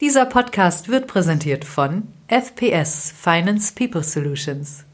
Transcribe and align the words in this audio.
Dieser 0.00 0.24
Podcast 0.24 0.88
wird 0.88 1.06
präsentiert 1.08 1.66
von 1.66 2.04
FPS 2.28 3.12
Finance 3.14 3.74
People 3.74 4.02
Solutions. 4.02 4.86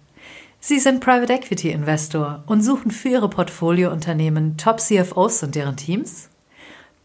Sie 0.59 0.81
sind 0.81 0.99
Private 0.99 1.33
Equity 1.33 1.71
Investor 1.71 2.43
und 2.47 2.63
suchen 2.63 2.91
für 2.91 3.11
Ihre 3.11 3.31
Portfoliounternehmen 3.31 4.57
Top 4.57 4.81
CFOs 4.81 5.45
und 5.45 5.55
deren 5.55 5.77
Teams? 5.77 6.29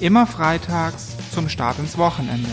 Immer 0.00 0.26
freitags 0.26 1.08
zum 1.34 1.50
Start 1.50 1.78
ins 1.78 1.98
Wochenende. 1.98 2.48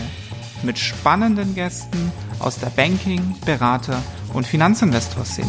Mit 0.62 0.78
spannenden 0.78 1.54
Gästen 1.54 2.12
aus 2.38 2.58
der 2.58 2.66
Banking-, 2.66 3.34
Berater- 3.46 4.02
und 4.34 4.46
Finanzinvestor-Szene. 4.46 5.48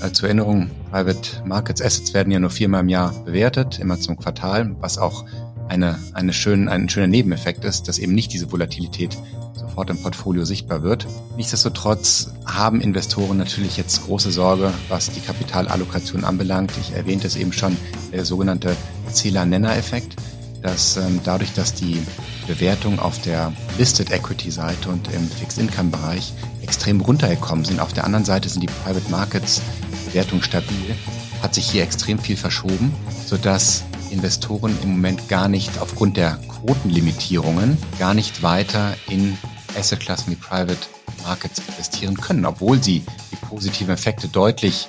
Äh, 0.00 0.12
zur 0.12 0.28
Erinnerung, 0.28 0.70
Private 0.90 1.42
Markets 1.44 1.82
Assets 1.82 2.14
werden 2.14 2.30
ja 2.30 2.38
nur 2.38 2.48
viermal 2.48 2.80
im 2.80 2.88
Jahr 2.88 3.12
bewertet, 3.26 3.78
immer 3.80 4.00
zum 4.00 4.16
Quartal, 4.16 4.74
was 4.80 4.96
auch 4.96 5.26
eine, 5.72 5.98
eine 6.12 6.34
schön, 6.34 6.68
ein 6.68 6.88
schöner 6.90 7.06
Nebeneffekt 7.06 7.64
ist, 7.64 7.88
dass 7.88 7.98
eben 7.98 8.14
nicht 8.14 8.32
diese 8.32 8.52
Volatilität 8.52 9.16
sofort 9.54 9.88
im 9.88 10.00
Portfolio 10.00 10.44
sichtbar 10.44 10.82
wird. 10.82 11.06
Nichtsdestotrotz 11.36 12.30
haben 12.44 12.82
Investoren 12.82 13.38
natürlich 13.38 13.78
jetzt 13.78 14.04
große 14.04 14.30
Sorge, 14.30 14.70
was 14.88 15.10
die 15.10 15.20
Kapitalallokation 15.20 16.24
anbelangt. 16.24 16.72
Ich 16.78 16.94
erwähnte 16.94 17.26
es 17.26 17.36
eben 17.36 17.54
schon, 17.54 17.76
der 18.12 18.26
sogenannte 18.26 18.76
Zähler-Nenner-Effekt, 19.10 20.16
dass 20.60 20.98
ähm, 20.98 21.20
dadurch, 21.24 21.54
dass 21.54 21.72
die 21.72 22.02
Bewertungen 22.46 22.98
auf 22.98 23.20
der 23.22 23.52
Listed 23.78 24.12
Equity 24.12 24.50
Seite 24.50 24.90
und 24.90 25.08
im 25.14 25.26
Fixed 25.26 25.58
Income 25.58 25.90
Bereich 25.90 26.34
extrem 26.60 27.00
runtergekommen 27.00 27.64
sind. 27.64 27.80
Auf 27.80 27.94
der 27.94 28.04
anderen 28.04 28.26
Seite 28.26 28.50
sind 28.50 28.60
die 28.60 28.70
Private 28.84 29.10
Markets 29.10 29.62
Bewertungen 30.06 30.42
stabil, 30.42 30.94
hat 31.42 31.54
sich 31.54 31.70
hier 31.70 31.82
extrem 31.82 32.18
viel 32.18 32.36
verschoben, 32.36 32.92
sodass 33.26 33.84
Investoren 34.12 34.76
im 34.82 34.92
Moment 34.92 35.28
gar 35.28 35.48
nicht 35.48 35.80
aufgrund 35.80 36.16
der 36.16 36.38
Quotenlimitierungen 36.48 37.78
gar 37.98 38.14
nicht 38.14 38.42
weiter 38.42 38.94
in 39.08 39.36
Assetklassen 39.76 40.32
wie 40.32 40.36
Private 40.36 40.78
Markets 41.24 41.60
investieren 41.66 42.16
können, 42.16 42.44
obwohl 42.44 42.82
sie 42.82 43.04
die 43.30 43.36
positiven 43.36 43.94
Effekte 43.94 44.28
deutlich 44.28 44.88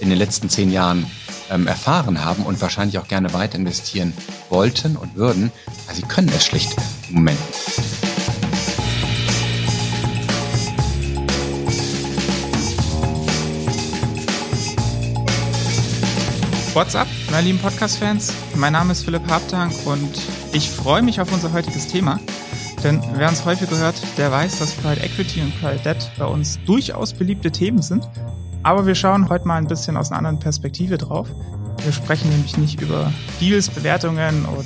in 0.00 0.08
den 0.08 0.18
letzten 0.18 0.48
zehn 0.48 0.72
Jahren 0.72 1.06
ähm, 1.50 1.66
erfahren 1.66 2.24
haben 2.24 2.44
und 2.44 2.60
wahrscheinlich 2.60 2.98
auch 2.98 3.08
gerne 3.08 3.32
weiter 3.32 3.56
investieren 3.56 4.12
wollten 4.48 4.96
und 4.96 5.16
würden, 5.16 5.52
aber 5.86 5.94
sie 5.94 6.02
können 6.02 6.30
es 6.34 6.44
schlicht 6.44 6.74
im 7.08 7.16
Moment 7.16 7.38
What's 16.74 16.96
up, 16.96 17.06
meine 17.30 17.48
lieben 17.48 17.58
Podcast-Fans? 17.58 18.32
Mein 18.56 18.72
Name 18.72 18.92
ist 18.92 19.04
Philipp 19.04 19.28
Habtank 19.28 19.74
und 19.84 20.18
ich 20.54 20.70
freue 20.70 21.02
mich 21.02 21.20
auf 21.20 21.30
unser 21.30 21.52
heutiges 21.52 21.86
Thema. 21.86 22.18
Denn 22.82 22.98
wer 23.12 23.28
uns 23.28 23.44
häufig 23.44 23.68
gehört, 23.68 23.94
der 24.16 24.32
weiß, 24.32 24.58
dass 24.58 24.72
Private 24.72 25.02
Equity 25.02 25.42
und 25.42 25.60
Private 25.60 25.82
Debt 25.82 26.10
bei 26.16 26.24
uns 26.24 26.58
durchaus 26.64 27.12
beliebte 27.12 27.52
Themen 27.52 27.82
sind. 27.82 28.08
Aber 28.62 28.86
wir 28.86 28.94
schauen 28.94 29.28
heute 29.28 29.46
mal 29.46 29.58
ein 29.58 29.66
bisschen 29.66 29.98
aus 29.98 30.10
einer 30.10 30.16
anderen 30.16 30.38
Perspektive 30.38 30.96
drauf. 30.96 31.28
Wir 31.84 31.92
sprechen 31.92 32.30
nämlich 32.30 32.56
nicht 32.56 32.80
über 32.80 33.12
Deals, 33.38 33.68
Bewertungen 33.68 34.46
und 34.46 34.64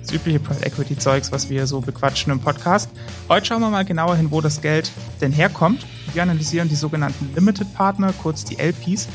das 0.00 0.10
übliche 0.10 0.40
Private 0.40 0.64
Equity 0.64 0.96
Zeugs, 0.96 1.32
was 1.32 1.50
wir 1.50 1.66
so 1.66 1.82
bequatschen 1.82 2.32
im 2.32 2.40
Podcast. 2.40 2.88
Heute 3.28 3.44
schauen 3.44 3.60
wir 3.60 3.68
mal 3.68 3.84
genauer 3.84 4.16
hin, 4.16 4.30
wo 4.30 4.40
das 4.40 4.62
Geld 4.62 4.90
denn 5.20 5.32
herkommt. 5.32 5.86
Wir 6.14 6.22
analysieren 6.22 6.70
die 6.70 6.76
sogenannten 6.76 7.30
Limited 7.34 7.74
Partner, 7.74 8.14
kurz 8.22 8.42
die 8.44 8.56
LPs 8.58 9.06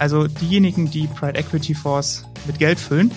also 0.00 0.26
diejenigen, 0.26 0.90
die 0.90 1.06
Private 1.06 1.38
Equity 1.38 1.74
Fonds 1.74 2.24
mit 2.46 2.58
Geld 2.58 2.80
füllen, 2.80 3.10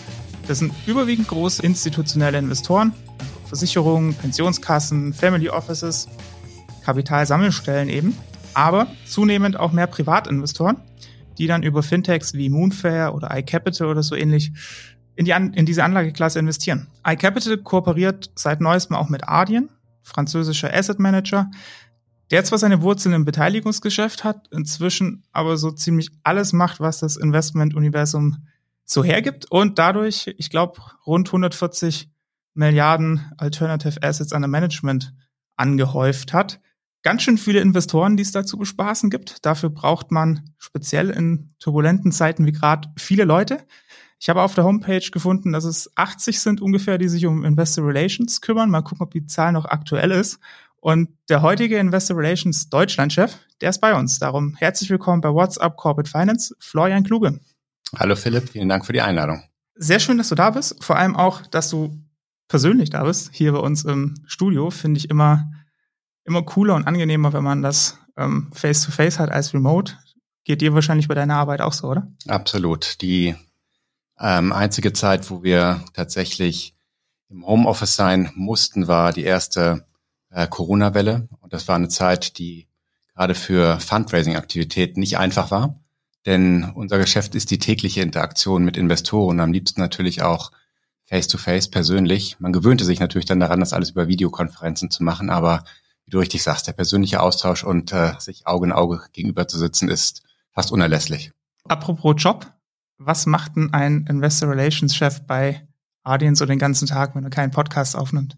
das 0.47 0.59
sind 0.59 0.73
überwiegend 0.85 1.29
große 1.29 1.63
institutionelle 1.63 2.37
Investoren, 2.37 2.93
also 3.19 3.47
Versicherungen, 3.47 4.13
Pensionskassen, 4.13 5.13
Family 5.13 5.47
Offices, 5.47 6.09
Kapitalsammelstellen 6.83 7.87
eben, 7.87 8.17
aber 8.53 8.87
zunehmend 9.05 9.57
auch 9.57 9.71
mehr 9.71 9.87
Privatinvestoren, 9.87 10.75
die 11.37 11.47
dann 11.47 11.63
über 11.63 11.83
Fintechs 11.83 12.33
wie 12.33 12.49
Moonfair 12.49 13.15
oder 13.15 13.35
iCapital 13.37 13.87
oder 13.87 14.03
so 14.03 14.15
ähnlich 14.15 14.51
in, 15.15 15.23
die 15.23 15.31
in 15.31 15.65
diese 15.65 15.85
Anlageklasse 15.85 16.39
investieren. 16.39 16.87
iCapital 17.07 17.59
kooperiert 17.59 18.31
seit 18.35 18.59
neuestem 18.59 18.97
auch 18.97 19.07
mit 19.07 19.27
Ardien, 19.29 19.69
französischer 20.01 20.73
Asset 20.73 20.99
Manager, 20.99 21.49
der 22.31 22.43
zwar 22.43 22.57
seine 22.59 22.81
Wurzeln 22.81 23.13
im 23.13 23.25
Beteiligungsgeschäft 23.25 24.23
hat, 24.23 24.47
inzwischen 24.51 25.23
aber 25.31 25.57
so 25.57 25.71
ziemlich 25.71 26.09
alles 26.23 26.53
macht, 26.53 26.79
was 26.79 26.99
das 26.99 27.17
Investmentuniversum 27.17 28.47
so 28.85 29.03
hergibt 29.03 29.49
und 29.49 29.79
dadurch, 29.79 30.33
ich 30.37 30.49
glaube, 30.49 30.79
rund 31.05 31.29
140 31.29 32.09
Milliarden 32.53 33.31
Alternative 33.37 34.01
Assets 34.03 34.33
under 34.33 34.47
Management 34.47 35.13
angehäuft 35.55 36.33
hat. 36.33 36.59
Ganz 37.01 37.23
schön 37.23 37.37
viele 37.37 37.59
Investoren, 37.59 38.15
die 38.15 38.23
es 38.23 38.31
da 38.31 38.45
zu 38.45 38.57
bespaßen 38.57 39.09
gibt. 39.09 39.45
Dafür 39.45 39.69
braucht 39.69 40.11
man 40.11 40.49
speziell 40.57 41.09
in 41.09 41.53
turbulenten 41.59 42.11
Zeiten 42.11 42.45
wie 42.45 42.51
gerade 42.51 42.89
viele 42.97 43.25
Leute. 43.25 43.65
Ich 44.19 44.29
habe 44.29 44.41
auf 44.41 44.55
der 44.55 44.63
Homepage 44.63 45.05
gefunden, 45.11 45.51
dass 45.51 45.65
es 45.65 45.91
80 45.97 46.39
sind 46.39 46.61
ungefähr, 46.61 46.97
die 46.97 47.09
sich 47.09 47.25
um 47.25 47.43
Investor 47.43 47.85
Relations 47.85 48.39
kümmern. 48.39 48.69
Mal 48.69 48.81
gucken, 48.81 49.03
ob 49.03 49.11
die 49.11 49.25
Zahl 49.25 49.51
noch 49.51 49.65
aktuell 49.65 50.11
ist. 50.11 50.39
Und 50.83 51.17
der 51.29 51.41
heutige 51.41 51.77
Investor 51.77 52.17
Relations 52.17 52.67
Deutschlandchef, 52.67 53.39
der 53.61 53.69
ist 53.69 53.79
bei 53.79 53.95
uns. 53.95 54.19
Darum 54.19 54.53
herzlich 54.55 54.89
willkommen 54.89 55.21
bei 55.21 55.29
WhatsApp 55.29 55.77
Corporate 55.77 56.09
Finance, 56.09 56.53
Florian 56.59 57.05
Kluge. 57.05 57.39
Hallo 57.95 58.17
Philipp, 58.17 58.49
vielen 58.49 58.67
Dank 58.67 58.85
für 58.85 58.91
die 58.91 58.99
Einladung. 58.99 59.45
Sehr 59.75 60.01
schön, 60.01 60.17
dass 60.17 60.27
du 60.27 60.35
da 60.35 60.49
bist. 60.49 60.83
Vor 60.83 60.97
allem 60.97 61.15
auch, 61.15 61.47
dass 61.47 61.69
du 61.69 61.97
persönlich 62.49 62.89
da 62.89 63.05
bist, 63.05 63.29
hier 63.31 63.53
bei 63.53 63.59
uns 63.59 63.85
im 63.85 64.15
Studio. 64.25 64.71
Finde 64.71 64.97
ich 64.97 65.09
immer, 65.09 65.49
immer 66.25 66.43
cooler 66.43 66.75
und 66.75 66.85
angenehmer, 66.85 67.31
wenn 67.31 67.45
man 67.45 67.61
das 67.61 67.97
ähm, 68.17 68.51
face-to-face 68.51 69.19
hat 69.19 69.31
als 69.31 69.53
remote. 69.53 69.93
Geht 70.43 70.59
dir 70.59 70.73
wahrscheinlich 70.73 71.07
bei 71.07 71.15
deiner 71.15 71.35
Arbeit 71.35 71.61
auch 71.61 71.71
so, 71.71 71.87
oder? 71.87 72.11
Absolut. 72.27 73.01
Die 73.01 73.35
ähm, 74.19 74.51
einzige 74.51 74.91
Zeit, 74.91 75.31
wo 75.31 75.43
wir 75.43 75.81
tatsächlich 75.93 76.75
im 77.29 77.47
Homeoffice 77.47 77.95
sein 77.95 78.33
mussten, 78.35 78.89
war 78.89 79.13
die 79.13 79.23
erste 79.23 79.85
äh, 80.33 80.47
Corona-Welle. 80.47 81.27
Und 81.41 81.53
das 81.53 81.67
war 81.67 81.75
eine 81.75 81.89
Zeit, 81.89 82.37
die 82.37 82.67
gerade 83.15 83.35
für 83.35 83.79
Fundraising-Aktivitäten 83.79 84.99
nicht 84.99 85.17
einfach 85.17 85.51
war. 85.51 85.79
Denn 86.25 86.71
unser 86.75 86.97
Geschäft 86.97 87.35
ist 87.35 87.51
die 87.51 87.59
tägliche 87.59 88.01
Interaktion 88.01 88.63
mit 88.63 88.77
Investoren, 88.77 89.39
am 89.39 89.51
liebsten 89.51 89.81
natürlich 89.81 90.21
auch 90.21 90.51
face-to-face 91.05 91.67
-face, 91.67 91.71
persönlich. 91.71 92.39
Man 92.39 92.53
gewöhnte 92.53 92.85
sich 92.85 92.99
natürlich 92.99 93.25
dann 93.25 93.41
daran, 93.41 93.59
das 93.59 93.73
alles 93.73 93.91
über 93.91 94.07
Videokonferenzen 94.07 94.89
zu 94.89 95.03
machen, 95.03 95.29
aber 95.29 95.63
wie 96.05 96.11
du 96.11 96.19
richtig 96.19 96.41
sagst, 96.43 96.67
der 96.67 96.73
persönliche 96.73 97.21
Austausch 97.21 97.63
und 97.63 97.91
äh, 97.91 98.13
sich 98.19 98.47
Auge 98.47 98.67
in 98.67 98.71
Auge 98.71 99.01
gegenüber 99.11 99.47
zu 99.47 99.57
sitzen, 99.57 99.89
ist 99.89 100.23
fast 100.51 100.71
unerlässlich. 100.71 101.31
Apropos 101.65 102.15
Job, 102.17 102.51
was 102.97 103.25
macht 103.25 103.55
denn 103.55 103.73
ein 103.73 104.05
Investor 104.09 104.49
Relations 104.49 104.95
Chef 104.95 105.21
bei 105.27 105.67
Adyen 106.03 106.35
so 106.35 106.45
den 106.45 106.59
ganzen 106.59 106.87
Tag, 106.87 107.15
wenn 107.15 107.23
er 107.23 107.29
keinen 107.29 107.51
Podcast 107.51 107.95
aufnimmt? 107.95 108.37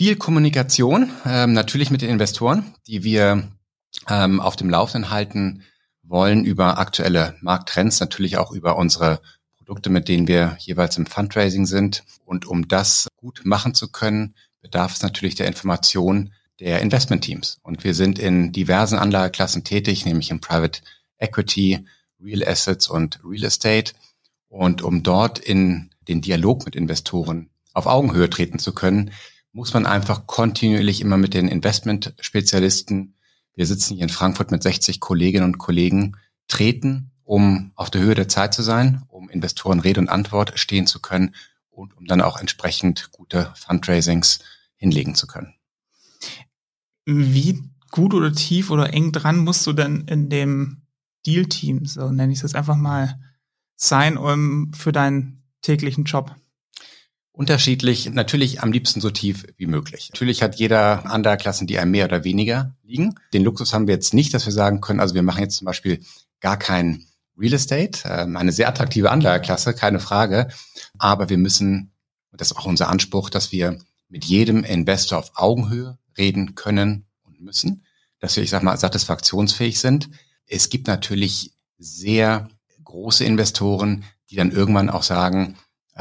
Viel 0.00 0.16
Kommunikation, 0.16 1.10
ähm, 1.26 1.52
natürlich 1.52 1.90
mit 1.90 2.00
den 2.00 2.08
Investoren, 2.08 2.72
die 2.86 3.04
wir 3.04 3.50
ähm, 4.08 4.40
auf 4.40 4.56
dem 4.56 4.70
Laufenden 4.70 5.10
halten 5.10 5.62
wollen 6.02 6.42
über 6.46 6.78
aktuelle 6.78 7.36
Markttrends, 7.42 8.00
natürlich 8.00 8.38
auch 8.38 8.50
über 8.50 8.78
unsere 8.78 9.20
Produkte, 9.58 9.90
mit 9.90 10.08
denen 10.08 10.26
wir 10.26 10.56
jeweils 10.58 10.96
im 10.96 11.04
Fundraising 11.04 11.66
sind. 11.66 12.02
Und 12.24 12.46
um 12.46 12.66
das 12.66 13.08
gut 13.16 13.42
machen 13.44 13.74
zu 13.74 13.92
können, 13.92 14.34
bedarf 14.62 14.94
es 14.94 15.02
natürlich 15.02 15.34
der 15.34 15.48
Information 15.48 16.32
der 16.60 16.80
Investmentteams. 16.80 17.58
Und 17.62 17.84
wir 17.84 17.92
sind 17.92 18.18
in 18.18 18.52
diversen 18.52 18.96
Anlageklassen 18.96 19.64
tätig, 19.64 20.06
nämlich 20.06 20.30
im 20.30 20.40
Private 20.40 20.80
Equity, 21.18 21.86
Real 22.18 22.48
Assets 22.48 22.88
und 22.88 23.20
Real 23.22 23.44
Estate. 23.44 23.92
Und 24.48 24.80
um 24.80 25.02
dort 25.02 25.38
in 25.38 25.90
den 26.08 26.22
Dialog 26.22 26.64
mit 26.64 26.74
Investoren 26.74 27.50
auf 27.74 27.84
Augenhöhe 27.84 28.30
treten 28.30 28.58
zu 28.58 28.72
können, 28.72 29.10
muss 29.52 29.74
man 29.74 29.86
einfach 29.86 30.26
kontinuierlich 30.26 31.00
immer 31.00 31.16
mit 31.16 31.34
den 31.34 31.48
Investmentspezialisten, 31.48 33.16
wir 33.54 33.66
sitzen 33.66 33.94
hier 33.94 34.04
in 34.04 34.08
Frankfurt 34.08 34.50
mit 34.50 34.62
60 34.62 35.00
Kolleginnen 35.00 35.44
und 35.44 35.58
Kollegen, 35.58 36.16
treten, 36.48 37.10
um 37.24 37.72
auf 37.74 37.90
der 37.90 38.02
Höhe 38.02 38.14
der 38.14 38.28
Zeit 38.28 38.54
zu 38.54 38.62
sein, 38.62 39.02
um 39.08 39.28
Investoren 39.28 39.80
Rede 39.80 40.00
und 40.00 40.08
Antwort 40.08 40.58
stehen 40.58 40.86
zu 40.86 41.00
können 41.00 41.34
und 41.70 41.96
um 41.96 42.06
dann 42.06 42.20
auch 42.20 42.38
entsprechend 42.38 43.10
gute 43.12 43.52
Fundraisings 43.56 44.40
hinlegen 44.76 45.14
zu 45.14 45.26
können. 45.26 45.54
Wie 47.06 47.62
gut 47.90 48.14
oder 48.14 48.32
tief 48.32 48.70
oder 48.70 48.92
eng 48.92 49.12
dran 49.12 49.38
musst 49.38 49.66
du 49.66 49.72
denn 49.72 50.02
in 50.06 50.28
dem 50.28 50.82
Deal-Team, 51.26 51.86
so 51.86 52.10
nenne 52.10 52.32
ich 52.32 52.38
es 52.38 52.42
jetzt 52.42 52.54
einfach 52.54 52.76
mal, 52.76 53.18
sein 53.76 54.16
um, 54.16 54.72
für 54.72 54.92
deinen 54.92 55.42
täglichen 55.62 56.04
Job? 56.04 56.34
Unterschiedlich, 57.40 58.10
natürlich 58.10 58.62
am 58.62 58.70
liebsten 58.70 59.00
so 59.00 59.08
tief 59.08 59.46
wie 59.56 59.64
möglich. 59.64 60.10
Natürlich 60.12 60.42
hat 60.42 60.56
jeder 60.56 61.10
andere 61.10 61.38
Klassen, 61.38 61.66
die 61.66 61.78
einem 61.78 61.90
mehr 61.90 62.04
oder 62.04 62.22
weniger 62.22 62.74
liegen. 62.82 63.14
Den 63.32 63.44
Luxus 63.44 63.72
haben 63.72 63.86
wir 63.86 63.94
jetzt 63.94 64.12
nicht, 64.12 64.34
dass 64.34 64.44
wir 64.44 64.52
sagen 64.52 64.82
können, 64.82 65.00
also 65.00 65.14
wir 65.14 65.22
machen 65.22 65.40
jetzt 65.40 65.56
zum 65.56 65.64
Beispiel 65.64 66.00
gar 66.40 66.58
kein 66.58 67.06
Real 67.38 67.54
Estate, 67.54 68.00
ähm, 68.04 68.36
eine 68.36 68.52
sehr 68.52 68.68
attraktive 68.68 69.10
Anlageklasse, 69.10 69.72
keine 69.72 70.00
Frage. 70.00 70.48
Aber 70.98 71.30
wir 71.30 71.38
müssen, 71.38 71.94
und 72.30 72.42
das 72.42 72.50
ist 72.50 72.58
auch 72.58 72.66
unser 72.66 72.90
Anspruch, 72.90 73.30
dass 73.30 73.52
wir 73.52 73.78
mit 74.10 74.26
jedem 74.26 74.62
Investor 74.62 75.16
auf 75.18 75.32
Augenhöhe 75.36 75.96
reden 76.18 76.56
können 76.56 77.06
und 77.22 77.40
müssen, 77.40 77.86
dass 78.18 78.36
wir, 78.36 78.42
ich 78.42 78.50
sag 78.50 78.62
mal, 78.62 78.76
satisfaktionsfähig 78.76 79.80
sind. 79.80 80.10
Es 80.44 80.68
gibt 80.68 80.88
natürlich 80.88 81.54
sehr 81.78 82.50
große 82.84 83.24
Investoren, 83.24 84.04
die 84.28 84.36
dann 84.36 84.52
irgendwann 84.52 84.90
auch 84.90 85.04
sagen, 85.04 85.56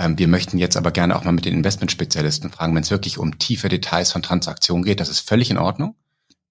wir 0.08 0.28
möchten 0.30 0.58
jetzt 0.58 0.78
aber 0.78 0.92
gerne 0.92 1.16
auch 1.16 1.26
mal 1.26 1.34
mit 1.34 1.46
den 1.46 1.56
Investmentspezialisten 1.56 2.52
fragen, 2.52 2.74
wenn 2.74 2.84
es 2.84 2.92
wirklich 2.92 3.18
um 3.18 3.38
tiefe 3.38 3.68
Details 3.68 4.12
von 4.12 4.22
Transaktionen 4.22 4.86
geht, 4.86 5.00
das 5.00 5.10
ist 5.10 5.20
völlig 5.20 5.50
in 5.50 5.58
Ordnung. 5.58 5.96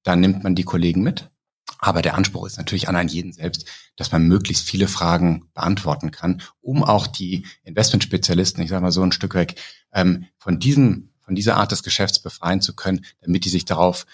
Dann 0.02 0.20
nimmt 0.20 0.44
man 0.44 0.54
die 0.54 0.64
Kollegen 0.64 1.02
mit. 1.02 1.30
Aber 1.78 2.02
der 2.02 2.14
Anspruch 2.14 2.46
ist 2.46 2.58
natürlich 2.58 2.88
an 2.88 2.96
einen 2.96 3.08
jeden 3.08 3.32
selbst, 3.32 3.66
dass 3.96 4.12
man 4.12 4.26
möglichst 4.26 4.68
viele 4.68 4.88
Fragen 4.88 5.48
beantworten 5.54 6.10
kann, 6.10 6.42
um 6.60 6.82
auch 6.82 7.06
die 7.06 7.46
Investmentspezialisten, 7.62 8.62
ich 8.62 8.70
sage 8.70 8.82
mal 8.82 8.90
so 8.90 9.02
ein 9.02 9.12
Stück 9.12 9.34
weg, 9.34 9.60
ähm, 9.92 10.26
von 10.38 10.58
diesem, 10.58 11.10
von 11.20 11.34
dieser 11.34 11.56
Art 11.56 11.70
des 11.70 11.82
Geschäfts 11.82 12.20
befreien 12.20 12.60
zu 12.60 12.74
können, 12.74 13.04
damit 13.20 13.44
die 13.44 13.50
sich 13.50 13.64
darauf 13.64 14.06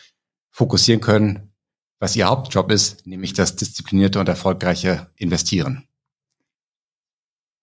fokussieren 0.51 1.01
können, 1.01 1.53
was 1.99 2.17
ihr 2.17 2.27
Hauptjob 2.27 2.71
ist, 2.71 3.07
nämlich 3.07 3.33
das 3.33 3.57
disziplinierte 3.57 4.21
und 4.21 4.29
erfolgreiche 4.29 5.11
Investieren 5.17 5.89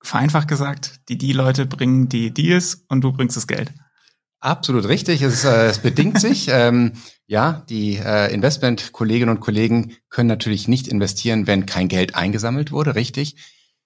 vereinfacht 0.03 0.48
gesagt, 0.48 1.00
die 1.09 1.18
Die-Leute 1.18 1.65
bringen 1.65 2.09
die 2.09 2.33
Deals 2.33 2.86
und 2.88 3.01
du 3.01 3.12
bringst 3.12 3.38
das 3.38 3.48
Geld. 3.48 3.71
Absolut 4.39 4.88
richtig. 4.88 5.21
Es, 5.21 5.44
äh, 5.44 5.68
es 5.68 5.80
bedingt 5.80 6.19
sich. 6.19 6.48
ähm, 6.50 6.94
ja, 7.27 7.63
die 7.69 7.95
äh, 7.95 8.33
Investment-Kolleginnen 8.33 9.36
und 9.36 9.39
Kollegen 9.39 9.95
können 10.09 10.27
natürlich 10.27 10.68
nicht 10.68 10.88
investieren, 10.88 11.48
wenn 11.48 11.65
kein 11.65 11.88
Geld 11.88 12.15
eingesammelt 12.15 12.71
wurde, 12.71 12.95
richtig. 12.95 13.36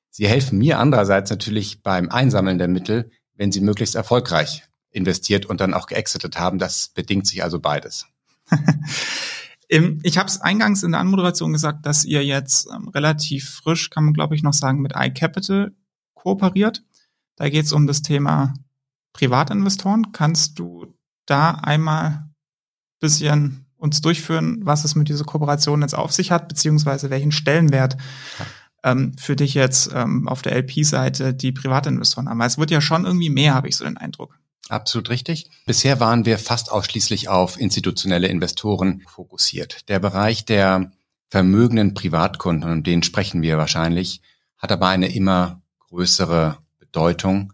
Sie 0.10 0.28
helfen 0.28 0.58
mir 0.58 0.80
andererseits 0.80 1.30
natürlich 1.30 1.84
beim 1.84 2.10
Einsammeln 2.10 2.58
der 2.58 2.70
Mittel, 2.70 3.12
wenn 3.36 3.52
sie 3.52 3.60
möglichst 3.60 3.96
erfolgreich 3.96 4.64
investiert 4.92 5.46
und 5.46 5.60
dann 5.60 5.74
auch 5.74 5.88
geexitet 5.88 6.40
haben. 6.40 6.58
Das 6.58 6.88
bedingt 6.88 7.28
sich 7.28 7.44
also 7.44 7.60
beides. 7.60 8.08
ich 9.68 10.18
habe 10.18 10.30
es 10.30 10.40
eingangs 10.40 10.84
in 10.84 10.92
der 10.92 11.02
Anmoderation 11.02 11.52
gesagt, 11.52 11.86
dass 11.86 12.06
ihr 12.06 12.24
jetzt 12.24 12.68
ähm, 12.74 12.88
relativ 12.88 13.50
frisch, 13.50 13.90
kann 13.90 14.06
man 14.06 14.14
glaube 14.14 14.36
ich 14.36 14.44
noch 14.44 14.54
sagen, 14.54 14.80
mit 14.80 14.94
iCapital 14.96 15.74
kooperiert. 16.26 16.84
Da 17.36 17.50
geht 17.50 17.66
es 17.66 17.72
um 17.72 17.86
das 17.86 18.02
Thema 18.02 18.54
Privatinvestoren. 19.14 20.12
Kannst 20.12 20.58
du 20.58 20.88
da 21.26 21.52
einmal 21.52 22.30
bisschen 23.00 23.68
uns 23.78 24.02
durchführen, 24.02 24.62
was 24.64 24.86
es 24.86 24.96
mit 24.96 25.08
dieser 25.08 25.26
Kooperation 25.26 25.82
jetzt 25.82 25.94
auf 25.94 26.12
sich 26.12 26.32
hat, 26.32 26.48
beziehungsweise 26.48 27.12
welchen 27.12 27.32
Stellenwert 27.32 27.98
ähm, 28.84 29.16
für 29.18 29.36
dich 29.36 29.54
jetzt 29.54 29.92
ähm, 29.94 30.28
auf 30.28 30.42
der 30.42 30.56
LP-Seite 30.56 31.36
die 31.36 31.52
Privatinvestoren 31.52 32.28
haben? 32.28 32.40
Weil 32.40 32.48
es 32.48 32.58
wird 32.58 32.72
ja 32.72 32.82
schon 32.82 33.06
irgendwie 33.06 33.30
mehr, 33.30 33.54
habe 33.54 33.68
ich 33.68 33.76
so 33.76 33.86
den 33.86 33.98
Eindruck. 33.98 34.40
Absolut 34.68 35.12
richtig. 35.12 35.52
Bisher 35.68 36.00
waren 36.00 36.26
wir 36.26 36.40
fast 36.40 36.72
ausschließlich 36.72 37.30
auf 37.30 37.60
institutionelle 37.60 38.28
Investoren 38.28 39.04
fokussiert. 39.06 39.88
Der 39.90 40.00
Bereich 40.00 40.46
der 40.46 40.92
vermögenden 41.30 41.94
Privatkunden, 41.94 42.72
um 42.72 42.84
den 42.84 43.04
sprechen 43.04 43.44
wir 43.44 43.60
wahrscheinlich, 43.60 44.22
hat 44.58 44.72
aber 44.72 44.88
eine 44.88 45.14
immer 45.14 45.62
größere 45.96 46.58
Bedeutung 46.78 47.54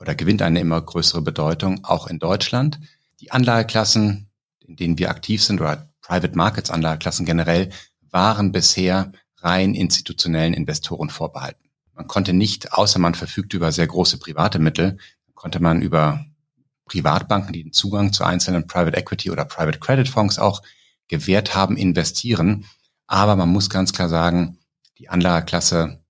oder 0.00 0.14
gewinnt 0.14 0.40
eine 0.40 0.58
immer 0.58 0.80
größere 0.80 1.20
Bedeutung, 1.20 1.84
auch 1.84 2.06
in 2.06 2.18
Deutschland. 2.18 2.80
Die 3.20 3.30
Anlageklassen, 3.30 4.30
in 4.60 4.76
denen 4.76 4.98
wir 4.98 5.10
aktiv 5.10 5.44
sind, 5.44 5.60
oder 5.60 5.92
Private 6.00 6.34
Markets 6.34 6.70
Anlageklassen 6.70 7.26
generell, 7.26 7.70
waren 8.10 8.52
bisher 8.52 9.12
rein 9.36 9.74
institutionellen 9.74 10.54
Investoren 10.54 11.10
vorbehalten. 11.10 11.68
Man 11.92 12.08
konnte 12.08 12.32
nicht, 12.32 12.72
außer 12.72 12.98
man 12.98 13.14
verfügt 13.14 13.52
über 13.52 13.70
sehr 13.70 13.86
große 13.86 14.18
private 14.18 14.58
Mittel, 14.58 14.96
konnte 15.34 15.60
man 15.60 15.82
über 15.82 16.24
Privatbanken, 16.86 17.52
die 17.52 17.64
den 17.64 17.72
Zugang 17.72 18.14
zu 18.14 18.24
einzelnen 18.24 18.66
Private 18.66 18.96
Equity 18.96 19.30
oder 19.30 19.44
Private 19.44 19.78
Credit 19.78 20.08
Fonds 20.08 20.38
auch 20.38 20.62
gewährt 21.08 21.54
haben, 21.54 21.76
investieren. 21.76 22.64
Aber 23.06 23.36
man 23.36 23.50
muss 23.50 23.68
ganz 23.68 23.92
klar 23.92 24.08
sagen, 24.08 24.58
die 24.96 25.10
Anlageklasse 25.10 26.03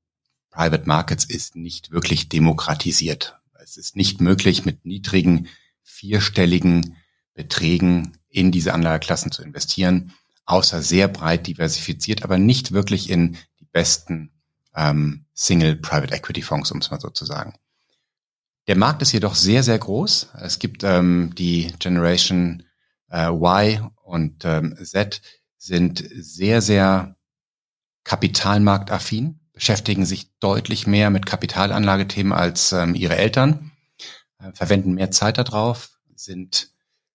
Private 0.54 0.86
Markets 0.86 1.24
ist 1.24 1.56
nicht 1.56 1.90
wirklich 1.90 2.28
demokratisiert. 2.28 3.40
Es 3.60 3.76
ist 3.76 3.96
nicht 3.96 4.20
möglich, 4.20 4.64
mit 4.64 4.84
niedrigen 4.86 5.48
vierstelligen 5.82 6.96
Beträgen 7.34 8.18
in 8.28 8.52
diese 8.52 8.72
Anlageklassen 8.72 9.32
zu 9.32 9.42
investieren, 9.42 10.12
außer 10.46 10.80
sehr 10.80 11.08
breit 11.08 11.48
diversifiziert, 11.48 12.22
aber 12.22 12.38
nicht 12.38 12.70
wirklich 12.70 13.10
in 13.10 13.36
die 13.58 13.66
besten 13.72 14.30
ähm, 14.76 15.26
Single 15.34 15.74
Private 15.74 16.14
Equity 16.14 16.42
Fonds, 16.42 16.70
um 16.70 16.78
es 16.78 16.90
mal 16.90 17.00
so 17.00 17.10
zu 17.10 17.24
sagen. 17.24 17.54
Der 18.68 18.76
Markt 18.76 19.02
ist 19.02 19.12
jedoch 19.12 19.34
sehr, 19.34 19.64
sehr 19.64 19.78
groß. 19.78 20.28
Es 20.40 20.60
gibt 20.60 20.84
ähm, 20.84 21.34
die 21.36 21.72
Generation 21.80 22.62
äh, 23.10 23.26
Y 23.26 23.90
und 24.04 24.44
ähm, 24.44 24.76
Z 24.80 25.20
sind 25.58 26.04
sehr, 26.14 26.62
sehr 26.62 27.16
kapitalmarktaffin 28.04 29.40
beschäftigen 29.54 30.04
sich 30.04 30.30
deutlich 30.40 30.86
mehr 30.86 31.10
mit 31.10 31.26
Kapitalanlagethemen 31.26 32.32
als 32.32 32.72
ähm, 32.72 32.94
ihre 32.94 33.16
Eltern, 33.16 33.70
äh, 34.38 34.52
verwenden 34.52 34.94
mehr 34.94 35.10
Zeit 35.10 35.38
darauf, 35.38 35.90
sind 36.14 36.72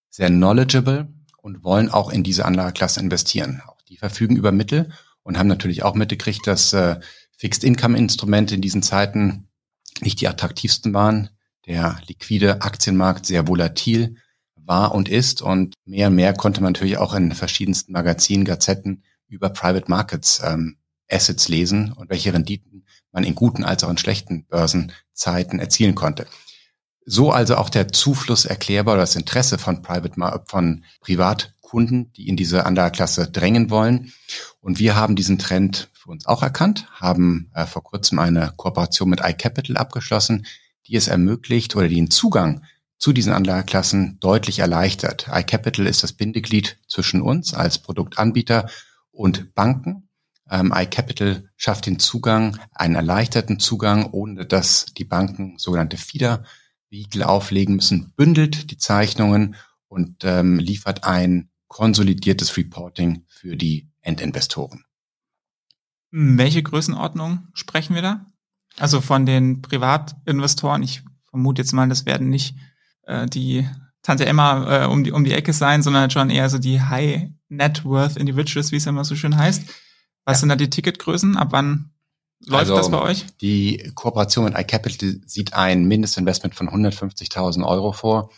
sehr 0.09 0.29
knowledgeable 0.29 1.09
und 1.41 1.63
wollen 1.63 1.89
auch 1.89 2.09
in 2.09 2.23
diese 2.23 2.45
Anlageklasse 2.45 2.99
investieren. 3.01 3.61
Auch 3.67 3.81
die 3.83 3.97
verfügen 3.97 4.35
über 4.37 4.51
Mittel 4.51 4.91
und 5.23 5.37
haben 5.37 5.47
natürlich 5.47 5.83
auch 5.83 5.95
mitgekriegt, 5.95 6.47
dass 6.47 6.73
äh, 6.73 6.99
Fixed-Income-Instrumente 7.37 8.55
in 8.55 8.61
diesen 8.61 8.83
Zeiten 8.83 9.47
nicht 10.01 10.21
die 10.21 10.27
attraktivsten 10.27 10.93
waren. 10.93 11.29
Der 11.65 11.99
liquide 12.07 12.61
Aktienmarkt 12.61 13.25
sehr 13.25 13.47
volatil 13.47 14.15
war 14.55 14.93
und 14.93 15.09
ist 15.09 15.41
und 15.41 15.73
mehr 15.85 16.07
und 16.07 16.15
mehr 16.15 16.33
konnte 16.33 16.61
man 16.61 16.73
natürlich 16.73 16.97
auch 16.97 17.13
in 17.13 17.31
verschiedensten 17.33 17.91
Magazinen, 17.91 18.45
Gazetten 18.45 19.03
über 19.27 19.49
Private 19.49 19.89
Markets 19.89 20.41
ähm, 20.43 20.78
Assets 21.09 21.47
lesen 21.47 21.91
und 21.91 22.09
welche 22.09 22.33
Renditen 22.33 22.85
man 23.11 23.23
in 23.23 23.35
guten 23.35 23.63
als 23.63 23.83
auch 23.83 23.89
in 23.89 23.97
schlechten 23.97 24.45
Börsenzeiten 24.45 25.59
erzielen 25.59 25.95
konnte. 25.95 26.27
So 27.05 27.31
also 27.31 27.55
auch 27.55 27.69
der 27.69 27.87
Zufluss 27.87 28.45
erklärbar 28.45 28.93
oder 28.93 29.03
das 29.03 29.15
Interesse 29.15 29.57
von 29.57 29.81
Private 29.81 30.43
von 30.45 30.83
Privatkunden, 31.01 32.11
die 32.13 32.27
in 32.27 32.37
diese 32.37 32.65
Anlageklasse 32.65 33.31
drängen 33.31 33.71
wollen. 33.71 34.13
Und 34.61 34.77
wir 34.77 34.95
haben 34.95 35.15
diesen 35.15 35.39
Trend 35.39 35.89
für 35.93 36.11
uns 36.11 36.27
auch 36.27 36.43
erkannt, 36.43 36.87
haben 36.91 37.49
äh, 37.55 37.65
vor 37.65 37.83
kurzem 37.83 38.19
eine 38.19 38.53
Kooperation 38.55 39.09
mit 39.09 39.21
iCapital 39.23 39.77
abgeschlossen, 39.77 40.45
die 40.85 40.95
es 40.95 41.07
ermöglicht 41.07 41.75
oder 41.75 41.87
den 41.87 42.11
Zugang 42.11 42.63
zu 42.99 43.13
diesen 43.13 43.33
Anlageklassen 43.33 44.19
deutlich 44.19 44.59
erleichtert. 44.59 45.29
iCapital 45.31 45.87
ist 45.87 46.03
das 46.03 46.13
Bindeglied 46.13 46.77
zwischen 46.87 47.21
uns 47.21 47.53
als 47.53 47.79
Produktanbieter 47.79 48.69
und 49.11 49.55
Banken 49.55 50.08
ähm, 50.49 50.73
iCapital 50.75 51.49
schafft 51.55 51.85
den 51.85 51.99
Zugang, 51.99 52.57
einen 52.73 52.95
erleichterten 52.95 53.59
Zugang, 53.59 54.09
ohne 54.11 54.45
dass 54.45 54.85
die 54.97 55.05
Banken 55.05 55.57
sogenannte 55.57 55.97
Feeder-Vehikel 55.97 57.23
auflegen 57.23 57.75
müssen, 57.75 58.13
bündelt 58.15 58.71
die 58.71 58.77
Zeichnungen 58.77 59.55
und 59.87 60.23
ähm, 60.23 60.59
liefert 60.59 61.03
ein 61.03 61.49
konsolidiertes 61.67 62.57
Reporting 62.57 63.25
für 63.27 63.55
die 63.55 63.89
Endinvestoren. 64.01 64.85
Welche 66.11 66.63
Größenordnung 66.63 67.47
sprechen 67.53 67.95
wir 67.95 68.01
da? 68.01 68.25
Also 68.77 69.01
von 69.01 69.25
den 69.25 69.61
Privatinvestoren, 69.61 70.83
ich 70.83 71.03
vermute 71.29 71.61
jetzt 71.61 71.73
mal, 71.73 71.87
das 71.87 72.05
werden 72.05 72.29
nicht 72.29 72.55
äh, 73.03 73.27
die 73.27 73.67
Tante 74.01 74.25
Emma 74.25 74.83
äh, 74.83 74.87
um, 74.87 75.03
die, 75.03 75.11
um 75.11 75.23
die 75.23 75.33
Ecke 75.33 75.53
sein, 75.53 75.83
sondern 75.83 76.09
schon 76.09 76.29
eher 76.29 76.49
so 76.49 76.57
die 76.57 76.81
High 76.81 77.29
Net 77.49 77.83
Worth 77.83 78.15
Individuals, 78.15 78.71
wie 78.71 78.77
es 78.77 78.85
immer 78.85 79.03
so 79.03 79.15
schön 79.15 79.37
heißt. 79.37 79.63
Was 80.29 80.41
sind 80.41 80.49
da 80.49 80.55
die 80.55 80.69
Ticketgrößen? 80.69 81.37
Ab 81.37 81.47
wann 81.51 81.89
läuft 82.45 82.69
also, 82.69 82.75
das 82.75 82.91
bei 82.91 83.01
euch? 83.01 83.25
Die 83.41 83.91
Kooperation 83.95 84.45
mit 84.45 84.55
iCapital 84.55 85.21
sieht 85.25 85.55
ein 85.55 85.85
Mindestinvestment 85.85 86.53
von 86.53 86.69
150.000 86.69 87.65
Euro 87.65 87.93
vor. 87.93 88.29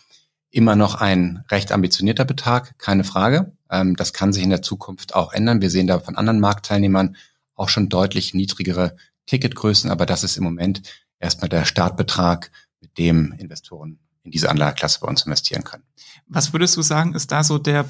Immer 0.51 0.77
noch 0.77 0.95
ein 0.95 1.43
recht 1.51 1.74
ambitionierter 1.74 2.24
Betrag, 2.24 2.77
keine 2.77 3.03
Frage. 3.03 3.51
Ähm, 3.69 3.98
das 3.98 4.13
kann 4.13 4.31
sich 4.31 4.41
in 4.41 4.50
der 4.50 4.62
Zukunft 4.62 5.15
auch 5.15 5.33
ändern. 5.33 5.62
Wir 5.62 5.69
sehen 5.69 5.88
da 5.88 6.00
von 6.00 6.15
anderen 6.15 6.39
Marktteilnehmern 6.39 7.17
auch 7.55 7.67
schon 7.67 7.89
deutlich 7.89 8.33
niedrigere 8.33 8.95
Ticketgrößen, 9.25 9.91
aber 9.91 10.05
das 10.05 10.24
ist 10.24 10.38
im 10.38 10.45
Moment 10.45 10.83
erstmal 11.19 11.50
der 11.50 11.65
Startbetrag 11.65 12.51
mit 12.79 12.98
dem 12.98 13.33
Investoren 13.38 14.00
in 14.24 14.31
diese 14.31 14.50
Anlageklasse 14.50 15.01
bei 15.01 15.10
uns 15.10 15.25
investieren 15.25 15.65
können. 15.65 15.83
Was 16.27 16.53
würdest 16.53 16.77
du 16.77 16.83
sagen, 16.83 17.15
ist 17.15 17.33
da 17.33 17.43
so 17.43 17.57
der 17.57 17.83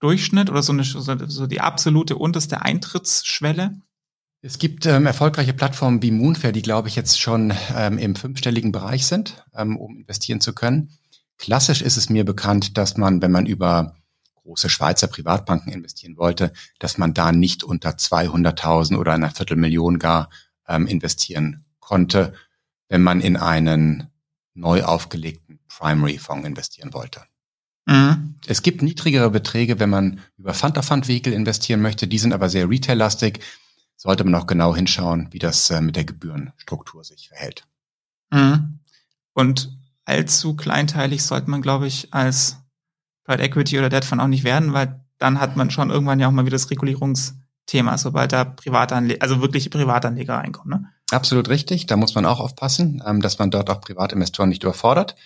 Branchendurchschnitt 0.00 0.50
oder 0.50 0.62
so, 0.62 0.72
eine, 0.72 0.84
so 0.84 1.46
die 1.46 1.60
absolute 1.60 2.16
unterste 2.16 2.62
Eintrittsschwelle? 2.62 3.80
Es 4.40 4.58
gibt 4.58 4.86
ähm, 4.86 5.06
erfolgreiche 5.06 5.52
Plattformen 5.52 6.00
wie 6.02 6.12
Moonfair, 6.12 6.52
die, 6.52 6.62
glaube 6.62 6.88
ich, 6.88 6.96
jetzt 6.96 7.20
schon 7.20 7.52
ähm, 7.74 7.98
im 7.98 8.14
fünfstelligen 8.14 8.70
Bereich 8.70 9.06
sind, 9.06 9.44
ähm, 9.54 9.76
um 9.76 9.96
investieren 9.96 10.40
zu 10.40 10.54
können. 10.54 10.90
Klassisch 11.38 11.82
ist 11.82 11.96
es 11.96 12.08
mir 12.08 12.24
bekannt, 12.24 12.78
dass 12.78 12.96
man, 12.96 13.20
wenn 13.20 13.32
man 13.32 13.46
über 13.46 13.96
große 14.34 14.70
Schweizer 14.70 15.08
Privatbanken 15.08 15.72
investieren 15.72 16.16
wollte, 16.16 16.52
dass 16.78 16.98
man 16.98 17.14
da 17.14 17.32
nicht 17.32 17.64
unter 17.64 17.90
200.000 17.90 18.96
oder 18.96 19.12
einer 19.12 19.30
Viertelmillion 19.30 19.98
gar 19.98 20.30
ähm, 20.68 20.86
investieren 20.86 21.64
konnte, 21.80 22.32
wenn 22.88 23.02
man 23.02 23.20
in 23.20 23.36
einen 23.36 24.08
neu 24.54 24.84
aufgelegten 24.84 25.58
Primary-Fonds 25.68 26.46
investieren 26.46 26.92
wollte. 26.94 27.22
Mhm. 27.86 28.27
Es 28.46 28.62
gibt 28.62 28.82
niedrigere 28.82 29.30
Beträge, 29.30 29.80
wenn 29.80 29.90
man 29.90 30.20
über 30.36 30.54
Fund-of-Fund-Vehikel 30.54 31.32
investieren 31.32 31.82
möchte. 31.82 32.06
Die 32.06 32.18
sind 32.18 32.32
aber 32.32 32.48
sehr 32.48 32.68
retail-lastig 32.68 33.40
sollte 33.98 34.24
man 34.24 34.34
auch 34.36 34.46
genau 34.46 34.74
hinschauen, 34.74 35.28
wie 35.32 35.40
das 35.40 35.68
äh, 35.70 35.80
mit 35.80 35.96
der 35.96 36.04
Gebührenstruktur 36.04 37.04
sich 37.04 37.28
verhält. 37.28 37.64
Mhm. 38.30 38.78
Und 39.34 39.76
allzu 40.04 40.56
kleinteilig 40.56 41.24
sollte 41.24 41.50
man, 41.50 41.60
glaube 41.60 41.88
ich, 41.88 42.14
als 42.14 42.56
Private 43.24 43.42
Equity 43.42 43.78
oder 43.78 43.88
Debt 43.90 44.04
Fund 44.04 44.22
auch 44.22 44.28
nicht 44.28 44.44
werden, 44.44 44.72
weil 44.72 45.04
dann 45.18 45.40
hat 45.40 45.56
man 45.56 45.70
schon 45.70 45.90
irgendwann 45.90 46.20
ja 46.20 46.28
auch 46.28 46.32
mal 46.32 46.46
wieder 46.46 46.54
das 46.54 46.70
Regulierungsthema, 46.70 47.98
sobald 47.98 48.32
da 48.32 48.44
Privatanleger, 48.44 49.20
also 49.20 49.42
wirklich 49.42 49.68
Privatanleger 49.68 50.36
reinkommen. 50.36 50.82
Ne? 50.82 50.88
Absolut 51.10 51.48
richtig. 51.48 51.86
Da 51.86 51.96
muss 51.96 52.14
man 52.14 52.24
auch 52.24 52.38
aufpassen, 52.38 53.02
ähm, 53.04 53.20
dass 53.20 53.40
man 53.40 53.50
dort 53.50 53.68
auch 53.68 53.80
Privatinvestoren 53.80 54.48
nicht 54.48 54.62
überfordert. 54.62 55.16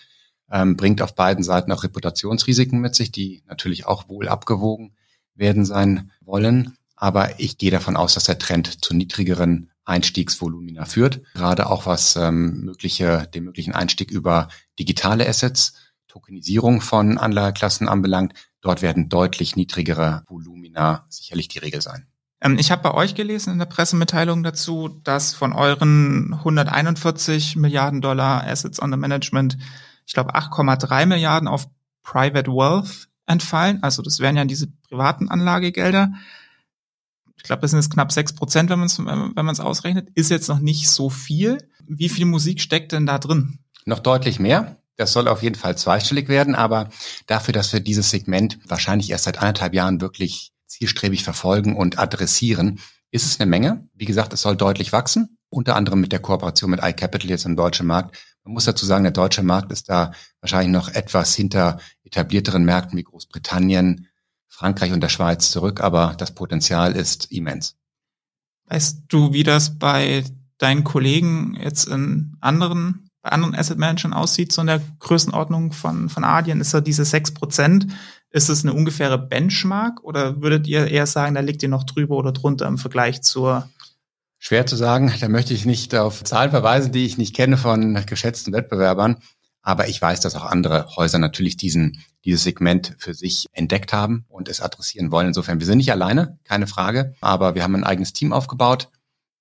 Ähm, 0.53 0.77
bringt 0.77 1.01
auf 1.01 1.15
beiden 1.15 1.43
Seiten 1.43 1.73
auch 1.73 1.83
Reputationsrisiken 1.83 2.79
mit 2.79 2.95
sich, 2.95 3.11
die 3.11 3.43
natürlich 3.49 3.87
auch 3.87 4.09
wohl 4.09 4.29
abgewogen 4.29 4.95
werden 5.35 5.65
sein 5.65 6.11
wollen. 6.21 6.77
Aber 6.95 7.41
ich 7.41 7.59
gehe 7.59 7.71
davon 7.71 7.97
aus, 7.97 8.15
dass 8.15 8.25
der 8.25 8.39
Trend 8.39 8.85
zu 8.85 8.95
niedrigeren 8.95 9.71
Einstiegsvolumina 9.85 10.85
führt. 10.85 11.23
Gerade 11.35 11.69
auch 11.69 11.87
was 11.87 12.17
ähm, 12.17 12.61
mögliche, 12.61 13.29
den 13.35 13.45
möglichen 13.45 13.75
Einstieg 13.75 14.11
über 14.11 14.49
digitale 14.79 15.29
Assets, 15.29 15.75
Tokenisierung 16.07 16.81
von 16.81 17.19
Anlageklassen 17.19 17.89
anbelangt. 17.89 18.35
Dort 18.61 18.83
werden 18.83 19.09
deutlich 19.09 19.57
niedrigere 19.57 20.23
Volumina 20.29 21.07
sicherlich 21.09 21.49
die 21.49 21.59
Regel 21.59 21.81
sein. 21.81 22.07
Ähm, 22.43 22.59
ich 22.59 22.71
habe 22.71 22.83
bei 22.83 22.95
euch 22.95 23.15
gelesen 23.15 23.55
in 23.55 23.59
der 23.59 23.67
Pressemitteilung 23.67 24.43
dazu, 24.43 24.89
dass 24.89 25.35
von 25.35 25.53
euren 25.53 26.35
141 26.35 27.57
Milliarden 27.57 28.01
Dollar 28.01 28.47
Assets 28.47 28.79
under 28.79 28.97
Management, 28.97 29.57
ich 30.07 30.15
glaube 30.15 30.35
8,3 30.35 31.07
Milliarden 31.07 31.49
auf 31.49 31.69
Private 32.03 32.51
Wealth 32.51 33.09
entfallen. 33.27 33.83
Also 33.83 34.03
das 34.03 34.19
wären 34.19 34.37
ja 34.37 34.45
diese 34.45 34.69
privaten 34.89 35.29
Anlagegelder 35.29 36.13
ich 37.43 37.47
glaube, 37.47 37.63
das 37.63 37.73
sind 37.73 37.81
jetzt 37.81 37.93
knapp 37.93 38.13
sechs 38.13 38.33
Prozent, 38.33 38.71
wenn 38.71 38.79
man 38.79 38.87
es 38.87 39.01
wenn 39.01 39.35
man 39.35 39.49
es 39.49 39.59
ausrechnet, 39.59 40.09
ist 40.15 40.31
jetzt 40.31 40.49
noch 40.49 40.61
nicht 40.61 40.89
so 40.89 41.11
viel. 41.11 41.59
Wie 41.85 42.09
viel 42.09 42.25
Musik 42.25 42.61
steckt 42.61 42.93
denn 42.93 43.05
da 43.05 43.19
drin? 43.19 43.59
Noch 43.85 43.99
deutlich 43.99 44.39
mehr. 44.39 44.77
Das 44.95 45.13
soll 45.13 45.27
auf 45.27 45.43
jeden 45.43 45.57
Fall 45.57 45.77
zweistellig 45.77 46.29
werden, 46.29 46.55
aber 46.55 46.89
dafür, 47.27 47.53
dass 47.53 47.73
wir 47.73 47.81
dieses 47.81 48.11
Segment 48.11 48.61
wahrscheinlich 48.69 49.11
erst 49.11 49.25
seit 49.25 49.39
anderthalb 49.39 49.75
Jahren 49.75 50.01
wirklich 50.01 50.53
zielstrebig 50.69 51.25
verfolgen 51.25 51.75
und 51.75 51.99
adressieren, 51.99 52.79
ist 53.11 53.27
es 53.27 53.41
eine 53.41 53.51
Menge. 53.51 53.89
Wie 53.93 54.05
gesagt, 54.05 54.33
es 54.33 54.43
soll 54.43 54.57
deutlich 54.57 54.93
wachsen, 54.93 55.37
unter 55.53 55.77
anderem 55.77 56.01
mit 56.01 56.13
der 56.13 56.21
Kooperation 56.21 56.71
mit 56.71 56.81
iCapital 56.83 57.29
jetzt 57.29 57.45
im 57.45 57.57
deutschen 57.57 57.87
Markt. 57.87 58.17
Man 58.45 58.55
muss 58.55 58.65
dazu 58.65 58.87
sagen, 58.87 59.05
der 59.05 59.13
deutsche 59.13 59.43
Markt 59.43 59.71
ist 59.71 59.89
da 59.89 60.13
wahrscheinlich 60.41 60.73
noch 60.73 60.89
etwas 60.89 61.35
hinter 61.35 61.79
etablierteren 62.05 62.65
Märkten 62.65 62.99
wie 62.99 63.05
Großbritannien, 63.05 64.09
Frankreich 64.49 64.93
und 64.93 65.01
der 65.01 65.09
Schweiz 65.09 65.51
zurück, 65.51 65.81
aber 65.81 66.15
das 66.17 66.35
Potenzial 66.35 66.97
ist 66.97 67.31
immens. 67.31 67.77
Weißt 68.67 69.03
du, 69.09 69.33
wie 69.33 69.43
das 69.43 69.79
bei 69.79 70.25
deinen 70.59 70.85
Kollegen 70.85 71.57
jetzt 71.61 71.87
in 71.87 72.37
anderen, 72.41 73.11
bei 73.21 73.31
anderen 73.31 73.55
Asset 73.55 73.79
Managern 73.79 74.15
aussieht, 74.15 74.53
so 74.53 74.63
in 74.63 74.69
der 74.69 74.81
Größenordnung 75.01 75.73
von, 75.73 76.09
von 76.09 76.25
Adyen? 76.25 76.61
Ist 76.61 76.73
da 76.73 76.81
diese 76.81 77.05
sechs 77.05 77.33
Prozent? 77.33 77.89
Ist 78.31 78.49
es 78.49 78.65
eine 78.65 78.73
ungefähre 78.73 79.19
Benchmark 79.19 80.03
oder 80.03 80.41
würdet 80.41 80.67
ihr 80.67 80.89
eher 80.89 81.07
sagen, 81.07 81.35
da 81.35 81.43
liegt 81.43 81.63
ihr 81.63 81.69
noch 81.69 81.85
drüber 81.85 82.17
oder 82.17 82.33
drunter 82.33 82.67
im 82.67 82.79
Vergleich 82.79 83.21
zur 83.23 83.69
Schwer 84.45 84.67
zu 84.67 84.75
sagen, 84.75 85.15
da 85.21 85.29
möchte 85.29 85.55
ich 85.55 85.67
nicht 85.67 85.95
auf 85.95 86.25
Zahlen 86.25 86.51
verweisen, 86.51 86.91
die 86.91 87.07
ich 87.07 87.17
nicht 87.17 87.33
kenne 87.33 87.57
von 87.57 88.05
geschätzten 88.07 88.53
Wettbewerbern. 88.53 89.19
Aber 89.63 89.87
ich 89.87 90.03
weiß, 90.03 90.19
dass 90.19 90.35
auch 90.35 90.47
andere 90.47 90.89
Häuser 90.97 91.21
natürlich 91.21 91.57
diesen, 91.57 92.03
dieses 92.25 92.43
Segment 92.43 92.97
für 92.99 93.15
sich 93.15 93.47
entdeckt 93.53 93.93
haben 93.93 94.25
und 94.29 94.49
es 94.49 94.61
adressieren 94.61 95.13
wollen. 95.13 95.29
Insofern, 95.29 95.61
wir 95.61 95.67
sind 95.67 95.79
nicht 95.79 95.93
alleine, 95.93 96.41
keine 96.43 96.67
Frage. 96.67 97.15
Aber 97.21 97.55
wir 97.55 97.63
haben 97.63 97.77
ein 97.77 97.85
eigenes 97.85 98.15
Team 98.15 98.33
aufgebaut, 98.33 98.91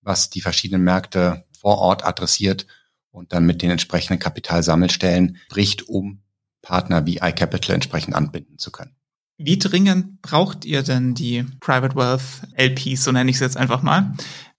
was 0.03 0.29
die 0.29 0.41
verschiedenen 0.41 0.83
Märkte 0.83 1.45
vor 1.59 1.79
Ort 1.79 2.05
adressiert 2.05 2.67
und 3.09 3.33
dann 3.33 3.47
mit 3.47 3.63
den 3.63 3.71
entsprechenden 3.71 4.19
Kapitalsammelstellen 4.19 5.37
bricht, 5.49 5.89
um 5.89 6.21
Partner 6.61 7.07
wie 7.07 7.17
iCapital 7.17 7.73
entsprechend 7.73 8.13
anbinden 8.13 8.59
zu 8.59 8.71
können. 8.71 8.95
Wie 9.39 9.57
dringend 9.57 10.21
braucht 10.21 10.65
ihr 10.65 10.83
denn 10.83 11.15
die 11.15 11.43
Private 11.59 11.95
Wealth 11.95 12.21
LPs, 12.55 13.03
so 13.03 13.11
nenne 13.11 13.31
ich 13.31 13.37
es 13.37 13.39
jetzt 13.39 13.57
einfach 13.57 13.81
mal? 13.81 14.13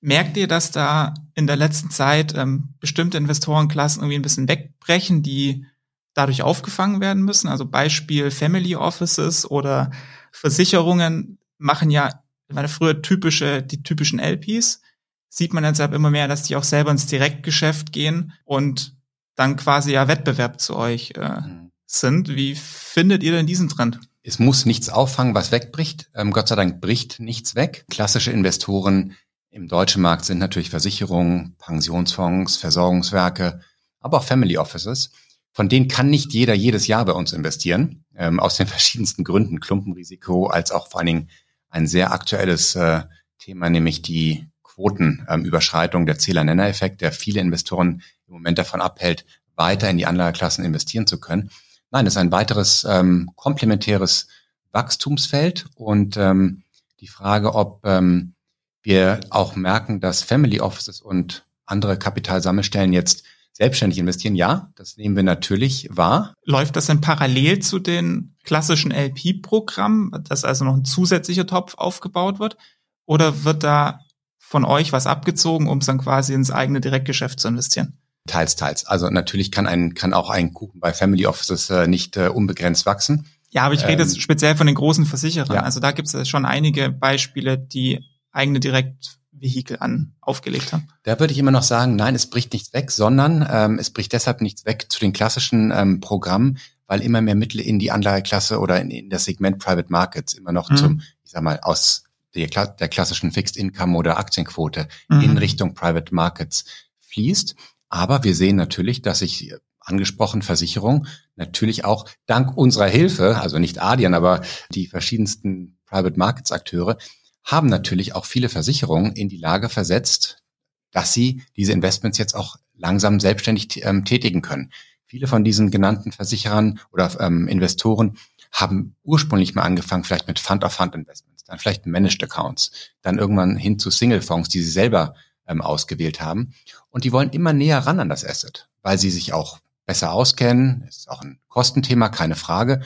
Merkt 0.05 0.37
ihr, 0.37 0.49
dass 0.49 0.73
da 0.73 1.15
in 1.35 1.47
der 1.47 1.55
letzten 1.55 1.91
Zeit 1.91 2.35
ähm, 2.35 2.75
bestimmte 2.81 3.19
Investorenklassen 3.19 4.03
irgendwie 4.03 4.19
ein 4.19 4.23
bisschen 4.23 4.49
wegbrechen, 4.49 5.23
die 5.23 5.65
dadurch 6.13 6.43
aufgefangen 6.43 7.01
werden 7.01 7.23
müssen? 7.23 7.47
Also 7.47 7.65
Beispiel 7.67 8.33
Family 8.33 8.75
Offices 8.75 9.49
oder 9.49 9.93
Versicherungen 10.33 11.39
machen 11.57 11.93
ja, 11.93 12.23
meine, 12.49 12.69
früher 12.69 13.01
typische, 13.01 13.63
die 13.63 13.85
typischen 13.85 14.19
LPs. 14.19 14.81
Sieht 15.29 15.55
man 15.55 15.65
aber 15.65 15.95
immer 15.95 16.11
mehr, 16.11 16.27
dass 16.27 16.43
die 16.43 16.57
auch 16.57 16.65
selber 16.65 16.91
ins 16.91 17.07
Direktgeschäft 17.07 17.93
gehen 17.93 18.33
und 18.45 18.97
dann 19.37 19.57
quasi 19.57 19.93
ja 19.93 20.09
Wettbewerb 20.09 20.61
zu 20.61 20.77
euch 20.77 21.13
äh, 21.17 21.41
mhm. 21.41 21.71
sind. 21.87 22.29
Wie 22.29 22.57
findet 22.57 23.23
ihr 23.23 23.31
denn 23.31 23.47
diesen 23.47 23.69
Trend? 23.69 24.01
Es 24.25 24.41
muss 24.41 24.67
nichts 24.67 24.89
auffangen, 24.89 25.35
was 25.35 25.53
wegbricht. 25.53 26.11
Ähm, 26.15 26.33
Gott 26.33 26.49
sei 26.49 26.57
Dank 26.57 26.81
bricht 26.81 27.21
nichts 27.21 27.55
weg. 27.55 27.85
Klassische 27.89 28.33
Investoren 28.33 29.17
im 29.53 29.69
deutschen 29.69 30.01
Markt 30.01 30.25
sind 30.25 30.39
natürlich 30.39 30.71
Versicherungen, 30.71 31.55
Pensionsfonds, 31.59 32.57
Versorgungswerke, 32.57 33.61
aber 34.01 34.19
auch 34.19 34.25
Family 34.25 34.57
Offices. 34.57 35.13
Von 35.53 35.69
denen 35.69 35.89
kann 35.89 36.09
nicht 36.09 36.33
jeder 36.33 36.55
jedes 36.55 36.87
Jahr 36.87 37.05
bei 37.05 37.13
uns 37.13 37.35
investieren, 37.35 38.05
ähm, 38.17 38.41
aus 38.41 38.57
den 38.57 38.67
verschiedensten 38.69 39.25
Gründen, 39.25 39.61
Klumpenrisiko, 39.61 40.47
als 40.47 40.73
auch 40.73 40.89
vor 40.89 41.01
allen 41.01 41.07
Dingen 41.07 41.31
ein 41.69 41.87
sehr 41.87 42.13
aktuelles 42.13 42.75
äh, 42.77 43.03
Thema, 43.39 43.69
nämlich 43.69 44.01
die 44.01 44.49
Quotenüberschreitung, 44.63 46.03
ähm, 46.03 46.07
der 46.07 46.19
Zähler-Nenner-Effekt, 46.19 47.03
der 47.03 47.13
viele 47.13 47.41
Investoren 47.41 48.03
im 48.27 48.33
Moment 48.33 48.57
davon 48.57 48.81
abhält, 48.81 49.27
weiter 49.55 49.91
in 49.91 49.99
die 49.99 50.07
Anlageklassen 50.07 50.65
investieren 50.65 51.07
zu 51.07 51.21
können. 51.21 51.51
Nein, 51.91 52.07
es 52.07 52.15
ist 52.15 52.19
ein 52.19 52.33
weiteres 52.33 52.87
ähm, 52.89 53.31
komplementäres 53.37 54.29
Wachstumsfeld 54.71 55.67
und 55.75 56.17
ähm, 56.17 56.63
die 57.01 57.09
Frage, 57.09 57.55
ob 57.55 57.85
ähm, 57.85 58.35
wir 58.83 59.21
auch 59.31 59.57
merken, 59.57 60.01
dass 60.01 60.23
Family 60.23 60.61
Offices 60.61 61.01
und 61.01 61.45
andere 61.67 61.99
Kapitalsammelstellen 61.99 62.93
jetzt 62.93 63.25
selbstständig 63.53 63.99
investieren. 63.99 64.35
Ja, 64.35 64.73
das 64.77 64.97
nehmen 64.97 65.15
wir 65.15 65.23
natürlich 65.23 65.89
wahr. 65.91 66.35
Läuft 66.45 66.77
das 66.77 66.87
denn 66.87 67.01
parallel 67.01 67.61
zu 67.61 67.79
den 67.79 68.35
klassischen 68.45 68.91
LP-Programmen, 68.91 70.11
dass 70.25 70.45
also 70.45 70.65
noch 70.65 70.75
ein 70.75 70.85
zusätzlicher 70.85 71.47
Topf 71.47 71.75
aufgebaut 71.77 72.39
wird? 72.39 72.57
Oder 73.05 73.45
wird 73.45 73.62
da 73.62 74.01
von 74.39 74.65
euch 74.65 74.93
was 74.93 75.07
abgezogen, 75.07 75.69
um 75.69 75.79
es 75.79 75.87
dann 75.87 75.99
quasi 75.99 76.35
ins 76.35 76.51
eigene 76.51 76.81
Direktgeschäft 76.81 77.41
zu 77.41 77.49
investieren? 77.49 77.99
Teils, 78.27 78.57
teils. 78.57 78.87
Also 78.87 79.11
natürlich 79.11 79.51
kann 79.51 79.67
ein, 79.67 79.95
kann 79.95 80.15
auch 80.15 80.31
ein 80.31 80.53
Kuchen 80.53 80.81
bei 80.81 80.93
Family 80.93 81.27
Offices 81.27 81.71
äh, 81.71 81.87
nicht 81.89 82.17
äh, 82.17 82.29
unbegrenzt 82.29 82.87
wachsen. 82.87 83.27
Ja, 83.51 83.65
aber 83.65 83.75
ich 83.75 83.83
rede 83.83 84.03
ähm, 84.03 84.09
jetzt 84.09 84.21
speziell 84.21 84.57
von 84.57 84.67
den 84.67 84.77
großen 84.77 85.05
Versicherern. 85.05 85.57
Ja. 85.57 85.62
Also 85.62 85.81
da 85.81 85.93
gibt 85.93 86.12
es 86.12 86.29
schon 86.29 86.47
einige 86.47 86.91
Beispiele, 86.91 87.59
die 87.59 88.01
eigene 88.33 88.61
Direktvehikel 88.61 89.79
an 89.79 90.15
aufgelegt 90.21 90.73
haben? 90.73 90.89
Da 91.05 91.21
würde 91.21 91.33
ich 91.33 91.39
immer 91.39 91.51
noch 91.51 91.62
sagen, 91.62 91.97
nein, 91.97 92.15
es 92.15 92.29
bricht 92.29 92.53
nichts 92.53 92.73
weg, 92.73 92.91
sondern 92.91 93.47
ähm, 93.51 93.79
es 93.79 93.91
bricht 93.91 94.12
deshalb 94.12 94.41
nichts 94.41 94.65
weg 94.67 94.87
zu 94.89 94.99
den 95.01 95.12
klassischen 95.12 95.73
ähm, 95.75 96.01
Programmen, 96.01 96.59
weil 96.87 97.03
immer 97.03 97.21
mehr 97.21 97.35
Mittel 97.35 97.61
in 97.61 97.79
die 97.79 97.91
Anlageklasse 97.91 98.59
oder 98.59 98.81
in, 98.81 98.91
in 98.91 99.11
das 99.11 99.25
Segment 99.25 99.59
Private 99.59 99.91
Markets 99.91 100.35
immer 100.35 100.53
noch 100.53 100.71
mhm. 100.71 100.77
zum, 100.77 101.01
ich 101.25 101.31
sag 101.31 101.43
mal, 101.43 101.61
aus 101.61 102.05
der, 102.35 102.49
der 102.49 102.89
klassischen 102.89 103.33
Fixed 103.33 103.57
Income 103.57 103.97
oder 103.97 104.19
Aktienquote 104.19 104.89
mhm. 105.09 105.21
in 105.21 105.39
Richtung 105.39 105.75
Private 105.75 106.15
Markets 106.15 106.65
fließt. 107.01 107.55
Aber 107.89 108.25
wir 108.25 108.35
sehen 108.35 108.57
natürlich, 108.57 109.03
dass 109.03 109.19
sich 109.19 109.53
angesprochen 109.81 110.43
Versicherung 110.43 111.07
natürlich 111.37 111.85
auch 111.85 112.07
dank 112.27 112.57
unserer 112.57 112.87
Hilfe, 112.87 113.39
also 113.41 113.59
nicht 113.59 113.83
Adyen, 113.83 114.15
aber 114.15 114.43
die 114.71 114.87
verschiedensten 114.87 115.79
Private 115.87 116.19
Markets 116.19 116.53
Akteure, 116.53 116.97
haben 117.45 117.69
natürlich 117.69 118.15
auch 118.15 118.25
viele 118.25 118.49
Versicherungen 118.49 119.13
in 119.13 119.29
die 119.29 119.39
Lage 119.39 119.69
versetzt, 119.69 120.43
dass 120.91 121.13
sie 121.13 121.43
diese 121.57 121.73
Investments 121.73 122.19
jetzt 122.19 122.35
auch 122.35 122.57
langsam 122.75 123.21
selbstständig 123.21 123.85
ähm, 123.85 124.05
tätigen 124.05 124.43
können. 124.43 124.73
Viele 125.05 125.27
von 125.27 125.45
diesen 125.45 125.71
genannten 125.71 126.13
Versicherern 126.13 126.81
oder 126.91 127.21
ähm, 127.21 127.49
Investoren 127.49 128.17
haben 128.51 128.97
ursprünglich 129.03 129.55
mal 129.55 129.63
angefangen, 129.63 130.05
vielleicht 130.05 130.29
mit 130.29 130.39
Fund-of-Fund-Investments, 130.39 131.45
dann 131.45 131.59
vielleicht 131.59 131.87
Managed 131.87 132.23
Accounts, 132.23 132.71
dann 133.01 133.19
irgendwann 133.19 133.57
hin 133.57 133.79
zu 133.79 133.91
Single-Fonds, 133.91 134.51
die 134.51 134.63
sie 134.63 134.71
selber 134.71 135.15
ähm, 135.47 135.63
ausgewählt 135.63 136.21
haben. 136.21 136.55
Und 136.91 137.05
die 137.05 137.13
wollen 137.13 137.31
immer 137.31 137.53
näher 137.53 137.79
ran 137.79 138.01
an 138.01 138.09
das 138.09 138.25
Asset, 138.25 138.69
weil 138.83 138.99
sie 138.99 139.11
sich 139.11 139.33
auch 139.33 139.61
besser 139.87 140.13
auskennen. 140.13 140.83
Das 140.87 140.99
ist 140.99 141.11
auch 141.11 141.23
ein 141.23 141.41
Kostenthema, 141.49 142.09
keine 142.09 142.37
Frage, 142.37 142.83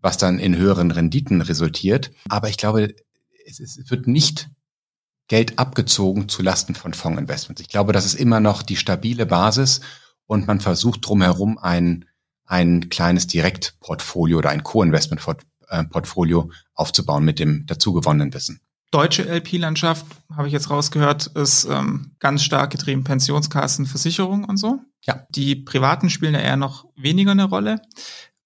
was 0.00 0.16
dann 0.16 0.38
in 0.38 0.56
höheren 0.56 0.90
Renditen 0.90 1.40
resultiert. 1.40 2.10
Aber 2.28 2.48
ich 2.48 2.56
glaube, 2.56 2.94
es, 3.46 3.60
es 3.60 3.90
wird 3.90 4.06
nicht 4.06 4.50
Geld 5.28 5.58
abgezogen 5.58 6.28
zu 6.28 6.42
Lasten 6.42 6.74
von 6.74 6.94
Fondsinvestments. 6.94 7.62
Ich 7.62 7.68
glaube, 7.68 7.92
das 7.92 8.04
ist 8.04 8.14
immer 8.14 8.40
noch 8.40 8.62
die 8.62 8.76
stabile 8.76 9.26
Basis 9.26 9.80
und 10.26 10.46
man 10.46 10.60
versucht 10.60 11.06
drumherum 11.06 11.58
ein, 11.58 12.06
ein 12.46 12.88
kleines 12.88 13.26
Direktportfolio 13.26 14.38
oder 14.38 14.50
ein 14.50 14.64
Co-Investment-Portfolio 14.64 16.50
aufzubauen 16.74 17.24
mit 17.24 17.38
dem 17.38 17.66
dazugewonnenen 17.66 18.34
Wissen 18.34 18.60
deutsche 18.90 19.22
LP-Landschaft, 19.22 20.04
habe 20.34 20.48
ich 20.48 20.52
jetzt 20.52 20.70
rausgehört, 20.70 21.28
ist 21.28 21.64
ähm, 21.64 22.12
ganz 22.18 22.42
stark 22.42 22.70
getrieben 22.70 23.04
Pensionskassen, 23.04 23.86
Versicherungen 23.86 24.44
und 24.44 24.56
so. 24.56 24.80
Ja. 25.04 25.26
Die 25.30 25.56
privaten 25.56 26.10
spielen 26.10 26.34
ja 26.34 26.40
eher 26.40 26.56
noch 26.56 26.86
weniger 26.96 27.30
eine 27.30 27.44
Rolle. 27.44 27.80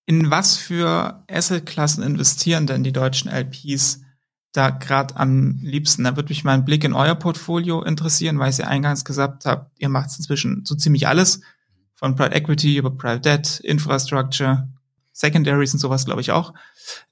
In 0.06 0.30
was 0.30 0.56
für 0.56 1.24
Assetklassen 1.30 2.02
investieren 2.02 2.66
denn 2.66 2.84
die 2.84 2.92
deutschen 2.92 3.30
LPs 3.30 4.02
da 4.54 4.70
gerade 4.70 5.16
am 5.16 5.58
liebsten? 5.61 6.04
Da 6.04 6.16
würde 6.16 6.30
mich 6.30 6.44
mal 6.44 6.54
ein 6.54 6.64
Blick 6.64 6.84
in 6.84 6.94
euer 6.94 7.16
Portfolio 7.16 7.82
interessieren, 7.82 8.38
weil 8.38 8.50
ich 8.50 8.58
ja 8.58 8.66
eingangs 8.66 9.04
gesagt 9.04 9.44
habe, 9.44 9.70
ihr 9.78 9.88
macht 9.88 10.11
inzwischen 10.16 10.64
so 10.64 10.75
ziemlich 10.75 11.06
alles. 11.06 11.40
Von 11.94 12.16
Private 12.16 12.34
Equity 12.34 12.76
über 12.76 12.90
Private 12.90 13.20
Debt, 13.20 13.61
Infrastructure, 13.61 14.68
Secondaries 15.12 15.73
und 15.75 15.80
sowas, 15.80 16.04
glaube 16.04 16.20
ich 16.20 16.30
auch. 16.30 16.54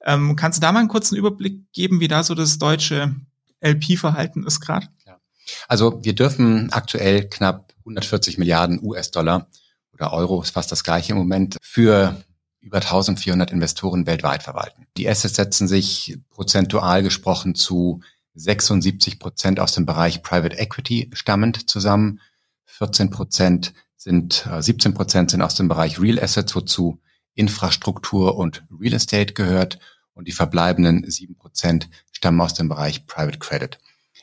Ähm, 0.05 0.35
kannst 0.35 0.57
du 0.57 0.61
da 0.61 0.71
mal 0.71 0.79
einen 0.79 0.89
kurzen 0.89 1.15
Überblick 1.15 1.71
geben, 1.73 1.99
wie 1.99 2.07
da 2.07 2.23
so 2.23 2.33
das 2.33 2.57
deutsche 2.57 3.15
LP-Verhalten 3.61 4.45
ist 4.45 4.59
gerade? 4.59 4.87
Ja. 5.05 5.19
Also 5.67 6.03
wir 6.03 6.13
dürfen 6.13 6.71
aktuell 6.71 7.27
knapp 7.29 7.73
140 7.79 8.37
Milliarden 8.37 8.79
US-Dollar 8.81 9.47
oder 9.93 10.13
Euro, 10.13 10.41
ist 10.41 10.51
fast 10.51 10.71
das 10.71 10.83
gleiche 10.83 11.11
im 11.11 11.17
Moment, 11.17 11.57
für 11.61 12.23
über 12.63 12.77
1400 12.77 13.51
Investoren 13.51 14.07
weltweit 14.07 14.41
verwalten. 14.41 14.87
Die 14.97 15.07
Assets 15.07 15.35
setzen 15.35 15.67
sich 15.67 16.17
prozentual 16.29 17.03
gesprochen 17.03 17.55
zu 17.55 18.01
76 18.35 19.19
Prozent 19.19 19.59
aus 19.59 19.73
dem 19.73 19.85
Bereich 19.85 20.23
Private 20.23 20.57
Equity 20.57 21.11
stammend 21.13 21.69
zusammen. 21.69 22.21
14 22.65 23.09
Prozent 23.09 23.73
sind, 23.97 24.47
äh, 24.49 24.61
17 24.61 24.93
Prozent 24.93 25.31
sind 25.31 25.41
aus 25.41 25.55
dem 25.55 25.67
Bereich 25.67 25.99
Real 25.99 26.19
Assets, 26.19 26.55
wozu 26.55 26.99
Infrastruktur 27.35 28.37
und 28.37 28.63
Real 28.79 28.93
Estate 28.93 29.33
gehört 29.33 29.79
und 30.13 30.27
die 30.27 30.31
verbleibenden 30.31 31.09
sieben 31.11 31.35
Prozent 31.35 31.89
stammen 32.11 32.41
aus 32.41 32.53
dem 32.53 32.69
Bereich 32.69 33.05
Private 33.07 33.39
Credit. 33.39 33.77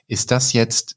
Ist 0.06 0.30
das 0.30 0.52
jetzt 0.54 0.96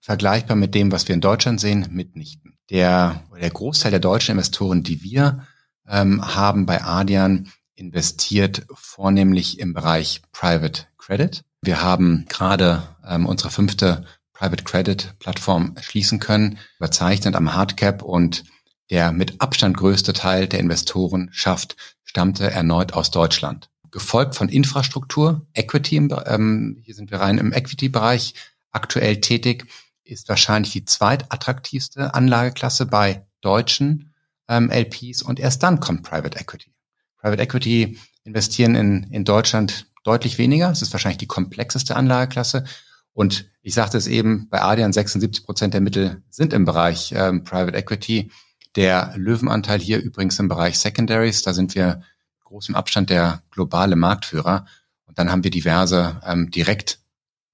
vergleichbar 0.00 0.56
mit 0.56 0.74
dem, 0.74 0.90
was 0.90 1.06
wir 1.06 1.14
in 1.14 1.20
Deutschland 1.20 1.60
sehen? 1.60 1.86
Mitnichten. 1.90 2.58
Der, 2.70 3.22
der 3.38 3.50
Großteil 3.50 3.90
der 3.92 4.00
deutschen 4.00 4.32
Investoren, 4.32 4.82
die 4.82 5.02
wir 5.02 5.46
ähm, 5.92 6.34
haben 6.34 6.66
bei 6.66 6.82
Adian, 6.82 7.52
investiert 7.74 8.66
vornehmlich 8.74 9.60
im 9.60 9.74
Bereich 9.74 10.22
Private 10.32 10.86
Credit. 10.98 11.42
Wir 11.62 11.82
haben 11.82 12.24
gerade 12.28 12.82
ähm, 13.06 13.26
unsere 13.26 13.50
fünfte 13.50 14.04
Private 14.32 14.64
Credit 14.64 15.14
Plattform 15.18 15.76
schließen 15.80 16.18
können, 16.18 16.58
überzeichnet 16.78 17.36
am 17.36 17.54
Hardcap 17.54 18.02
und 18.02 18.44
der 18.90 19.12
mit 19.12 19.40
Abstand 19.40 19.76
größte 19.76 20.12
Teil 20.12 20.48
der 20.48 20.60
Investoren 20.60 21.28
schafft, 21.32 21.76
stammte 22.04 22.50
erneut 22.50 22.92
aus 22.92 23.10
Deutschland. 23.10 23.70
Gefolgt 23.90 24.34
von 24.34 24.48
Infrastruktur, 24.48 25.46
Equity, 25.54 25.96
ähm, 25.96 26.78
hier 26.82 26.94
sind 26.94 27.10
wir 27.10 27.20
rein 27.20 27.38
im 27.38 27.52
Equity-Bereich 27.52 28.34
aktuell 28.70 29.20
tätig, 29.20 29.66
ist 30.04 30.28
wahrscheinlich 30.28 30.72
die 30.72 30.84
zweitattraktivste 30.84 32.14
Anlageklasse 32.14 32.86
bei 32.86 33.26
deutschen 33.42 34.11
ähm, 34.52 34.70
LPs 34.70 35.22
und 35.22 35.40
erst 35.40 35.62
dann 35.62 35.80
kommt 35.80 36.02
Private 36.02 36.38
Equity. 36.38 36.72
Private 37.18 37.42
Equity 37.42 37.98
investieren 38.24 38.74
in, 38.74 39.04
in 39.04 39.24
Deutschland 39.24 39.86
deutlich 40.04 40.38
weniger. 40.38 40.70
Es 40.70 40.82
ist 40.82 40.92
wahrscheinlich 40.92 41.18
die 41.18 41.26
komplexeste 41.26 41.96
Anlageklasse. 41.96 42.64
Und 43.12 43.50
ich 43.62 43.74
sagte 43.74 43.98
es 43.98 44.06
eben, 44.06 44.48
bei 44.48 44.60
Adian 44.60 44.92
76 44.92 45.44
Prozent 45.44 45.74
der 45.74 45.80
Mittel 45.80 46.22
sind 46.30 46.52
im 46.52 46.64
Bereich 46.64 47.12
ähm, 47.16 47.44
Private 47.44 47.76
Equity. 47.76 48.30
Der 48.74 49.12
Löwenanteil 49.16 49.80
hier 49.80 50.00
übrigens 50.00 50.38
im 50.38 50.48
Bereich 50.48 50.78
Secondaries, 50.78 51.42
da 51.42 51.52
sind 51.52 51.74
wir 51.74 52.02
großem 52.44 52.74
Abstand 52.74 53.10
der 53.10 53.42
globale 53.50 53.96
Marktführer. 53.96 54.66
Und 55.06 55.18
dann 55.18 55.30
haben 55.30 55.44
wir 55.44 55.50
diverse 55.50 56.20
ähm, 56.26 56.50
direkt 56.50 57.00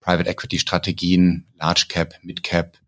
Private 0.01 0.31
Equity 0.31 0.59
Strategien, 0.59 1.47
Large 1.59 1.87
Cap, 1.89 2.15
Mid 2.23 2.43
Cap, 2.43 2.79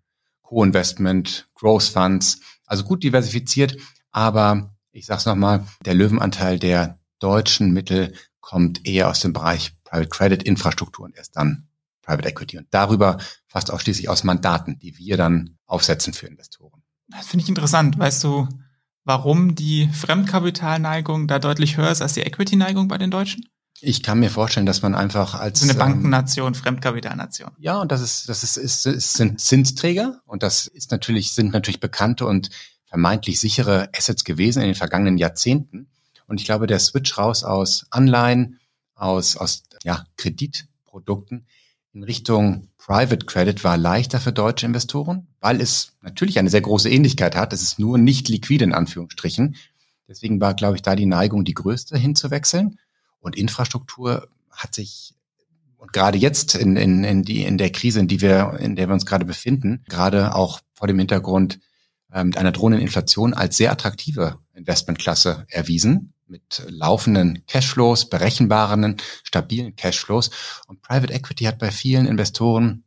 Co-Investment, 0.43 1.49
Growth 1.55 1.85
Funds, 1.85 2.41
also 2.67 2.85
gut 2.85 3.03
diversifiziert. 3.03 3.77
Aber 4.13 4.75
ich 4.93 5.07
sage 5.07 5.19
es 5.19 5.27
nochmal, 5.27 5.65
der 5.85 5.95
Löwenanteil 5.95 6.59
der 6.59 6.99
deutschen 7.19 7.73
Mittel 7.73 8.15
kommt 8.41 8.87
eher 8.87 9.09
aus 9.09 9.21
dem 9.21 9.33
Bereich 9.33 9.73
Private 9.85 10.09
Credit 10.09 10.43
Infrastruktur 10.43 11.05
und 11.05 11.17
erst 11.17 11.37
dann 11.37 11.69
Private 12.03 12.29
Equity 12.29 12.59
und 12.59 12.67
darüber 12.71 13.19
fast 13.47 13.71
ausschließlich 13.71 14.09
aus 14.09 14.25
Mandaten, 14.25 14.79
die 14.79 14.99
wir 14.99 15.17
dann 15.17 15.59
aufsetzen 15.67 16.13
für 16.13 16.27
Investoren. 16.27 16.83
Das 17.09 17.27
finde 17.27 17.45
ich 17.45 17.49
interessant. 17.49 17.99
Weißt 17.99 18.25
du, 18.25 18.49
warum 19.05 19.55
die 19.55 19.89
Fremdkapitalneigung 19.89 21.29
da 21.29 21.39
deutlich 21.39 21.77
höher 21.77 21.91
ist 21.91 22.03
als 22.03 22.15
die 22.15 22.23
Equity-Neigung 22.23 22.89
bei 22.89 22.99
den 22.99 23.11
Deutschen? 23.11 23.47
Ich 23.83 24.03
kann 24.03 24.21
mir 24.21 24.31
vorstellen, 24.31 24.67
dass 24.67 24.83
man 24.83 24.95
einfach 24.95 25.35
als 25.35 25.63
eine 25.63 25.75
Bankennation, 25.75 26.49
ähm, 26.49 26.55
Fremdkapitalnation. 26.55 27.53
Ja, 27.59 27.81
und 27.81 27.91
das 27.91 28.03
ist, 28.03 28.29
das 28.29 28.43
ist, 28.43 28.59
ist, 28.59 28.87
ist 28.87 29.15
sind 29.15 29.41
Zinsträger 29.41 30.21
und 30.27 30.43
das 30.43 30.67
ist 30.67 30.91
natürlich 30.91 31.33
sind 31.33 31.53
natürlich 31.53 31.81
bekannte 31.81 32.27
und 32.27 32.51
vermeintlich 32.91 33.41
sichere 33.41 33.89
Assets 33.97 34.25
gewesen 34.25 34.61
in 34.61 34.67
den 34.67 34.75
vergangenen 34.75 35.17
Jahrzehnten. 35.17 35.89
Und 36.27 36.41
ich 36.41 36.45
glaube, 36.45 36.67
der 36.67 36.81
Switch 36.81 37.17
raus 37.17 37.45
aus 37.45 37.87
Anleihen, 37.91 38.59
aus 38.95 39.37
aus 39.37 39.63
ja 39.85 40.05
Kreditprodukten 40.17 41.47
in 41.93 42.05
Richtung 42.05 42.69
Private 42.79 43.27
Credit 43.27 43.65
war 43.65 43.77
leichter 43.77 44.21
für 44.21 44.33
deutsche 44.33 44.67
Investoren, 44.67 45.29
weil 45.41 45.61
es 45.61 45.93
natürlich 46.03 46.39
eine 46.39 46.51
sehr 46.51 46.61
große 46.61 46.91
Ähnlichkeit 46.91 47.35
hat. 47.35 47.53
Es 47.53 47.63
ist 47.63 47.79
nur 47.79 47.99
nicht 47.99 48.29
liquide 48.29 48.65
in 48.65 48.75
Anführungsstrichen. 48.75 49.57
Deswegen 50.09 50.41
war, 50.41 50.55
glaube 50.55 50.77
ich, 50.77 50.83
da 50.83 50.97
die 50.97 51.07
Neigung 51.07 51.45
die 51.45 51.55
größte 51.55 51.97
hinzuwechseln. 51.97 52.79
Und 53.21 53.37
Infrastruktur 53.37 54.29
hat 54.51 54.75
sich 54.75 55.15
und 55.79 55.93
gerade 55.93 56.19
jetzt 56.19 56.55
in, 56.57 56.77
in, 56.77 57.05
in, 57.05 57.23
die, 57.23 57.43
in 57.43 57.57
der 57.57 57.71
Krise, 57.71 58.01
in, 58.01 58.09
die 58.09 58.21
wir, 58.21 58.59
in 58.61 58.77
der 58.77 58.89
wir 58.89 58.93
uns 58.93 59.07
gerade 59.07 59.25
befinden, 59.25 59.83
gerade 59.89 60.35
auch 60.35 60.61
vor 60.75 60.87
dem 60.87 60.99
Hintergrund 60.99 61.59
mit 62.25 62.37
einer 62.37 62.53
drohenden 62.53 62.81
Inflation 62.81 63.35
als 63.35 63.57
sehr 63.57 63.71
attraktive 63.71 64.39
Investmentklasse 64.55 65.47
erwiesen 65.49 66.13
mit 66.31 66.63
laufenden 66.69 67.45
Cashflows, 67.47 68.09
berechenbaren, 68.09 68.97
stabilen 69.25 69.75
Cashflows. 69.77 70.31
Und 70.69 70.81
Private 70.81 71.13
Equity 71.13 71.45
hat 71.45 71.59
bei 71.59 71.71
vielen 71.71 72.07
Investoren 72.07 72.85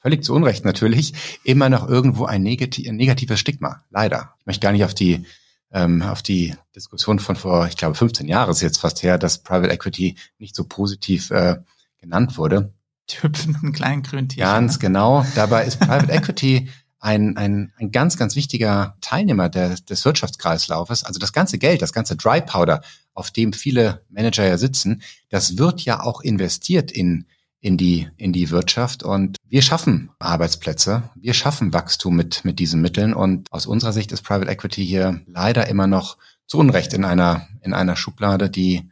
völlig 0.00 0.24
zu 0.24 0.34
Unrecht 0.34 0.64
natürlich 0.64 1.12
immer 1.44 1.68
noch 1.68 1.86
irgendwo 1.88 2.24
ein, 2.24 2.42
negati 2.42 2.88
ein 2.88 2.96
negatives 2.96 3.38
Stigma. 3.38 3.84
Leider. 3.90 4.34
Ich 4.40 4.46
möchte 4.46 4.62
gar 4.62 4.72
nicht 4.72 4.84
auf 4.84 4.94
die 4.94 5.26
ähm, 5.70 6.00
auf 6.00 6.22
die 6.22 6.54
Diskussion 6.74 7.18
von 7.18 7.36
vor, 7.36 7.66
ich 7.66 7.76
glaube, 7.76 7.94
15 7.94 8.26
Jahren 8.26 8.50
ist 8.50 8.62
jetzt 8.62 8.78
fast 8.78 9.02
her, 9.02 9.18
dass 9.18 9.42
Private 9.42 9.70
Equity 9.70 10.16
nicht 10.38 10.56
so 10.56 10.64
positiv 10.64 11.30
äh, 11.30 11.56
genannt 11.98 12.38
wurde. 12.38 12.72
Die 13.10 13.22
hüpfenden 13.22 13.72
kleinen 13.72 14.02
grünen 14.02 14.30
Tiere. 14.30 14.46
Ganz 14.46 14.74
ne? 14.74 14.78
genau. 14.80 15.26
Dabei 15.34 15.64
ist 15.66 15.78
Private 15.78 16.10
Equity 16.12 16.70
ein, 17.00 17.36
ein, 17.36 17.72
ein 17.78 17.92
ganz, 17.92 18.16
ganz 18.16 18.34
wichtiger 18.34 18.96
Teilnehmer 19.00 19.48
der, 19.48 19.76
des 19.76 20.04
Wirtschaftskreislaufes. 20.04 21.04
Also 21.04 21.18
das 21.18 21.32
ganze 21.32 21.58
Geld, 21.58 21.82
das 21.82 21.92
ganze 21.92 22.16
Dry 22.16 22.40
Powder, 22.40 22.82
auf 23.14 23.30
dem 23.30 23.52
viele 23.52 24.04
Manager 24.08 24.46
ja 24.46 24.58
sitzen, 24.58 25.02
das 25.28 25.58
wird 25.58 25.82
ja 25.82 26.00
auch 26.02 26.20
investiert 26.20 26.90
in, 26.90 27.26
in 27.60 27.76
die, 27.76 28.08
in 28.16 28.32
die 28.32 28.50
Wirtschaft 28.50 29.02
und 29.02 29.36
wir 29.44 29.62
schaffen 29.62 30.10
Arbeitsplätze, 30.18 31.10
wir 31.14 31.34
schaffen 31.34 31.72
Wachstum 31.72 32.14
mit, 32.14 32.44
mit 32.44 32.58
diesen 32.58 32.80
Mitteln 32.80 33.14
und 33.14 33.50
aus 33.52 33.66
unserer 33.66 33.92
Sicht 33.92 34.12
ist 34.12 34.22
Private 34.22 34.50
Equity 34.50 34.84
hier 34.84 35.20
leider 35.26 35.68
immer 35.68 35.86
noch 35.86 36.16
zu 36.46 36.58
Unrecht 36.58 36.92
in 36.94 37.04
einer, 37.04 37.48
in 37.62 37.74
einer 37.74 37.96
Schublade, 37.96 38.50
die, 38.50 38.88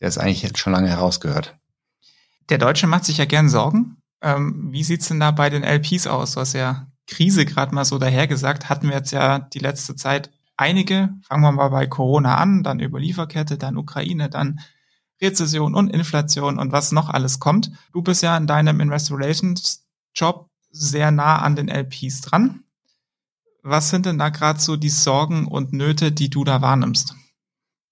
der 0.00 0.08
es 0.08 0.18
eigentlich 0.18 0.42
jetzt 0.42 0.58
schon 0.58 0.72
lange 0.72 0.88
herausgehört. 0.88 1.56
Der 2.48 2.58
Deutsche 2.58 2.86
macht 2.86 3.04
sich 3.04 3.18
ja 3.18 3.24
gern 3.24 3.48
Sorgen. 3.48 3.96
Ähm, 4.22 4.72
wie 4.72 4.82
sieht's 4.82 5.08
denn 5.08 5.20
da 5.20 5.30
bei 5.30 5.50
den 5.50 5.62
LPs 5.62 6.06
aus? 6.06 6.32
Du 6.32 6.40
hast 6.40 6.54
ja 6.54 6.88
Krise 7.08 7.44
gerade 7.44 7.74
mal 7.74 7.84
so 7.84 7.98
dahergesagt, 7.98 8.68
hatten 8.68 8.88
wir 8.88 8.96
jetzt 8.96 9.10
ja 9.10 9.40
die 9.40 9.58
letzte 9.58 9.96
Zeit 9.96 10.30
einige. 10.56 11.08
Fangen 11.26 11.42
wir 11.42 11.52
mal 11.52 11.70
bei 11.70 11.86
Corona 11.86 12.36
an, 12.36 12.62
dann 12.62 12.78
über 12.78 13.00
Lieferkette, 13.00 13.58
dann 13.58 13.76
Ukraine, 13.76 14.28
dann 14.28 14.60
Rezession 15.20 15.74
und 15.74 15.88
Inflation 15.88 16.58
und 16.58 16.70
was 16.70 16.92
noch 16.92 17.08
alles 17.08 17.40
kommt. 17.40 17.72
Du 17.92 18.02
bist 18.02 18.22
ja 18.22 18.36
in 18.36 18.46
deinem 18.46 18.80
Investor 18.80 19.18
Relations 19.18 19.84
Job 20.14 20.48
sehr 20.70 21.10
nah 21.10 21.38
an 21.38 21.56
den 21.56 21.68
LPs 21.68 22.20
dran. 22.20 22.62
Was 23.62 23.90
sind 23.90 24.06
denn 24.06 24.18
da 24.18 24.28
gerade 24.28 24.60
so 24.60 24.76
die 24.76 24.88
Sorgen 24.88 25.46
und 25.46 25.72
Nöte, 25.72 26.12
die 26.12 26.30
du 26.30 26.44
da 26.44 26.62
wahrnimmst? 26.62 27.14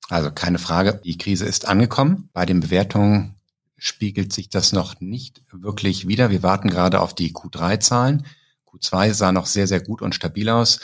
Also 0.08 0.30
keine 0.30 0.58
Frage, 0.58 1.00
die 1.04 1.18
Krise 1.18 1.46
ist 1.46 1.66
angekommen. 1.66 2.28
Bei 2.32 2.46
den 2.46 2.60
Bewertungen 2.60 3.34
spiegelt 3.76 4.32
sich 4.32 4.48
das 4.48 4.72
noch 4.72 5.00
nicht 5.00 5.42
wirklich 5.50 6.06
wieder. 6.06 6.30
Wir 6.30 6.42
warten 6.42 6.70
gerade 6.70 7.00
auf 7.00 7.14
die 7.14 7.32
Q3-Zahlen. 7.32 8.24
Q2 8.66 9.12
sah 9.12 9.32
noch 9.32 9.46
sehr, 9.46 9.66
sehr 9.66 9.80
gut 9.80 10.02
und 10.02 10.14
stabil 10.14 10.48
aus. 10.48 10.80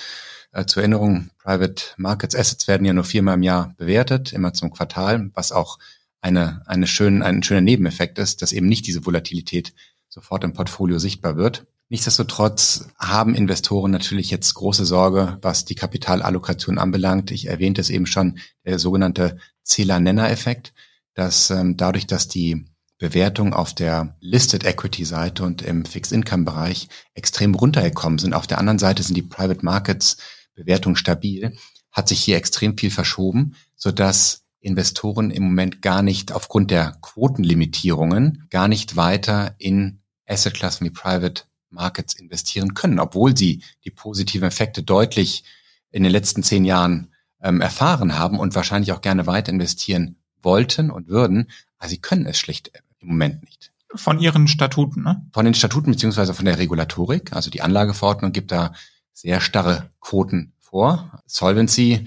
Äh, 0.53 0.67
zur 0.67 0.83
Erinnerung, 0.83 1.31
Private 1.39 1.85
Markets 1.97 2.37
Assets 2.37 2.69
werden 2.69 2.85
ja 2.85 2.93
nur 2.93 3.05
viermal 3.05 3.35
im 3.35 3.43
Jahr 3.43 3.75
bewertet, 3.77 4.33
immer 4.33 4.53
zum 4.53 4.71
Quartal, 4.71 5.31
was 5.35 5.53
auch 5.53 5.79
eine, 6.21 6.63
eine 6.67 6.87
schön, 6.87 7.23
ein 7.23 7.43
schöner 7.43 7.61
Nebeneffekt 7.61 8.19
ist, 8.19 8.43
dass 8.43 8.53
eben 8.53 8.69
nicht 8.69 8.87
diese 8.87 9.05
Volatilität 9.05 9.75
sofort 10.09 10.45
im 10.45 10.53
Portfolio 10.53 10.99
sichtbar 10.99 11.37
wird. 11.37 11.67
Nichtsdestotrotz 11.89 12.89
haben 12.99 13.35
Investoren 13.35 13.91
natürlich 13.91 14.31
jetzt 14.31 14.55
große 14.55 14.87
Sorge, 14.87 15.39
was 15.43 15.67
die 15.67 15.75
Kapitalallokation 15.75 16.79
anbelangt. 16.79 17.31
Ich 17.31 17.49
erwähnte 17.49 17.83
es 17.83 17.91
eben 17.91 18.07
schon, 18.07 18.39
der 18.65 18.79
sogenannte 18.79 19.37
Zähler-Nenner-Effekt, 19.65 20.73
dass 21.15 21.51
ähm, 21.51 21.77
dadurch, 21.77 22.07
dass 22.07 22.29
die 22.29 22.65
Bewertungen 23.03 23.53
auf 23.53 23.75
der 23.75 24.17
Listed 24.21 24.65
Equity 24.65 25.05
Seite 25.05 25.43
und 25.43 25.61
im 25.61 25.85
Fixed 25.85 26.13
Income 26.13 26.45
Bereich 26.45 26.89
extrem 27.15 27.53
runtergekommen 27.53 28.21
sind. 28.21 28.33
Auf 28.33 28.47
der 28.47 28.59
anderen 28.59 28.79
Seite 28.79 29.03
sind 29.03 29.17
die 29.17 29.23
Private 29.23 29.65
Markets 29.65 30.19
Bewertungen 30.55 30.95
stabil, 30.95 31.57
hat 31.91 32.09
sich 32.09 32.23
hier 32.23 32.37
extrem 32.37 32.79
viel 32.79 32.93
verschoben, 32.93 33.57
so 33.75 33.91
dass 33.91 34.45
Investoren 34.61 35.33
im 35.33 35.43
Moment 35.43 35.83
gar 35.83 36.03
nicht 36.03 36.31
aufgrund 36.31 36.71
der 36.71 36.97
Quotenlimitierungen 37.03 38.47
gar 38.51 38.69
nicht 38.69 38.95
weiter 38.95 39.57
in 39.59 39.99
Assetklassen 40.25 40.87
wie 40.87 40.91
Private 40.91 41.43
Markets 41.71 42.15
investieren 42.15 42.75
können, 42.75 43.01
obwohl 43.01 43.37
sie 43.37 43.65
die 43.85 43.91
positiven 43.91 44.47
Effekte 44.47 44.85
deutlich 44.85 45.43
in 45.91 46.05
den 46.05 46.13
letzten 46.13 46.45
zehn 46.45 46.65
Jahren 46.65 47.13
ähm, 47.41 47.61
erfahren 47.61 48.17
haben 48.17 48.39
und 48.39 48.55
wahrscheinlich 48.55 48.93
auch 48.93 49.01
gerne 49.01 49.27
weiter 49.27 49.51
investieren 49.51 50.21
wollten 50.41 50.93
und 50.93 51.09
würden. 51.09 51.51
Aber 51.79 51.89
sie 51.89 51.99
können 51.99 52.27
es 52.27 52.39
schlicht 52.39 52.71
im 53.03 53.09
Moment 53.09 53.43
nicht. 53.43 53.73
Von 53.95 54.19
ihren 54.19 54.49
Statuten, 54.49 55.03
ne? 55.03 55.27
Von 55.33 55.45
den 55.45 55.55
Statuten 55.55 55.93
beziehungsweise 55.93 56.33
von 56.33 56.47
der 56.47 56.59
Regulatorik. 56.59 57.33
Also 57.35 57.51
die 57.51 57.61
Anlageverordnung 57.61 58.33
gibt 58.33 58.51
da 58.51 58.73
sehr 59.13 59.41
starre 59.41 59.91
Quoten 60.01 60.55
vor. 60.61 61.23
Solvency, 61.27 62.07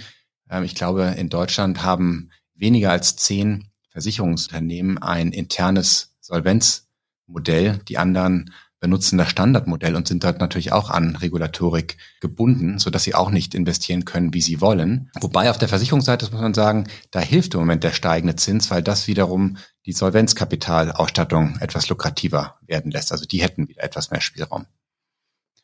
äh, 0.49 0.65
ich 0.65 0.73
glaube, 0.73 1.15
in 1.17 1.29
Deutschland 1.29 1.83
haben 1.83 2.31
weniger 2.55 2.91
als 2.91 3.15
zehn 3.15 3.69
Versicherungsunternehmen 3.91 4.97
ein 4.97 5.31
internes 5.31 6.15
Solvenzmodell. 6.21 7.79
Die 7.87 7.97
anderen 7.97 8.51
benutzen 8.79 9.17
das 9.17 9.29
Standardmodell 9.29 9.95
und 9.95 10.07
sind 10.07 10.23
dort 10.23 10.39
natürlich 10.39 10.71
auch 10.71 10.89
an 10.89 11.15
Regulatorik 11.15 11.97
gebunden, 12.19 12.77
so 12.77 12.89
dass 12.89 13.03
sie 13.03 13.15
auch 13.15 13.31
nicht 13.31 13.55
investieren 13.55 14.05
können, 14.05 14.33
wie 14.33 14.41
sie 14.41 14.61
wollen. 14.61 15.09
Wobei 15.19 15.49
auf 15.49 15.57
der 15.57 15.69
Versicherungsseite 15.69 16.29
muss 16.31 16.41
man 16.41 16.53
sagen, 16.53 16.87
da 17.11 17.19
hilft 17.19 17.53
im 17.53 17.61
Moment 17.61 17.83
der 17.83 17.93
steigende 17.93 18.35
Zins, 18.35 18.69
weil 18.69 18.83
das 18.83 19.07
wiederum 19.07 19.57
die 19.85 19.93
Solvenzkapitalausstattung 19.93 21.57
etwas 21.59 21.89
lukrativer 21.89 22.57
werden 22.61 22.91
lässt. 22.91 23.11
Also 23.11 23.25
die 23.25 23.41
hätten 23.41 23.67
wieder 23.67 23.83
etwas 23.83 24.11
mehr 24.11 24.21
Spielraum. 24.21 24.65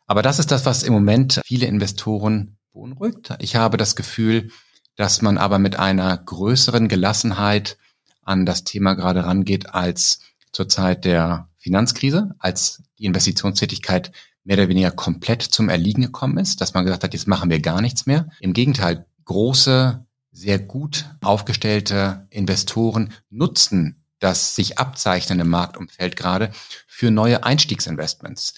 Aber 0.08 0.22
das 0.22 0.40
ist 0.40 0.52
das, 0.52 0.66
was 0.66 0.84
im 0.84 0.94
Moment 0.94 1.42
viele 1.46 1.68
Investoren 1.68 2.58
beunruhigt. 2.74 3.34
Ich 3.40 3.56
habe 3.56 3.78
das 3.78 3.96
Gefühl, 3.96 4.50
dass 4.96 5.22
man 5.22 5.38
aber 5.38 5.60
mit 5.60 5.78
einer 5.78 6.18
größeren 6.18 6.88
Gelassenheit 6.88 7.78
an 8.24 8.46
das 8.46 8.64
Thema 8.64 8.94
gerade 8.94 9.26
rangeht 9.26 9.74
als 9.74 10.20
zur 10.52 10.68
Zeit 10.68 11.06
der 11.06 11.50
Finanzkrise, 11.62 12.36
als 12.40 12.84
die 12.98 13.06
Investitionstätigkeit 13.06 14.12
mehr 14.44 14.58
oder 14.58 14.70
weniger 14.70 14.92
komplett 14.92 15.44
zum 15.44 15.70
Erliegen 15.70 16.02
gekommen 16.02 16.38
ist, 16.38 16.60
dass 16.62 16.74
man 16.74 16.84
gesagt 16.84 17.04
hat, 17.04 17.14
jetzt 17.14 17.28
machen 17.28 17.50
wir 17.50 17.60
gar 17.60 17.82
nichts 17.82 18.06
mehr. 18.06 18.30
Im 18.40 18.54
Gegenteil, 18.54 19.06
große, 19.26 20.06
sehr 20.32 20.60
gut 20.60 21.06
aufgestellte 21.22 22.28
Investoren 22.30 23.14
nutzen 23.30 24.02
das 24.22 24.56
sich 24.56 24.78
abzeichnende 24.78 25.44
Marktumfeld 25.44 26.16
gerade 26.16 26.52
für 26.88 27.12
neue 27.12 27.44
Einstiegsinvestments. 27.44 28.54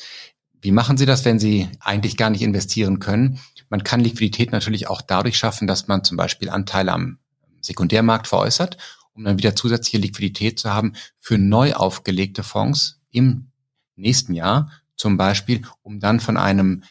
Wie 0.62 0.72
machen 0.72 0.98
Sie 0.98 1.06
das, 1.06 1.26
wenn 1.26 1.40
Sie 1.40 1.70
eigentlich 1.80 2.18
gar 2.18 2.30
nicht 2.30 2.42
investieren 2.42 3.00
können? 3.00 3.40
Man 3.70 3.84
kann 3.84 4.02
Liquidität 4.02 4.52
natürlich 4.52 4.88
auch 4.88 5.02
dadurch 5.02 5.38
schaffen, 5.38 5.66
dass 5.66 5.88
man 5.88 6.04
zum 6.04 6.18
Beispiel 6.18 6.50
Anteile 6.50 6.92
am 6.92 7.18
Sekundärmarkt 7.62 8.28
veräußert, 8.28 8.78
um 9.14 9.24
dann 9.24 9.38
wieder 9.38 9.56
zusätzliche 9.56 9.98
Liquidität 9.98 10.60
zu 10.60 10.74
haben 10.74 10.94
für 11.20 11.38
neu 11.38 11.74
aufgelegte 11.74 12.44
Fonds 12.44 13.00
im 13.12 13.52
nächsten 13.96 14.34
Jahr, 14.34 14.72
zum 14.96 15.18
Beispiel, 15.18 15.62
um 15.82 16.00
dann 16.00 16.20
von 16.20 16.38
einem 16.38 16.84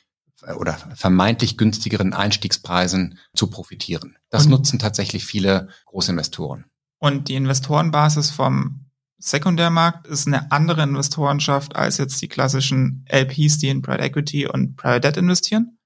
äh, 0.42 0.52
oder 0.52 0.74
vermeintlich 0.94 1.56
günstigeren 1.56 2.12
Einstiegspreisen 2.12 3.18
zu 3.34 3.48
profitieren. 3.48 4.16
Das 4.30 4.44
Und 4.44 4.50
nutzen 4.50 4.78
tatsächlich 4.78 5.24
viele 5.24 5.68
Großinvestoren. 5.86 6.64
Und 6.98 7.28
die 7.28 7.34
Investorenbasis 7.34 8.30
vom 8.30 8.86
Sekundärmarkt 9.18 10.06
ist 10.08 10.26
eine 10.26 10.50
andere 10.50 10.82
Investorenschaft 10.82 11.76
als 11.76 11.98
jetzt 11.98 12.20
die 12.22 12.28
klassischen 12.28 13.04
LPs, 13.08 13.58
die 13.58 13.68
in 13.68 13.82
Private 13.82 14.02
Equity 14.02 14.46
und 14.46 14.76
Private 14.76 15.00
Debt 15.00 15.16
investieren? 15.16 15.78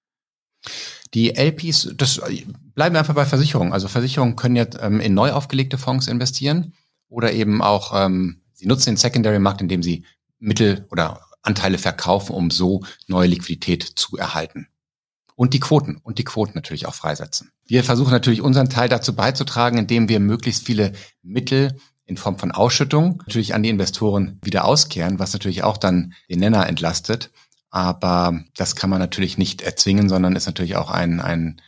Die 1.15 1.35
LPs, 1.37 1.95
das 1.97 2.21
bleiben 2.75 2.95
wir 2.95 3.01
einfach 3.01 3.15
bei 3.15 3.25
Versicherungen. 3.25 3.73
Also 3.73 3.89
Versicherungen 3.89 4.37
können 4.37 4.57
jetzt 4.57 4.79
ähm, 4.81 5.01
in 5.01 5.15
neu 5.15 5.33
aufgelegte 5.33 5.79
Fonds 5.79 6.09
investieren 6.09 6.75
oder 7.09 7.33
eben 7.33 7.63
auch, 7.63 7.93
ähm, 7.95 8.43
sie 8.53 8.67
nutzen 8.67 8.91
den 8.91 8.97
Secondary-Markt, 8.97 9.61
indem 9.61 9.83
sie 9.83 10.05
Mittel 10.39 10.87
oder 10.91 11.21
Anteile 11.43 11.79
verkaufen, 11.79 12.35
um 12.35 12.51
so 12.51 12.85
neue 13.07 13.29
Liquidität 13.29 13.83
zu 13.83 14.17
erhalten. 14.17 14.69
Und 15.37 15.55
die 15.55 15.61
Quoten 15.61 15.99
und 16.03 16.19
die 16.19 16.25
Quoten 16.25 16.53
natürlich 16.55 16.87
auch 16.87 16.95
freisetzen. 16.95 17.53
Wir 17.67 17.85
versuchen 17.85 18.11
natürlich 18.11 18.41
unseren 18.41 18.71
Teil 18.71 18.89
dazu 18.89 19.15
beizutragen, 19.15 19.79
indem 19.79 20.09
wir 20.09 20.19
möglichst 20.19 20.65
viele 20.65 20.93
Mittel 21.23 21.77
in 22.07 22.17
Form 22.17 22.39
von 22.39 22.53
Ausschüttung 22.53 23.23
natürlich 23.27 23.55
an 23.55 23.63
die 23.63 23.69
Investoren 23.69 24.39
wieder 24.43 24.65
auskehren, 24.65 25.19
was 25.19 25.33
natürlich 25.33 25.63
auch 25.63 25.77
dann 25.77 26.15
den 26.31 26.41
Nenner 26.41 26.67
entlastet. 26.67 27.31
Aber 27.77 28.43
das 28.57 28.75
kann 28.75 28.89
man 28.89 29.01
natürlich 29.01 29.37
nicht 29.37 29.61
erzwingen, 29.61 30.09
sondern 30.09 30.35
ist 30.35 30.47
natürlich 30.47 30.77
auch 30.77 30.89
ein, 30.91 31.21
ein 31.21 31.61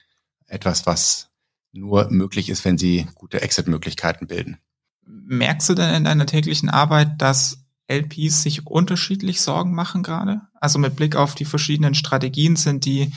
etwas, 0.47 0.87
was 0.87 1.29
nur 1.73 2.09
möglich 2.09 2.49
ist, 2.49 2.65
wenn 2.65 2.79
sie 2.79 3.07
gute 3.15 3.43
Exit-Möglichkeiten 3.43 4.27
bilden. 4.27 4.57
Merkst 5.05 5.69
du 5.69 5.75
denn 5.75 5.95
in 5.95 6.05
deiner 6.05 6.25
täglichen 6.25 6.71
Arbeit, 6.71 7.21
dass 7.21 7.59
LPs 7.89 8.43
sich 8.43 8.67
unterschiedlich 8.67 9.43
Sorgen 9.43 9.75
machen 9.75 10.03
gerade? 10.03 10.41
Also 10.55 10.79
mit 10.79 10.97
Blick 10.97 11.15
auf 11.15 11.35
die 11.35 11.45
verschiedenen 11.45 11.93
Strategien 11.93 12.57
sind 12.57 12.87
die 12.87 13.13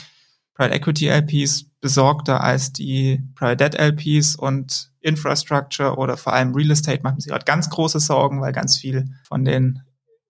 Private 0.52 0.74
Equity 0.74 1.08
LPs 1.08 1.64
besorgter 1.80 2.42
als 2.42 2.74
die 2.74 3.22
Private 3.36 3.70
Debt 3.70 3.74
LPs 3.74 4.36
und 4.36 4.90
Infrastructure 5.00 5.96
oder 5.96 6.18
vor 6.18 6.34
allem 6.34 6.54
Real 6.54 6.70
Estate 6.70 7.02
machen 7.02 7.22
sich 7.22 7.30
gerade 7.30 7.46
ganz 7.46 7.70
große 7.70 8.00
Sorgen, 8.00 8.42
weil 8.42 8.52
ganz 8.52 8.76
viel 8.76 9.14
von 9.26 9.46
den 9.46 9.80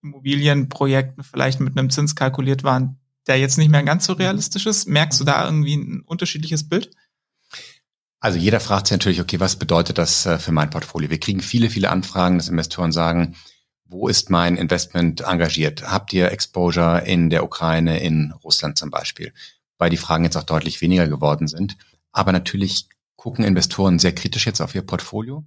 Immobilienprojekten 0.03 1.25
vielleicht 1.25 1.61
mit 1.61 1.79
einem 1.79 1.91
Zins 1.91 2.15
kalkuliert 2.17 2.65
waren, 2.65 2.99
der 3.27 3.39
jetzt 3.39 3.59
nicht 3.59 3.71
mehr 3.71 3.83
ganz 3.83 4.07
so 4.07 4.13
realistisch 4.15 4.67
ist. 4.67 4.89
Merkst 4.89 5.21
du 5.21 5.25
da 5.25 5.45
irgendwie 5.45 5.77
ein 5.77 6.03
unterschiedliches 6.05 6.69
Bild? 6.69 6.91
Also 8.21 8.39
jeder 8.39 8.61
fragt 8.61 8.87
sich 8.87 8.97
natürlich, 8.97 9.21
okay, 9.21 9.41
was 9.41 9.57
bedeutet 9.57 9.99
das 9.99 10.27
äh, 10.27 10.39
für 10.39 10.53
mein 10.53 10.71
Portfolio? 10.71 11.11
Wir 11.11 11.19
kriegen 11.19 11.41
viele, 11.41 11.71
viele 11.71 11.91
Anfragen, 11.91 12.39
dass 12.39 12.49
Investoren 12.49 12.93
sagen, 12.93 13.35
wo 13.85 14.09
ist 14.09 14.31
mein 14.31 14.57
Investment 14.57 15.23
engagiert? 15.23 15.91
Habt 15.91 16.13
ihr 16.13 16.31
Exposure 16.31 17.03
in 17.05 17.31
der 17.31 17.45
Ukraine, 17.45 18.01
in 18.01 18.33
Russland 18.43 18.79
zum 18.79 18.91
Beispiel? 18.91 19.33
weil 19.83 19.91
die 19.91 19.97
Fragen 19.97 20.23
jetzt 20.23 20.37
auch 20.37 20.45
deutlich 20.45 20.81
weniger 20.81 21.09
geworden 21.09 21.49
sind. 21.49 21.77
Aber 22.13 22.31
natürlich 22.31 22.87
gucken 23.17 23.45
Investoren 23.45 23.99
sehr 23.99 24.15
kritisch 24.15 24.47
jetzt 24.47 24.61
auf 24.61 24.77
ihr 24.77 24.83
Portfolio. 24.83 25.45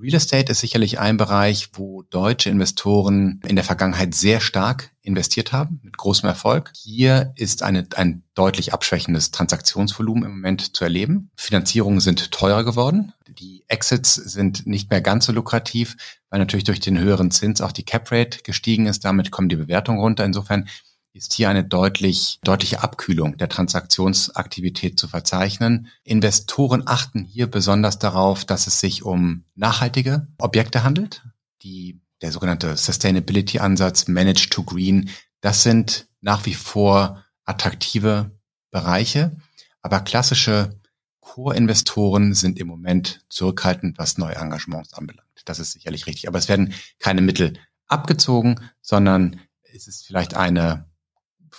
Real 0.00 0.14
Estate 0.14 0.50
ist 0.50 0.60
sicherlich 0.60 0.98
ein 0.98 1.18
Bereich, 1.18 1.68
wo 1.74 2.02
deutsche 2.02 2.48
Investoren 2.48 3.40
in 3.46 3.56
der 3.56 3.64
Vergangenheit 3.64 4.14
sehr 4.14 4.40
stark 4.40 4.90
investiert 5.02 5.52
haben, 5.52 5.80
mit 5.82 5.98
großem 5.98 6.28
Erfolg. 6.28 6.72
Hier 6.74 7.32
ist 7.36 7.62
eine, 7.62 7.86
ein 7.96 8.22
deutlich 8.34 8.72
abschwächendes 8.72 9.32
Transaktionsvolumen 9.32 10.24
im 10.24 10.30
Moment 10.30 10.74
zu 10.74 10.84
erleben. 10.84 11.30
Finanzierungen 11.36 12.00
sind 12.00 12.32
teurer 12.32 12.64
geworden. 12.64 13.12
Die 13.28 13.64
Exits 13.68 14.14
sind 14.14 14.66
nicht 14.66 14.90
mehr 14.90 15.02
ganz 15.02 15.26
so 15.26 15.32
lukrativ, 15.32 15.96
weil 16.30 16.40
natürlich 16.40 16.64
durch 16.64 16.80
den 16.80 16.98
höheren 16.98 17.30
Zins 17.30 17.60
auch 17.60 17.72
die 17.72 17.84
Cap 17.84 18.10
Rate 18.10 18.38
gestiegen 18.42 18.86
ist. 18.86 19.04
Damit 19.04 19.30
kommen 19.30 19.50
die 19.50 19.56
Bewertungen 19.56 20.00
runter. 20.00 20.24
Insofern 20.24 20.68
ist 21.12 21.34
hier 21.34 21.48
eine 21.50 21.64
deutlich, 21.64 22.38
deutliche 22.42 22.82
Abkühlung 22.82 23.36
der 23.36 23.48
Transaktionsaktivität 23.48 24.98
zu 24.98 25.08
verzeichnen. 25.08 25.88
Investoren 26.04 26.82
achten 26.86 27.24
hier 27.24 27.50
besonders 27.50 27.98
darauf, 27.98 28.44
dass 28.44 28.66
es 28.66 28.80
sich 28.80 29.02
um 29.02 29.44
nachhaltige 29.54 30.26
Objekte 30.38 30.84
handelt. 30.84 31.22
Die, 31.62 32.00
der 32.22 32.32
sogenannte 32.32 32.76
Sustainability-Ansatz, 32.76 34.08
Manage 34.08 34.48
to 34.50 34.62
Green, 34.62 35.10
das 35.40 35.62
sind 35.62 36.08
nach 36.20 36.46
wie 36.46 36.54
vor 36.54 37.24
attraktive 37.44 38.30
Bereiche. 38.70 39.36
Aber 39.82 40.00
klassische 40.00 40.80
Core-Investoren 41.20 42.34
sind 42.34 42.58
im 42.58 42.68
Moment 42.68 43.24
zurückhaltend, 43.28 43.98
was 43.98 44.18
neue 44.18 44.36
Engagements 44.36 44.94
anbelangt. 44.94 45.28
Das 45.44 45.58
ist 45.58 45.72
sicherlich 45.72 46.06
richtig. 46.06 46.28
Aber 46.28 46.38
es 46.38 46.48
werden 46.48 46.72
keine 46.98 47.20
Mittel 47.20 47.58
abgezogen, 47.86 48.60
sondern 48.80 49.40
es 49.74 49.88
ist 49.88 50.06
vielleicht 50.06 50.34
eine 50.34 50.91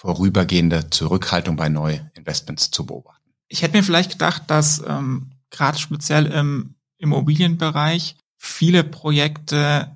vorübergehende 0.03 0.89
Zurückhaltung 0.89 1.55
bei 1.55 1.69
Neuinvestments 1.69 2.71
zu 2.71 2.85
beobachten. 2.85 3.31
Ich 3.47 3.61
hätte 3.61 3.77
mir 3.77 3.83
vielleicht 3.83 4.11
gedacht, 4.11 4.43
dass 4.47 4.83
ähm, 4.85 5.31
gerade 5.49 5.79
speziell 5.79 6.25
im 6.25 6.75
Immobilienbereich 6.97 8.17
viele 8.37 8.83
Projekte 8.83 9.95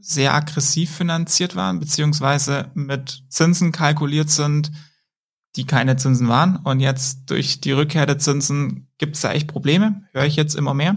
sehr 0.00 0.34
aggressiv 0.34 0.90
finanziert 0.90 1.54
waren, 1.54 1.78
beziehungsweise 1.78 2.72
mit 2.74 3.22
Zinsen 3.28 3.70
kalkuliert 3.70 4.30
sind, 4.30 4.72
die 5.54 5.64
keine 5.64 5.96
Zinsen 5.96 6.26
waren. 6.26 6.56
Und 6.56 6.80
jetzt 6.80 7.30
durch 7.30 7.60
die 7.60 7.72
Rückkehr 7.72 8.06
der 8.06 8.18
Zinsen 8.18 8.88
gibt 8.98 9.14
es 9.14 9.22
da 9.22 9.32
echt 9.32 9.46
Probleme, 9.46 10.02
höre 10.12 10.24
ich 10.24 10.34
jetzt 10.34 10.56
immer 10.56 10.74
mehr. 10.74 10.96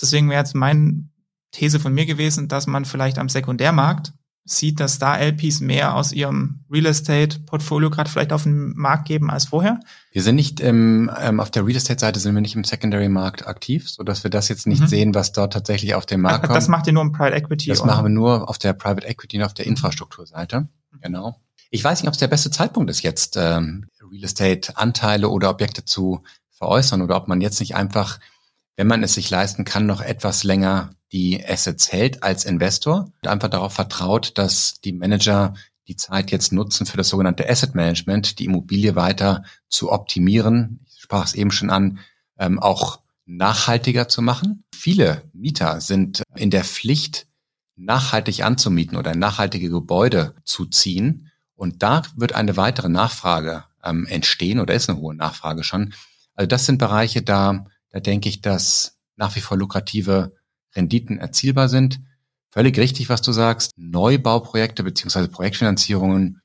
Deswegen 0.00 0.28
wäre 0.30 0.40
jetzt 0.40 0.56
meine 0.56 1.08
These 1.52 1.78
von 1.78 1.94
mir 1.94 2.06
gewesen, 2.06 2.48
dass 2.48 2.66
man 2.66 2.84
vielleicht 2.84 3.18
am 3.18 3.28
Sekundärmarkt 3.28 4.12
sieht, 4.50 4.80
dass 4.80 4.98
da 4.98 5.16
LPs 5.16 5.60
mehr 5.60 5.94
aus 5.94 6.12
ihrem 6.12 6.60
Real 6.70 6.86
Estate 6.86 7.40
Portfolio 7.40 7.90
gerade 7.90 8.10
vielleicht 8.10 8.32
auf 8.32 8.44
den 8.44 8.76
Markt 8.76 9.06
geben 9.06 9.30
als 9.30 9.46
vorher? 9.46 9.80
Wir 10.12 10.22
sind 10.22 10.36
nicht 10.36 10.60
ähm, 10.60 11.10
ähm, 11.20 11.40
auf 11.40 11.50
der 11.50 11.66
Real 11.66 11.76
Estate 11.76 12.00
Seite 12.00 12.20
sind 12.20 12.34
wir 12.34 12.40
nicht 12.40 12.54
im 12.54 12.64
Secondary 12.64 13.08
Markt 13.08 13.46
aktiv, 13.46 13.88
so 13.88 14.02
dass 14.02 14.24
wir 14.24 14.30
das 14.30 14.48
jetzt 14.48 14.66
nicht 14.66 14.82
mhm. 14.82 14.86
sehen, 14.86 15.14
was 15.14 15.32
dort 15.32 15.52
tatsächlich 15.52 15.94
auf 15.94 16.06
dem 16.06 16.22
Markt 16.22 16.46
kommt. 16.46 16.56
Das 16.56 16.68
macht 16.68 16.86
ihr 16.86 16.92
nur 16.92 17.02
im 17.02 17.12
Private 17.12 17.36
Equity. 17.36 17.68
Das 17.68 17.80
oder? 17.80 17.92
machen 17.92 18.04
wir 18.06 18.10
nur 18.10 18.48
auf 18.48 18.58
der 18.58 18.72
Private 18.72 19.06
Equity 19.06 19.38
und 19.38 19.44
auf 19.44 19.54
der 19.54 19.66
Infrastrukturseite. 19.66 20.60
Mhm. 20.60 21.00
Genau. 21.00 21.40
Ich 21.70 21.84
weiß 21.84 22.00
nicht, 22.00 22.08
ob 22.08 22.14
es 22.14 22.20
der 22.20 22.28
beste 22.28 22.50
Zeitpunkt 22.50 22.90
ist, 22.90 23.02
jetzt 23.02 23.36
ähm, 23.36 23.86
Real 24.10 24.24
Estate 24.24 24.76
Anteile 24.76 25.28
oder 25.28 25.50
Objekte 25.50 25.84
zu 25.84 26.22
veräußern 26.50 27.02
oder 27.02 27.16
ob 27.16 27.28
man 27.28 27.40
jetzt 27.40 27.60
nicht 27.60 27.74
einfach, 27.74 28.18
wenn 28.76 28.86
man 28.86 29.02
es 29.02 29.14
sich 29.14 29.30
leisten 29.30 29.64
kann, 29.64 29.86
noch 29.86 30.00
etwas 30.00 30.44
länger 30.44 30.90
die 31.12 31.44
Assets 31.44 31.92
hält 31.92 32.22
als 32.22 32.44
Investor 32.44 33.10
und 33.22 33.28
einfach 33.28 33.48
darauf 33.48 33.72
vertraut, 33.72 34.36
dass 34.36 34.80
die 34.80 34.92
Manager 34.92 35.54
die 35.88 35.96
Zeit 35.96 36.30
jetzt 36.30 36.52
nutzen 36.52 36.86
für 36.86 36.98
das 36.98 37.08
sogenannte 37.08 37.48
Asset 37.48 37.74
Management, 37.74 38.38
die 38.38 38.44
Immobilie 38.44 38.94
weiter 38.94 39.42
zu 39.68 39.90
optimieren. 39.90 40.84
Ich 40.94 41.02
sprach 41.02 41.24
es 41.24 41.34
eben 41.34 41.50
schon 41.50 41.70
an, 41.70 41.98
ähm, 42.38 42.58
auch 42.58 43.00
nachhaltiger 43.24 44.08
zu 44.08 44.20
machen. 44.22 44.64
Viele 44.74 45.22
Mieter 45.32 45.80
sind 45.80 46.22
in 46.34 46.50
der 46.50 46.64
Pflicht, 46.64 47.26
nachhaltig 47.76 48.44
anzumieten 48.44 48.96
oder 48.96 49.14
nachhaltige 49.14 49.70
Gebäude 49.70 50.34
zu 50.44 50.66
ziehen. 50.66 51.30
Und 51.54 51.82
da 51.82 52.02
wird 52.16 52.34
eine 52.34 52.56
weitere 52.56 52.88
Nachfrage 52.88 53.64
ähm, 53.82 54.06
entstehen 54.06 54.60
oder 54.60 54.74
ist 54.74 54.90
eine 54.90 54.98
hohe 54.98 55.14
Nachfrage 55.14 55.64
schon. 55.64 55.94
Also 56.34 56.46
das 56.46 56.66
sind 56.66 56.78
Bereiche, 56.78 57.22
da, 57.22 57.66
da 57.90 58.00
denke 58.00 58.28
ich, 58.28 58.42
dass 58.42 58.98
nach 59.16 59.34
wie 59.36 59.40
vor 59.40 59.56
lukrative 59.56 60.34
Renditen 60.78 61.18
erzielbar 61.18 61.68
sind. 61.68 62.00
Völlig 62.50 62.78
richtig, 62.78 63.08
was 63.08 63.20
du 63.20 63.32
sagst. 63.32 63.72
Neubauprojekte 63.76 64.82
beziehungsweise 64.82 65.28
Projektfinanzierungen 65.28 66.40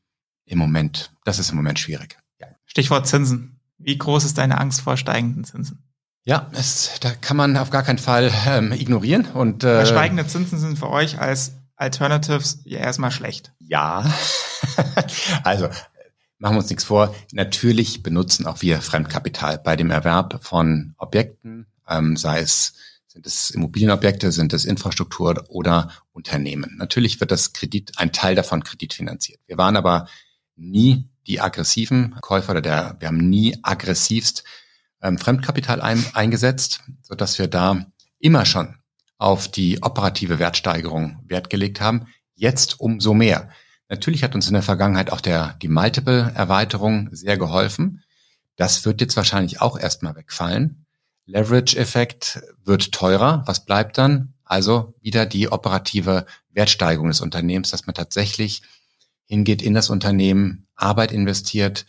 im 0.46 0.58
Moment, 0.58 1.14
das 1.24 1.40
ist 1.40 1.52
im 1.52 1.56
Moment 1.56 1.80
schwierig. 1.80 2.18
Ja. 2.42 2.48
Stichwort 2.66 3.08
Zinsen. 3.08 3.60
Wie 3.78 3.98
groß 3.98 4.26
ist 4.26 4.38
deine 4.38 4.60
Angst 4.60 4.82
vor 4.82 4.98
steigenden 4.98 5.46
Zinsen? 5.46 5.84
Ja, 6.26 6.50
es, 6.54 7.00
da 7.02 7.12
kann 7.12 7.38
man 7.38 7.58
auf 7.58 7.70
gar 7.70 7.84
keinen 7.84 7.98
Fall 7.98 8.32
ähm, 8.48 8.72
ignorieren. 8.72 9.26
Und 9.26 9.64
äh, 9.64 9.86
steigende 9.86 10.26
Zinsen 10.26 10.58
sind 10.58 10.80
für 10.80 10.90
euch 10.90 11.20
als 11.20 11.54
Alternatives 11.76 12.62
ja 12.64 12.80
erstmal 12.80 13.12
schlecht. 13.12 13.52
Ja, 13.60 14.14
also 15.44 15.68
machen 16.38 16.56
wir 16.56 16.60
uns 16.60 16.70
nichts 16.70 16.86
vor. 16.86 17.14
Natürlich 17.32 18.04
benutzen 18.04 18.46
auch 18.46 18.62
wir 18.62 18.82
Fremdkapital 18.82 19.58
bei 19.58 19.76
dem 19.76 19.92
Erwerb 19.92 20.44
von 20.44 20.96
Objekten, 20.98 21.68
ähm, 21.88 22.16
sei 22.16 22.40
es 22.40 22.74
sind 23.14 23.28
es 23.28 23.52
Immobilienobjekte, 23.52 24.32
sind 24.32 24.54
es 24.54 24.66
Infrastruktur 24.66 25.46
oder 25.48 25.92
Unternehmen? 26.14 26.78
Natürlich 26.78 27.20
wird 27.20 27.30
das 27.30 27.54
Kredit, 27.54 27.92
ein 27.98 28.12
Teil 28.12 28.34
davon 28.34 28.64
kreditfinanziert. 28.64 29.40
Wir 29.46 29.60
waren 29.60 29.78
aber 29.78 30.08
nie 30.56 31.08
die 31.28 31.40
aggressiven 31.40 32.16
Käufer 32.22 32.54
oder 32.54 32.62
der, 32.62 32.96
wir 33.00 33.10
haben 33.10 33.30
nie 33.30 33.56
aggressivst 33.62 34.44
ähm, 35.00 35.20
Fremdkapital 35.20 35.80
ein, 35.80 36.04
eingesetzt, 36.14 36.82
so 37.04 37.14
dass 37.14 37.38
wir 37.38 37.48
da 37.48 37.86
immer 38.18 38.46
schon 38.46 38.78
auf 39.20 39.48
die 39.48 39.84
operative 39.84 40.40
Wertsteigerung 40.40 41.20
Wert 41.28 41.52
gelegt 41.52 41.82
haben. 41.82 42.08
Jetzt 42.34 42.80
umso 42.80 43.14
mehr. 43.14 43.50
Natürlich 43.90 44.24
hat 44.24 44.34
uns 44.34 44.48
in 44.48 44.54
der 44.56 44.64
Vergangenheit 44.64 45.12
auch 45.12 45.22
der, 45.22 45.54
die 45.62 45.68
Multiple-Erweiterung 45.68 47.10
sehr 47.12 47.38
geholfen. 47.38 48.02
Das 48.56 48.86
wird 48.86 49.02
jetzt 49.02 49.18
wahrscheinlich 49.18 49.62
auch 49.62 49.78
erstmal 49.78 50.16
wegfallen. 50.16 50.83
Leverage-Effekt 51.26 52.42
wird 52.64 52.92
teurer. 52.92 53.44
Was 53.46 53.66
bleibt 53.66 53.98
dann? 53.98 54.34
Also 54.44 54.94
wieder 55.02 55.26
die 55.26 55.52
operative 55.52 56.26
Wertsteigerung 56.52 57.08
des 57.08 57.22
Unternehmens, 57.22 57.72
dass 57.72 57.86
man 57.86 57.96
tatsächlich 57.96 58.62
hingeht 59.26 59.62
in 59.62 59.74
das 59.74 59.90
Unternehmen, 59.90 60.68
Arbeit 60.76 61.12
investiert, 61.12 61.86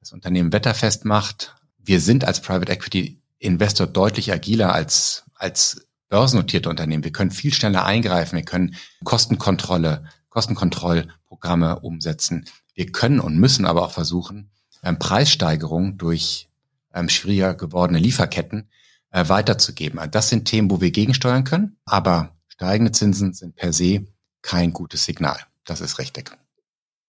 das 0.00 0.12
Unternehmen 0.12 0.52
wetterfest 0.52 1.04
macht. 1.04 1.54
Wir 1.78 2.00
sind 2.00 2.24
als 2.24 2.40
Private 2.40 2.72
Equity 2.72 3.20
Investor 3.38 3.86
deutlich 3.86 4.32
agiler 4.32 4.72
als, 4.72 5.24
als 5.34 5.86
börsennotierte 6.08 6.68
Unternehmen. 6.68 7.04
Wir 7.04 7.12
können 7.12 7.30
viel 7.30 7.52
schneller 7.52 7.84
eingreifen. 7.84 8.36
Wir 8.36 8.44
können 8.44 8.74
Kostenkontrolle, 9.04 10.04
Kostenkontrollprogramme 10.28 11.80
umsetzen. 11.80 12.46
Wir 12.74 12.90
können 12.90 13.20
und 13.20 13.36
müssen 13.38 13.64
aber 13.64 13.82
auch 13.82 13.92
versuchen, 13.92 14.50
ähm, 14.82 14.98
Preissteigerungen 14.98 15.98
durch 15.98 16.48
ähm, 16.94 17.08
schwieriger 17.08 17.54
gewordene 17.54 17.98
Lieferketten 17.98 18.68
äh, 19.10 19.28
weiterzugeben. 19.28 20.00
Das 20.10 20.28
sind 20.28 20.46
Themen, 20.46 20.70
wo 20.70 20.80
wir 20.80 20.90
gegensteuern 20.90 21.44
können, 21.44 21.76
aber 21.84 22.36
steigende 22.48 22.92
Zinsen 22.92 23.34
sind 23.34 23.56
per 23.56 23.72
se 23.72 24.06
kein 24.42 24.72
gutes 24.72 25.04
Signal. 25.04 25.38
Das 25.64 25.80
ist 25.80 25.98
richtig. 25.98 26.36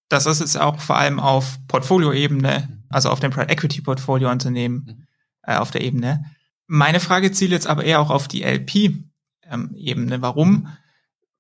Das 0.09 0.25
ist 0.25 0.41
es 0.41 0.57
auch 0.57 0.79
vor 0.79 0.97
allem 0.97 1.19
auf 1.19 1.59
Portfolioebene, 1.67 2.83
also 2.89 3.09
auf 3.09 3.19
dem 3.19 3.31
Private 3.31 3.51
Equity 3.51 3.81
Portfolio 3.81 4.29
Unternehmen 4.31 4.85
mhm. 4.85 5.07
äh, 5.43 5.57
auf 5.57 5.71
der 5.71 5.81
Ebene. 5.81 6.25
Meine 6.67 6.99
Frage 6.99 7.31
zielt 7.31 7.51
jetzt 7.51 7.67
aber 7.67 7.83
eher 7.83 7.99
auch 7.99 8.09
auf 8.09 8.27
die 8.27 8.43
LP-Ebene. 8.43 10.21
Warum? 10.21 10.67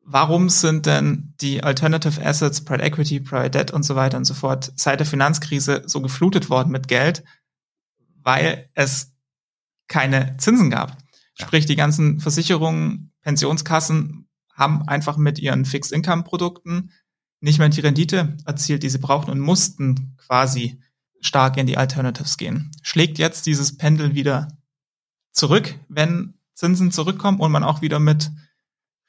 Warum 0.01 0.49
sind 0.49 0.87
denn 0.87 1.35
die 1.39 1.63
Alternative 1.63 2.25
Assets, 2.25 2.63
Private 2.63 2.83
Equity, 2.83 3.19
Private 3.19 3.51
Debt 3.51 3.71
und 3.71 3.83
so 3.83 3.95
weiter 3.95 4.17
und 4.17 4.25
so 4.25 4.33
fort 4.33 4.71
seit 4.75 4.99
der 4.99 5.05
Finanzkrise 5.05 5.83
so 5.85 6.01
geflutet 6.01 6.49
worden 6.49 6.71
mit 6.71 6.87
Geld? 6.87 7.23
Weil 8.21 8.69
es 8.73 9.13
keine 9.89 10.37
Zinsen 10.37 10.69
gab. 10.69 10.97
Ja. 11.37 11.45
Sprich, 11.45 11.65
die 11.65 11.75
ganzen 11.75 12.21
Versicherungen, 12.21 13.11
Pensionskassen 13.21 14.29
haben 14.53 14.87
einfach 14.87 15.17
mit 15.17 15.39
ihren 15.39 15.65
Fixed-Income-Produkten 15.65 16.91
nicht 17.41 17.59
mehr 17.59 17.69
die 17.69 17.81
Rendite 17.81 18.37
erzielt, 18.45 18.83
die 18.83 18.89
sie 18.89 18.97
brauchten 18.97 19.31
und 19.31 19.39
mussten 19.39 20.15
quasi 20.17 20.81
stark 21.21 21.57
in 21.57 21.67
die 21.67 21.77
Alternatives 21.77 22.37
gehen. 22.37 22.71
Schlägt 22.81 23.17
jetzt 23.17 23.45
dieses 23.45 23.77
Pendel 23.77 24.15
wieder 24.15 24.47
zurück, 25.31 25.75
wenn 25.87 26.35
Zinsen 26.55 26.91
zurückkommen 26.91 27.39
und 27.39 27.51
man 27.51 27.63
auch 27.63 27.81
wieder 27.81 27.99
mit 27.99 28.31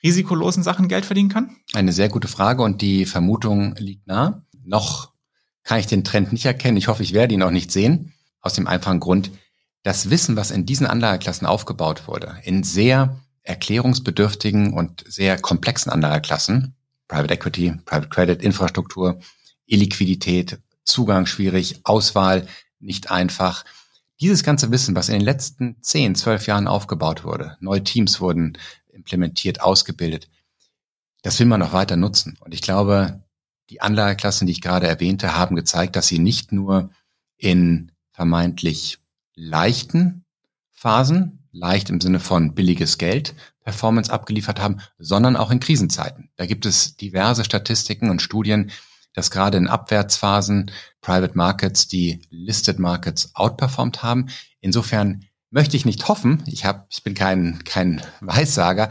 risikolosen 0.03 0.63
Sachen 0.63 0.89
Geld 0.89 1.05
verdienen 1.05 1.29
kann? 1.29 1.57
Eine 1.73 1.93
sehr 1.93 2.09
gute 2.09 2.29
Frage 2.29 2.63
und 2.63 2.81
die 2.83 3.05
Vermutung 3.05 3.75
liegt 3.77 4.07
nah. 4.07 4.45
Noch 4.63 5.13
kann 5.63 5.81
ich 5.81 5.87
den 5.87 6.05
Trend 6.05 6.33
nicht 6.33 6.47
erkennen. 6.47 6.77
Ich 6.77 6.89
hoffe, 6.89 7.03
ich 7.03 7.13
werde 7.13 7.35
ihn 7.35 7.43
auch 7.43 7.51
nicht 7.51 7.71
sehen. 7.71 8.13
Aus 8.41 8.55
dem 8.55 8.67
einfachen 8.67 9.01
Grund, 9.01 9.31
das 9.83 10.11
Wissen, 10.11 10.37
was 10.37 10.51
in 10.51 10.67
diesen 10.67 10.87
Anlageklassen 10.87 11.47
aufgebaut 11.47 12.07
wurde, 12.07 12.37
in 12.45 12.63
sehr 12.63 13.17
erklärungsbedürftigen 13.43 14.73
und 14.75 15.05
sehr 15.07 15.39
komplexen 15.39 15.91
Anlageklassen, 15.91 16.75
Private 17.09 17.35
Equity, 17.35 17.75
Private 17.85 18.09
Credit, 18.09 18.43
Infrastruktur, 18.43 19.21
Illiquidität, 19.67 20.61
Zugang 20.85 21.27
schwierig, 21.27 21.81
Auswahl 21.85 22.47
nicht 22.79 23.11
einfach. 23.11 23.65
Dieses 24.21 24.43
ganze 24.43 24.71
Wissen, 24.71 24.95
was 24.95 25.09
in 25.09 25.15
den 25.15 25.25
letzten 25.25 25.83
10, 25.83 26.15
12 26.15 26.47
Jahren 26.47 26.69
aufgebaut 26.69 27.25
wurde, 27.25 27.57
neue 27.61 27.83
Teams 27.83 28.21
wurden 28.21 28.59
implementiert, 28.93 29.61
ausgebildet, 29.63 30.29
das 31.23 31.39
will 31.39 31.47
man 31.47 31.61
noch 31.61 31.73
weiter 31.73 31.97
nutzen. 31.97 32.37
Und 32.41 32.55
ich 32.55 32.63
glaube, 32.63 33.23
die 33.71 33.81
Anlageklassen, 33.81 34.47
die 34.47 34.53
ich 34.53 34.61
gerade 34.61 34.87
erwähnte, 34.87 35.37
haben 35.37 35.57
gezeigt, 35.57 35.97
dass 35.97 36.09
sie 36.09 36.19
nicht 36.19 36.53
nur 36.53 36.91
in 37.37 37.93
vermeintlich 38.13 39.00
leichten 39.41 40.25
Phasen, 40.71 41.49
leicht 41.51 41.91
im 41.91 42.01
Sinne 42.01 42.21
von 42.21 42.55
billiges 42.55 42.99
Geld, 42.99 43.35
Performance 43.65 44.13
abgeliefert 44.13 44.61
haben, 44.61 44.81
sondern 44.99 45.37
auch 45.37 45.51
in 45.51 45.61
Krisenzeiten. 45.61 46.31
Da 46.37 46.47
gibt 46.47 46.67
es 46.67 46.97
diverse 46.97 47.45
Statistiken 47.45 48.11
und 48.11 48.23
Studien, 48.23 48.71
dass 49.15 49.31
gerade 49.31 49.59
in 49.59 49.67
Abwärtsphasen 49.67 50.71
Private 51.01 51.37
Markets 51.37 51.89
die 51.89 52.23
Listed 52.31 52.79
Markets 52.79 53.35
outperformed 53.35 54.03
haben. 54.03 54.29
Insofern 54.61 55.25
möchte 55.51 55.77
ich 55.77 55.85
nicht 55.85 56.07
hoffen, 56.07 56.45
ich, 56.47 56.65
hab, 56.65 56.87
ich 56.91 57.03
bin 57.03 57.15
kein, 57.15 57.65
kein 57.65 58.03
Weissager, 58.21 58.89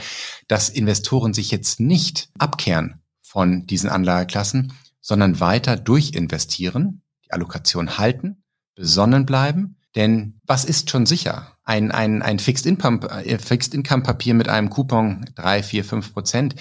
dass 0.47 0.69
Investoren 0.69 1.33
sich 1.33 1.51
jetzt 1.51 1.79
nicht 1.79 2.29
abkehren 2.37 3.01
von 3.21 3.65
diesen 3.67 3.89
Anlageklassen, 3.89 4.73
sondern 4.99 5.39
weiter 5.39 5.77
durchinvestieren, 5.77 7.03
die 7.25 7.31
Allokation 7.31 7.97
halten, 7.97 8.43
besonnen 8.75 9.25
bleiben 9.25 9.78
denn 9.95 10.39
was 10.45 10.65
ist 10.65 10.89
schon 10.89 11.05
sicher? 11.05 11.57
Ein, 11.63 11.91
ein, 11.91 12.21
ein 12.21 12.39
Fixed 12.39 12.65
Income, 12.65 13.07
äh, 13.09 13.37
Fixed 13.39 13.73
Income 13.73 14.03
Papier 14.03 14.33
mit 14.33 14.49
einem 14.49 14.69
Coupon 14.69 15.25
drei, 15.35 15.63
vier, 15.63 15.83
fünf 15.83 16.13
Prozent, 16.13 16.55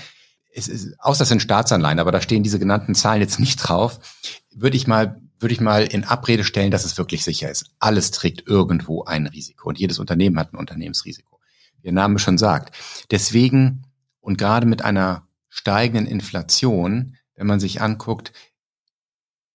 es 0.52 0.68
ist, 0.68 0.98
außer 0.98 1.22
es 1.22 1.28
sind 1.28 1.42
Staatsanleihen, 1.42 1.98
aber 1.98 2.10
da 2.10 2.20
stehen 2.20 2.42
diese 2.42 2.58
genannten 2.58 2.94
Zahlen 2.94 3.20
jetzt 3.20 3.38
nicht 3.38 3.56
drauf, 3.56 4.00
würde 4.54 4.76
ich 4.76 4.86
mal 4.86 5.20
würde 5.40 5.54
ich 5.54 5.60
mal 5.60 5.84
in 5.84 6.02
Abrede 6.02 6.42
stellen, 6.42 6.72
dass 6.72 6.84
es 6.84 6.98
wirklich 6.98 7.22
sicher 7.22 7.48
ist. 7.48 7.66
Alles 7.78 8.10
trägt 8.10 8.48
irgendwo 8.48 9.04
ein 9.04 9.28
Risiko 9.28 9.68
und 9.68 9.78
jedes 9.78 10.00
Unternehmen 10.00 10.36
hat 10.36 10.52
ein 10.52 10.56
Unternehmensrisiko. 10.56 11.38
Wie 11.76 11.82
der 11.82 11.92
Name 11.92 12.18
schon 12.18 12.38
sagt. 12.38 12.76
Deswegen 13.12 13.84
und 14.20 14.36
gerade 14.36 14.66
mit 14.66 14.82
einer 14.82 15.28
steigenden 15.48 16.06
Inflation, 16.06 17.16
wenn 17.36 17.46
man 17.46 17.60
sich 17.60 17.80
anguckt, 17.80 18.32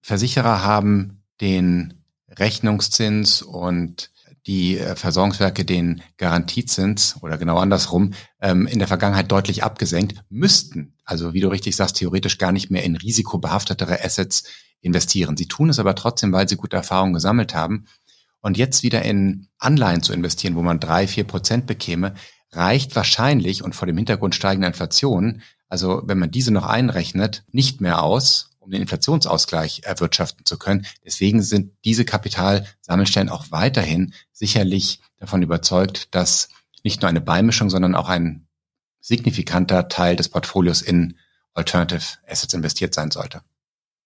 Versicherer 0.01 0.63
haben 0.63 1.23
den 1.41 2.02
Rechnungszins 2.37 3.41
und 3.41 4.11
die 4.45 4.77
äh, 4.77 4.95
Versorgungswerke 4.95 5.65
den 5.65 6.01
Garantiezins 6.17 7.17
oder 7.21 7.37
genau 7.37 7.57
andersrum 7.57 8.13
ähm, 8.41 8.67
in 8.67 8.79
der 8.79 8.87
Vergangenheit 8.87 9.31
deutlich 9.31 9.63
abgesenkt, 9.63 10.21
müssten, 10.29 10.95
also 11.05 11.33
wie 11.33 11.39
du 11.39 11.47
richtig 11.47 11.75
sagst, 11.75 11.97
theoretisch 11.97 12.37
gar 12.37 12.51
nicht 12.51 12.69
mehr 12.69 12.83
in 12.83 12.95
risikobehaftetere 12.95 14.03
Assets 14.03 14.43
investieren. 14.81 15.37
Sie 15.37 15.47
tun 15.47 15.69
es 15.69 15.79
aber 15.79 15.95
trotzdem, 15.95 16.33
weil 16.33 16.49
sie 16.49 16.57
gute 16.57 16.75
Erfahrungen 16.75 17.13
gesammelt 17.13 17.55
haben. 17.55 17.85
Und 18.41 18.57
jetzt 18.57 18.83
wieder 18.83 19.03
in 19.03 19.47
Anleihen 19.57 20.03
zu 20.03 20.11
investieren, 20.11 20.55
wo 20.55 20.61
man 20.61 20.81
drei, 20.81 21.07
vier 21.07 21.23
Prozent 21.23 21.65
bekäme, 21.65 22.13
reicht 22.51 22.95
wahrscheinlich 22.95 23.63
und 23.63 23.73
vor 23.73 23.85
dem 23.85 23.95
Hintergrund 23.95 24.35
steigender 24.35 24.67
Inflation, 24.67 25.41
also 25.69 26.03
wenn 26.05 26.19
man 26.19 26.29
diese 26.29 26.51
noch 26.51 26.65
einrechnet, 26.65 27.45
nicht 27.51 27.81
mehr 27.81 28.03
aus, 28.03 28.51
um 28.63 28.71
den 28.71 28.81
Inflationsausgleich 28.81 29.81
erwirtschaften 29.83 30.45
zu 30.45 30.57
können. 30.57 30.85
Deswegen 31.05 31.41
sind 31.41 31.73
diese 31.83 32.05
Kapitalsammelstellen 32.05 33.29
auch 33.29 33.51
weiterhin 33.51 34.13
sicherlich 34.31 35.01
davon 35.17 35.41
überzeugt, 35.41 36.13
dass 36.15 36.49
nicht 36.83 37.01
nur 37.01 37.09
eine 37.09 37.21
Beimischung, 37.21 37.69
sondern 37.69 37.95
auch 37.95 38.09
ein 38.09 38.47
signifikanter 38.99 39.89
Teil 39.89 40.15
des 40.15 40.29
Portfolios 40.29 40.81
in 40.81 41.17
Alternative 41.53 42.03
Assets 42.27 42.53
investiert 42.53 42.93
sein 42.93 43.11
sollte. 43.11 43.41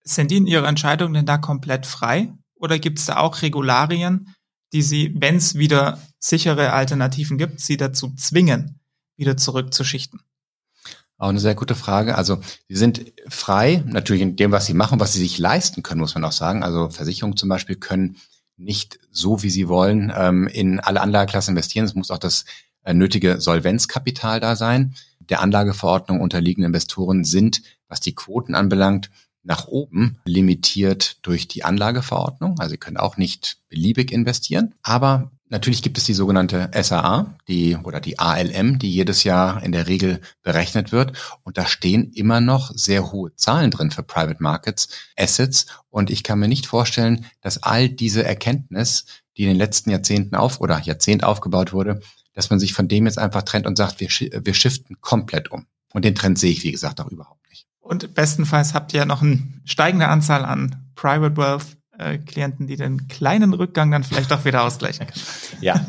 Sind 0.04 0.32
Ihnen 0.32 0.48
Ihre 0.48 0.68
Entscheidungen 0.68 1.14
denn 1.14 1.26
da 1.26 1.38
komplett 1.38 1.86
frei? 1.86 2.34
Oder 2.56 2.80
gibt 2.80 3.00
es 3.00 3.06
da 3.06 3.18
auch 3.18 3.42
Regularien, 3.42 4.34
die 4.74 4.82
Sie, 4.82 5.14
wenn 5.16 5.36
es 5.36 5.56
wieder 5.56 6.02
sichere 6.20 6.74
Alternativen 6.74 7.38
gibt, 7.38 7.60
Sie 7.60 7.78
dazu 7.78 8.14
zwingen, 8.16 8.80
wieder 9.16 9.38
zurückzuschichten? 9.38 10.22
Auch 11.18 11.30
eine 11.30 11.40
sehr 11.40 11.56
gute 11.56 11.74
Frage. 11.76 12.16
Also 12.16 12.40
sie 12.68 12.76
sind 12.76 13.12
frei, 13.28 13.84
natürlich 13.88 14.22
in 14.22 14.36
dem, 14.36 14.52
was 14.52 14.68
sie 14.68 14.76
machen, 14.76 15.00
was 15.00 15.14
sie 15.14 15.20
sich 15.20 15.40
leisten 15.40 15.82
können, 15.82 16.02
muss 16.02 16.14
man 16.14 16.24
auch 16.24 16.32
sagen. 16.32 16.64
Also 16.64 16.90
Versicherungen 16.90 17.38
zum 17.38 17.50
Beispiel 17.50 17.76
können 17.76 18.18
nicht 18.56 19.00
so, 19.12 19.42
wie 19.42 19.50
sie 19.50 19.68
wollen, 19.68 20.12
ähm, 20.16 20.48
in 20.48 20.80
alle 20.80 21.02
Anlageklassen 21.02 21.54
investieren. 21.54 21.86
Es 21.86 21.96
muss 21.96 22.12
auch 22.12 22.20
das 22.20 22.46
äh, 22.84 22.94
nötige 22.94 23.42
Solvenzkapital 23.42 24.40
da 24.40 24.56
sein. 24.56 24.96
Der 25.20 25.42
Anlageverordnung 25.42 26.22
unterliegende 26.22 26.68
Investoren 26.68 27.24
sind, 27.24 27.62
was 27.88 28.00
die 28.00 28.16
Quoten 28.16 28.56
anbelangt, 28.56 29.10
nach 29.44 29.68
oben 29.68 30.20
limitiert 30.26 31.26
durch 31.26 31.48
die 31.48 31.64
Anlageverordnung. 31.64 32.60
Also 32.60 32.72
sie 32.72 32.78
können 32.78 32.98
auch 32.98 33.18
nicht 33.18 33.58
beliebig 33.70 34.12
investieren. 34.12 34.76
Aber 34.84 35.32
Natürlich 35.50 35.82
gibt 35.82 35.98
es 35.98 36.04
die 36.04 36.14
sogenannte 36.14 36.70
SAA, 36.74 37.38
die 37.48 37.78
oder 37.78 38.02
die 38.02 38.20
ALM, 38.20 38.80
die 38.80 38.92
jedes 38.92 39.24
Jahr 39.24 39.64
in 39.64 39.72
der 39.72 39.88
Regel 39.88 40.20
berechnet 40.44 40.92
wird. 40.92 41.14
Und 41.44 41.58
da 41.58 41.66
stehen 41.66 42.12
immer 42.12 42.42
noch 42.42 42.72
sehr 42.76 43.12
hohe 43.12 43.34
Zahlen 43.36 43.72
drin 43.72 43.92
für 43.92 44.04
Private 44.04 44.44
Markets, 44.44 44.90
Assets. 45.18 45.68
Und 45.90 46.10
ich 46.10 46.24
kann 46.24 46.40
mir 46.40 46.50
nicht 46.50 46.68
vorstellen, 46.68 47.26
dass 47.40 47.64
all 47.64 47.88
diese 47.88 48.26
Erkenntnis, 48.26 49.06
die 49.38 49.44
in 49.44 49.50
den 49.50 49.58
letzten 49.58 49.90
Jahrzehnten 49.90 50.36
auf 50.36 50.60
oder 50.60 50.82
Jahrzehnt 50.82 51.24
aufgebaut 51.24 51.72
wurde, 51.72 52.02
dass 52.34 52.50
man 52.50 52.60
sich 52.60 52.74
von 52.74 52.90
dem 52.90 53.06
jetzt 53.06 53.18
einfach 53.18 53.44
trennt 53.44 53.68
und 53.68 53.78
sagt, 53.78 54.02
wir, 54.02 54.10
wir 54.10 54.54
shiften 54.54 54.98
komplett 55.00 55.50
um. 55.50 55.66
Und 55.94 56.04
den 56.04 56.16
Trend 56.16 56.38
sehe 56.38 56.52
ich, 56.52 56.64
wie 56.64 56.72
gesagt, 56.72 57.00
auch 57.00 57.10
überhaupt 57.10 57.50
nicht. 57.50 57.66
Und 57.80 58.14
bestenfalls 58.14 58.74
habt 58.74 58.94
ihr 58.94 59.06
noch 59.06 59.22
eine 59.22 59.42
steigende 59.64 60.10
Anzahl 60.10 60.44
an 60.44 60.76
Private 60.96 61.38
Wealth 61.38 61.77
äh, 61.98 62.18
Klienten, 62.18 62.68
die 62.68 62.76
den 62.76 63.08
kleinen 63.08 63.54
Rückgang 63.54 63.92
dann 63.92 64.04
vielleicht 64.04 64.32
auch 64.32 64.46
wieder 64.46 64.64
ausgleichen 64.64 65.08
können. 65.08 65.26
Ja, 65.62 65.84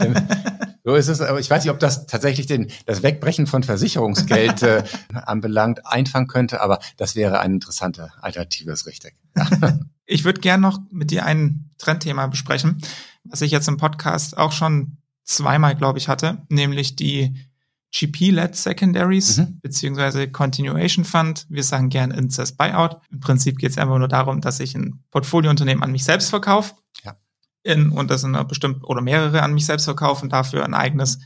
so 0.85 0.95
ist 0.95 1.09
es. 1.09 1.21
Aber 1.21 1.39
ich 1.39 1.51
weiß 1.51 1.65
nicht, 1.65 1.71
ob 1.73 1.79
das 1.79 2.07
tatsächlich 2.07 2.47
den, 2.47 2.69
das 2.87 3.03
Wegbrechen 3.03 3.47
von 3.47 3.63
Versicherungsgeld 3.63 4.63
äh, 4.63 4.85
anbelangt, 5.13 5.85
einfangen 5.85 6.29
könnte, 6.29 6.63
aber 6.63 6.79
das 6.97 7.15
wäre 7.15 7.41
eine 7.41 7.55
interessante 7.55 8.13
Alternative, 8.21 8.73
ist 8.73 8.87
richtig. 8.87 9.15
Ja. 9.61 9.79
Ich 10.11 10.25
würde 10.25 10.41
gern 10.41 10.63
noch 10.63 10.81
mit 10.91 11.11
dir 11.11 11.27
ein 11.27 11.71
Trendthema 11.77 12.27
besprechen, 12.29 12.81
was 13.25 13.43
ich 13.43 13.51
jetzt 13.51 13.69
im 13.69 13.77
Podcast 13.77 14.39
auch 14.39 14.53
schon 14.53 14.97
zweimal, 15.23 15.77
glaube 15.77 15.99
ich, 15.99 16.09
hatte, 16.09 16.39
nämlich 16.49 16.97
die 16.97 17.37
GP-led 17.93 18.55
Secondaries 18.55 19.39
mhm. 19.39 19.59
beziehungsweise 19.63 20.31
Continuation 20.31 21.05
Fund. 21.05 21.47
Wir 21.49 21.63
sagen 21.63 21.89
gern 21.89 22.11
Incest 22.11 22.59
Buyout. 22.59 22.99
Im 23.11 23.21
Prinzip 23.21 23.59
geht 23.59 23.71
es 23.71 23.79
einfach 23.79 23.99
nur 23.99 24.09
darum, 24.09 24.41
dass 24.41 24.61
ich 24.61 24.75
ein 24.75 25.03
Portfoliounternehmen 25.11 25.83
an 25.83 25.93
mich 25.93 26.05
selbst 26.05 26.31
verkaufe. 26.31 26.75
Ja. 27.05 27.17
In, 27.63 27.91
und 27.91 28.11
das 28.11 28.25
in 28.25 28.35
einer 28.35 28.45
bestimmten 28.45 28.85
oder 28.85 29.01
mehrere 29.01 29.43
an 29.43 29.55
mich 29.55 29.67
selbst 29.67 29.85
verkaufe 29.85 30.23
und 30.23 30.33
dafür 30.33 30.65
ein 30.65 30.75
eigenes 30.75 31.19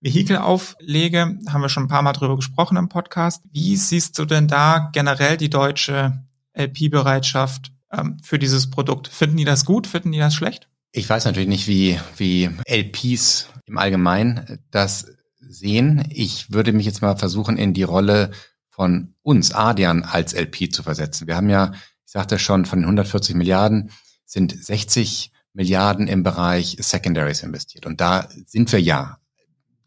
Vehikel 0.00 0.38
auflege. 0.38 1.38
Haben 1.48 1.62
wir 1.62 1.68
schon 1.68 1.84
ein 1.84 1.88
paar 1.88 2.02
Mal 2.02 2.12
drüber 2.12 2.36
gesprochen 2.36 2.76
im 2.76 2.88
Podcast. 2.88 3.42
Wie 3.50 3.76
siehst 3.76 4.18
du 4.18 4.24
denn 4.24 4.48
da 4.48 4.90
generell 4.92 5.36
die 5.36 5.50
deutsche 5.50 6.24
LP-Bereitschaft 6.54 7.72
ähm, 7.92 8.18
für 8.22 8.38
dieses 8.38 8.70
Produkt? 8.70 9.08
Finden 9.08 9.36
die 9.36 9.44
das 9.44 9.64
gut? 9.64 9.86
Finden 9.86 10.12
die 10.12 10.18
das 10.18 10.34
schlecht? 10.34 10.68
Ich 10.92 11.08
weiß 11.08 11.26
natürlich 11.26 11.48
nicht, 11.48 11.68
wie, 11.68 11.98
wie 12.16 12.50
LPs 12.66 13.48
im 13.66 13.76
Allgemeinen 13.76 14.60
das 14.70 15.15
sehen. 15.48 16.04
Ich 16.10 16.52
würde 16.52 16.72
mich 16.72 16.86
jetzt 16.86 17.02
mal 17.02 17.16
versuchen, 17.16 17.56
in 17.56 17.74
die 17.74 17.82
Rolle 17.82 18.30
von 18.68 19.14
uns, 19.22 19.52
Adian, 19.52 20.02
als 20.02 20.34
LP 20.34 20.72
zu 20.72 20.82
versetzen. 20.82 21.26
Wir 21.26 21.36
haben 21.36 21.48
ja, 21.48 21.72
ich 22.04 22.12
sagte 22.12 22.38
schon, 22.38 22.66
von 22.66 22.80
den 22.80 22.84
140 22.84 23.34
Milliarden 23.34 23.90
sind 24.24 24.52
60 24.52 25.32
Milliarden 25.54 26.08
im 26.08 26.22
Bereich 26.22 26.76
Secondaries 26.78 27.42
investiert. 27.42 27.86
Und 27.86 28.00
da 28.00 28.28
sind 28.46 28.70
wir 28.72 28.80
ja 28.80 29.18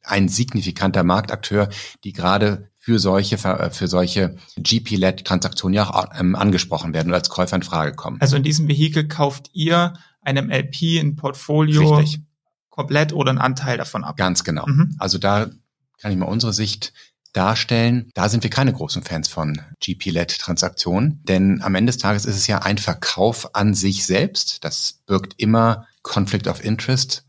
ein 0.04 0.28
signifikanter 0.28 1.04
Marktakteur, 1.04 1.70
die 2.04 2.14
gerade 2.14 2.70
für 2.80 2.98
solche, 2.98 3.38
für 3.38 3.88
solche 3.88 4.36
GP-led-Transaktionen 4.58 5.76
ja 5.76 5.88
auch 5.88 6.08
ähm, 6.18 6.36
angesprochen 6.36 6.94
werden 6.94 7.10
und 7.10 7.14
als 7.14 7.30
Käufer 7.30 7.58
in 7.58 7.64
Frage 7.64 7.94
kommen. 7.94 8.18
Also 8.20 8.36
in 8.36 8.44
diesem 8.44 8.68
Vehikel 8.68 9.08
kauft 9.08 9.52
ihr 9.54 9.94
einem 10.22 10.50
LP 10.50 11.00
ein 11.00 11.16
Portfolio 11.16 11.98
Richtig 11.98 12.22
komplett 12.80 13.12
oder 13.12 13.32
einen 13.32 13.40
Anteil 13.40 13.78
davon 13.78 14.06
ab. 14.06 14.16
Ganz 14.16 14.46
genau. 14.46 14.66
Mhm. 14.66 14.96
Also 15.00 15.18
da 15.18 15.48
kann 16.00 16.12
ich 16.14 16.18
mal 16.18 16.28
unsere 16.28 16.54
Sicht 16.54 16.94
darstellen. 17.34 18.10
Da 18.14 18.30
sind 18.30 18.42
wir 18.42 18.50
keine 18.50 18.72
großen 18.72 19.04
Fans 19.04 19.28
von 19.28 19.62
GP-led-Transaktionen, 19.82 21.22
denn 21.26 21.62
am 21.62 21.76
Ende 21.76 21.92
des 21.92 22.02
Tages 22.02 22.24
ist 22.24 22.38
es 22.38 22.48
ja 22.48 22.60
ein 22.60 22.78
Verkauf 22.78 23.54
an 23.54 23.74
sich 23.74 24.06
selbst. 24.06 24.64
Das 24.64 25.02
birgt 25.06 25.34
immer 25.36 25.88
Conflict 26.04 26.48
of 26.48 26.64
Interest 26.64 27.26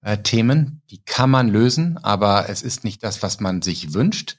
äh, 0.00 0.16
Themen. 0.16 0.80
Die 0.90 1.02
kann 1.04 1.28
man 1.28 1.48
lösen, 1.48 1.98
aber 2.02 2.48
es 2.48 2.62
ist 2.62 2.82
nicht 2.82 3.04
das, 3.04 3.22
was 3.22 3.40
man 3.40 3.60
sich 3.60 3.92
wünscht. 3.92 4.38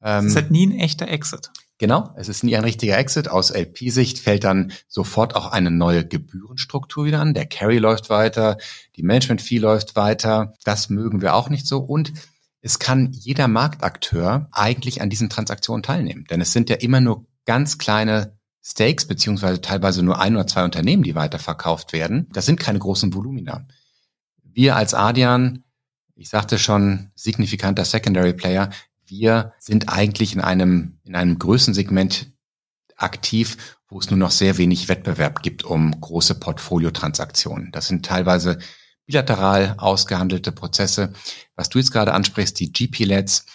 Ähm, 0.00 0.26
es 0.26 0.32
ist 0.32 0.36
halt 0.36 0.52
nie 0.52 0.64
ein 0.68 0.78
echter 0.78 1.08
Exit. 1.08 1.50
Genau, 1.78 2.12
es 2.16 2.28
ist 2.28 2.42
nie 2.42 2.56
ein 2.56 2.64
richtiger 2.64 2.98
Exit. 2.98 3.28
Aus 3.28 3.50
LP-Sicht 3.50 4.18
fällt 4.18 4.42
dann 4.42 4.72
sofort 4.88 5.36
auch 5.36 5.52
eine 5.52 5.70
neue 5.70 6.04
Gebührenstruktur 6.04 7.04
wieder 7.04 7.20
an. 7.20 7.34
Der 7.34 7.46
Carry 7.46 7.78
läuft 7.78 8.10
weiter, 8.10 8.58
die 8.96 9.04
Management-Fee 9.04 9.58
läuft 9.58 9.94
weiter. 9.94 10.54
Das 10.64 10.90
mögen 10.90 11.22
wir 11.22 11.34
auch 11.34 11.50
nicht 11.50 11.68
so. 11.68 11.78
Und 11.78 12.12
es 12.60 12.80
kann 12.80 13.12
jeder 13.12 13.46
Marktakteur 13.46 14.48
eigentlich 14.50 15.00
an 15.00 15.08
diesen 15.08 15.30
Transaktionen 15.30 15.84
teilnehmen. 15.84 16.24
Denn 16.28 16.40
es 16.40 16.52
sind 16.52 16.68
ja 16.68 16.76
immer 16.76 17.00
nur 17.00 17.26
ganz 17.44 17.78
kleine 17.78 18.36
Stakes, 18.60 19.06
beziehungsweise 19.06 19.60
teilweise 19.60 20.02
nur 20.02 20.20
ein 20.20 20.34
oder 20.34 20.48
zwei 20.48 20.64
Unternehmen, 20.64 21.04
die 21.04 21.14
weiterverkauft 21.14 21.92
werden. 21.92 22.28
Das 22.32 22.44
sind 22.44 22.58
keine 22.58 22.80
großen 22.80 23.14
Volumina. 23.14 23.66
Wir 24.42 24.74
als 24.74 24.94
Adian, 24.94 25.62
ich 26.16 26.28
sagte 26.28 26.58
schon, 26.58 27.12
signifikanter 27.14 27.84
Secondary 27.84 28.34
Player, 28.34 28.70
wir 29.08 29.52
sind 29.58 29.88
eigentlich 29.88 30.34
in 30.34 30.40
einem, 30.40 30.98
in 31.04 31.14
einem 31.14 31.38
Größensegment 31.38 32.32
aktiv, 32.96 33.78
wo 33.88 33.98
es 33.98 34.10
nur 34.10 34.18
noch 34.18 34.30
sehr 34.30 34.58
wenig 34.58 34.88
Wettbewerb 34.88 35.42
gibt 35.42 35.64
um 35.64 35.98
große 36.00 36.34
Portfoliotransaktionen. 36.34 37.72
Das 37.72 37.88
sind 37.88 38.04
teilweise 38.04 38.58
bilateral 39.06 39.74
ausgehandelte 39.78 40.52
Prozesse. 40.52 41.12
Was 41.56 41.70
du 41.70 41.78
jetzt 41.78 41.92
gerade 41.92 42.12
ansprichst, 42.12 42.60
die 42.60 42.72
GP-Leds, 42.72 43.46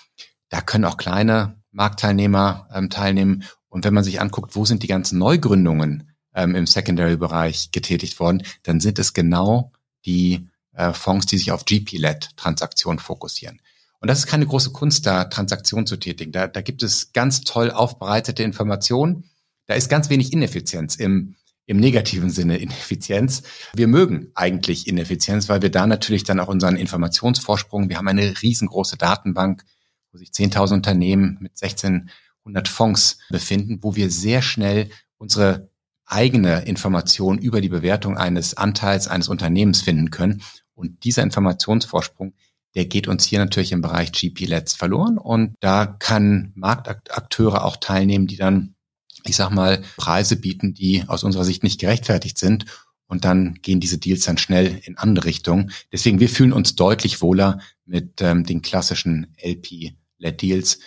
da 0.49 0.61
können 0.61 0.85
auch 0.85 0.97
kleine 0.97 1.61
Marktteilnehmer 1.71 2.67
ähm, 2.73 2.89
teilnehmen. 2.89 3.43
Und 3.69 3.85
wenn 3.85 3.93
man 3.93 4.03
sich 4.03 4.19
anguckt, 4.19 4.55
wo 4.55 4.65
sind 4.65 4.81
die 4.81 4.87
ganzen 4.87 5.19
Neugründungen 5.19 6.11
ähm, 6.33 6.55
im 6.55 6.65
Secondary-Bereich 6.65 7.71
getätigt 7.71 8.19
worden, 8.19 8.43
dann 8.63 8.79
sind 8.79 8.97
es 8.97 9.13
genau 9.13 9.71
die 10.05 10.49
äh, 10.73 10.93
Fonds, 10.93 11.27
die 11.27 11.37
sich 11.37 11.51
auf 11.51 11.65
GP-Led-Transaktionen 11.65 12.99
fokussieren. 12.99 13.61
Und 14.03 14.09
das 14.09 14.19
ist 14.19 14.27
keine 14.27 14.45
große 14.45 14.71
Kunst, 14.71 15.05
da 15.05 15.23
Transaktionen 15.23 15.87
zu 15.87 15.95
tätigen. 15.95 16.33
Da, 16.33 16.47
da 16.47 16.59
gibt 16.59 16.83
es 16.83 17.13
ganz 17.13 17.39
toll 17.45 17.71
aufbereitete 17.71 18.43
Informationen. 18.43 19.29
Da 19.65 19.75
ist 19.75 19.87
ganz 19.87 20.09
wenig 20.09 20.33
Ineffizienz 20.33 20.97
im, 20.97 21.35
im 21.67 21.77
negativen 21.77 22.29
Sinne 22.29 22.57
Ineffizienz. 22.61 23.43
Wir 23.73 23.87
mögen 23.87 24.29
eigentlich 24.35 24.89
Ineffizienz, 24.89 25.47
weil 25.47 25.61
wir 25.61 25.71
da 25.71 25.87
natürlich 25.87 26.25
dann 26.25 26.41
auch 26.41 26.49
unseren 26.49 26.75
Informationsvorsprung, 26.75 27.87
wir 27.87 27.95
haben 27.97 28.09
eine 28.09 28.41
riesengroße 28.41 28.97
Datenbank, 28.97 29.63
wo 30.11 30.17
sich 30.17 30.31
10.000 30.31 30.73
Unternehmen 30.73 31.37
mit 31.39 31.53
1600 31.53 32.67
Fonds 32.67 33.19
befinden, 33.29 33.79
wo 33.83 33.95
wir 33.95 34.11
sehr 34.11 34.41
schnell 34.41 34.89
unsere 35.15 35.69
eigene 36.03 36.65
Informationen 36.65 37.39
über 37.39 37.61
die 37.61 37.69
Bewertung 37.69 38.17
eines 38.17 38.57
Anteils 38.57 39.07
eines 39.07 39.29
Unternehmens 39.29 39.81
finden 39.81 40.09
können. 40.09 40.43
Und 40.73 41.05
dieser 41.05 41.23
Informationsvorsprung, 41.23 42.33
der 42.75 42.85
geht 42.85 43.07
uns 43.07 43.25
hier 43.25 43.39
natürlich 43.39 43.71
im 43.71 43.81
Bereich 43.81 44.11
GP-Lets 44.11 44.73
verloren. 44.73 45.17
Und 45.17 45.55
da 45.59 45.85
kann 45.85 46.51
Marktakteure 46.55 47.63
auch 47.63 47.77
teilnehmen, 47.77 48.27
die 48.27 48.37
dann, 48.37 48.75
ich 49.23 49.35
sag 49.35 49.51
mal, 49.51 49.83
Preise 49.97 50.35
bieten, 50.35 50.73
die 50.73 51.07
aus 51.07 51.23
unserer 51.23 51.43
Sicht 51.43 51.63
nicht 51.63 51.79
gerechtfertigt 51.79 52.37
sind. 52.37 52.65
Und 53.07 53.25
dann 53.25 53.55
gehen 53.61 53.79
diese 53.79 53.99
Deals 53.99 54.25
dann 54.25 54.37
schnell 54.37 54.81
in 54.85 54.97
andere 54.97 55.25
Richtungen. 55.25 55.71
Deswegen, 55.91 56.19
wir 56.19 56.29
fühlen 56.29 56.53
uns 56.53 56.75
deutlich 56.75 57.21
wohler 57.21 57.59
mit 57.85 58.21
ähm, 58.21 58.43
den 58.43 58.61
klassischen 58.61 59.35
LP-Led-Deals, 59.43 60.79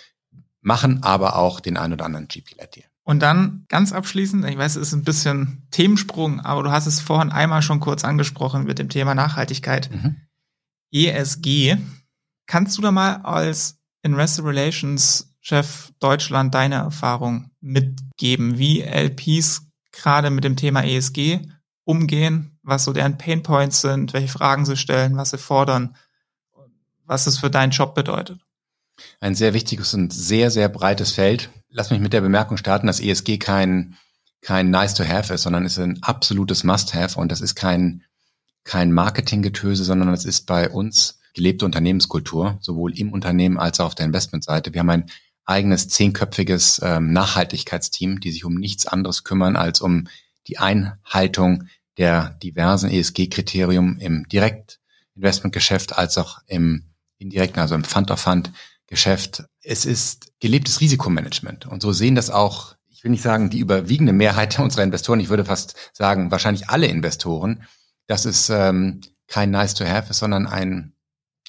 machen 0.61 1.03
aber 1.03 1.37
auch 1.37 1.61
den 1.61 1.77
ein 1.77 1.93
oder 1.93 2.05
anderen 2.05 2.27
GP-Led-Deal. 2.27 2.87
Und 3.03 3.21
dann 3.21 3.63
ganz 3.69 3.93
abschließend, 3.93 4.43
ich 4.43 4.57
weiß, 4.57 4.75
es 4.75 4.89
ist 4.89 4.93
ein 4.93 5.05
bisschen 5.05 5.65
Themensprung, 5.71 6.41
aber 6.41 6.63
du 6.63 6.71
hast 6.71 6.87
es 6.87 6.99
vorhin 6.99 7.31
einmal 7.31 7.61
schon 7.61 7.79
kurz 7.79 8.03
angesprochen 8.03 8.65
mit 8.65 8.79
dem 8.79 8.89
Thema 8.89 9.15
Nachhaltigkeit. 9.15 9.89
Mhm. 9.89 10.17
ESG. 10.91 11.77
Kannst 12.45 12.77
du 12.77 12.81
da 12.81 12.91
mal 12.91 13.17
als 13.23 13.77
Investor 14.03 14.45
Relations 14.45 15.33
Chef 15.41 15.91
Deutschland 15.99 16.53
deine 16.53 16.75
Erfahrung 16.75 17.51
mitgeben, 17.61 18.57
wie 18.57 18.81
LPs 18.81 19.61
gerade 19.91 20.29
mit 20.29 20.43
dem 20.43 20.55
Thema 20.55 20.83
ESG 20.83 21.39
umgehen, 21.85 22.59
was 22.63 22.83
so 22.83 22.91
deren 22.93 23.17
Pain 23.17 23.43
Points 23.43 23.81
sind, 23.81 24.13
welche 24.13 24.27
Fragen 24.27 24.65
sie 24.65 24.75
stellen, 24.75 25.15
was 25.15 25.29
sie 25.29 25.37
fordern, 25.37 25.95
was 27.05 27.27
es 27.27 27.37
für 27.37 27.49
deinen 27.49 27.71
Job 27.71 27.95
bedeutet? 27.95 28.41
Ein 29.21 29.35
sehr 29.35 29.53
wichtiges 29.53 29.93
und 29.93 30.11
sehr, 30.11 30.51
sehr 30.51 30.69
breites 30.69 31.13
Feld. 31.13 31.49
Lass 31.69 31.91
mich 31.91 32.01
mit 32.01 32.13
der 32.13 32.21
Bemerkung 32.21 32.57
starten, 32.57 32.87
dass 32.87 32.99
ESG 32.99 33.37
kein, 33.37 33.95
kein 34.41 34.69
nice 34.69 34.95
to 34.95 35.05
have 35.07 35.33
ist, 35.33 35.43
sondern 35.43 35.65
ist 35.65 35.79
ein 35.79 36.01
absolutes 36.03 36.63
must 36.63 36.93
have 36.93 37.17
und 37.17 37.31
das 37.31 37.41
ist 37.41 37.55
kein, 37.55 38.03
kein 38.67 38.91
Marketinggetöse, 38.91 39.83
sondern 39.83 40.13
es 40.13 40.25
ist 40.25 40.45
bei 40.45 40.69
uns 40.69 41.19
gelebte 41.33 41.65
Unternehmenskultur, 41.65 42.57
sowohl 42.61 42.97
im 42.97 43.13
Unternehmen 43.13 43.57
als 43.57 43.79
auch 43.79 43.87
auf 43.87 43.95
der 43.95 44.05
Investmentseite. 44.05 44.73
Wir 44.73 44.81
haben 44.81 44.89
ein 44.89 45.09
eigenes 45.45 45.87
zehnköpfiges 45.87 46.81
ähm, 46.83 47.13
Nachhaltigkeitsteam, 47.13 48.19
die 48.19 48.31
sich 48.31 48.43
um 48.43 48.55
nichts 48.55 48.85
anderes 48.85 49.23
kümmern 49.23 49.55
als 49.55 49.81
um 49.81 50.07
die 50.47 50.57
Einhaltung 50.57 51.63
der 51.97 52.31
diversen 52.43 52.89
ESG-Kriterien 52.89 53.97
im 53.99 54.27
Direktinvestmentgeschäft 54.27 55.97
als 55.97 56.17
auch 56.17 56.39
im 56.47 56.83
indirekten, 57.17 57.61
also 57.61 57.75
im 57.75 57.83
Fund-of-Fund 57.83 58.51
Geschäft. 58.87 59.43
Es 59.61 59.85
ist 59.85 60.31
gelebtes 60.39 60.79
Risikomanagement. 60.79 61.65
Und 61.65 61.81
so 61.81 61.91
sehen 61.91 62.15
das 62.15 62.29
auch, 62.29 62.75
ich 62.89 63.03
will 63.03 63.11
nicht 63.11 63.23
sagen, 63.23 63.49
die 63.49 63.59
überwiegende 63.59 64.13
Mehrheit 64.13 64.59
unserer 64.59 64.83
Investoren, 64.83 65.19
ich 65.19 65.29
würde 65.29 65.45
fast 65.45 65.91
sagen, 65.93 66.31
wahrscheinlich 66.31 66.69
alle 66.69 66.87
Investoren, 66.87 67.63
dass 68.07 68.25
es 68.25 68.49
ähm, 68.49 69.01
kein 69.27 69.51
Nice 69.51 69.75
to 69.75 69.85
Have 69.85 70.09
ist, 70.09 70.19
sondern 70.19 70.47
ein, 70.47 70.93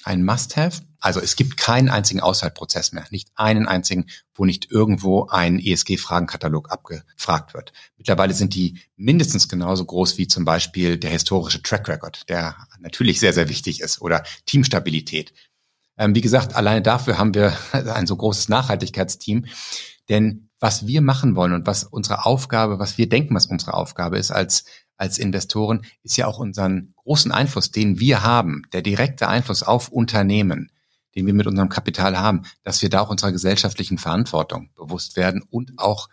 ein 0.03 0.23
Must 0.23 0.55
Have. 0.57 0.81
Also 0.99 1.21
es 1.21 1.37
gibt 1.37 1.55
keinen 1.55 1.89
einzigen 1.89 2.19
Auswahlprozess 2.19 2.91
mehr, 2.91 3.05
nicht 3.09 3.29
einen 3.35 3.67
einzigen, 3.67 4.07
wo 4.33 4.43
nicht 4.43 4.69
irgendwo 4.69 5.27
ein 5.27 5.57
ESG-Fragenkatalog 5.57 6.71
abgefragt 6.71 7.53
wird. 7.53 7.71
Mittlerweile 7.97 8.33
sind 8.33 8.53
die 8.53 8.79
mindestens 8.97 9.47
genauso 9.47 9.85
groß 9.85 10.17
wie 10.17 10.27
zum 10.27 10.43
Beispiel 10.43 10.97
der 10.97 11.11
historische 11.11 11.63
Track 11.63 11.87
Record, 11.87 12.27
der 12.27 12.55
natürlich 12.79 13.21
sehr, 13.21 13.31
sehr 13.31 13.47
wichtig 13.47 13.79
ist, 13.79 14.01
oder 14.01 14.23
Teamstabilität. 14.45 15.33
Ähm, 15.97 16.15
wie 16.15 16.21
gesagt, 16.21 16.55
alleine 16.55 16.81
dafür 16.81 17.17
haben 17.17 17.33
wir 17.33 17.55
ein 17.71 18.07
so 18.07 18.17
großes 18.17 18.49
Nachhaltigkeitsteam. 18.49 19.45
Denn 20.09 20.49
was 20.59 20.87
wir 20.87 21.01
machen 21.01 21.35
wollen 21.35 21.53
und 21.53 21.67
was 21.67 21.83
unsere 21.83 22.25
Aufgabe, 22.25 22.79
was 22.79 22.97
wir 22.97 23.07
denken, 23.07 23.35
was 23.35 23.45
unsere 23.45 23.73
Aufgabe 23.73 24.17
ist 24.17 24.31
als, 24.31 24.65
als 24.99 25.17
Investoren, 25.17 25.81
ist 26.03 26.17
ja 26.17 26.27
auch 26.27 26.39
unseren 26.39 26.93
großen 26.97 27.31
Einfluss, 27.31 27.71
den 27.71 27.99
wir 27.99 28.21
haben, 28.21 28.63
der 28.73 28.81
direkte 28.81 29.29
Einfluss 29.29 29.63
auf 29.63 29.89
Unternehmen, 29.89 30.71
den 31.15 31.25
wir 31.25 31.33
mit 31.33 31.47
unserem 31.47 31.69
Kapital 31.69 32.19
haben, 32.19 32.43
dass 32.63 32.81
wir 32.81 32.89
da 32.89 32.99
auch 32.99 33.09
unserer 33.09 33.31
gesellschaftlichen 33.31 33.97
Verantwortung 33.97 34.69
bewusst 34.75 35.15
werden 35.15 35.41
und 35.49 35.79
auch 35.79 36.09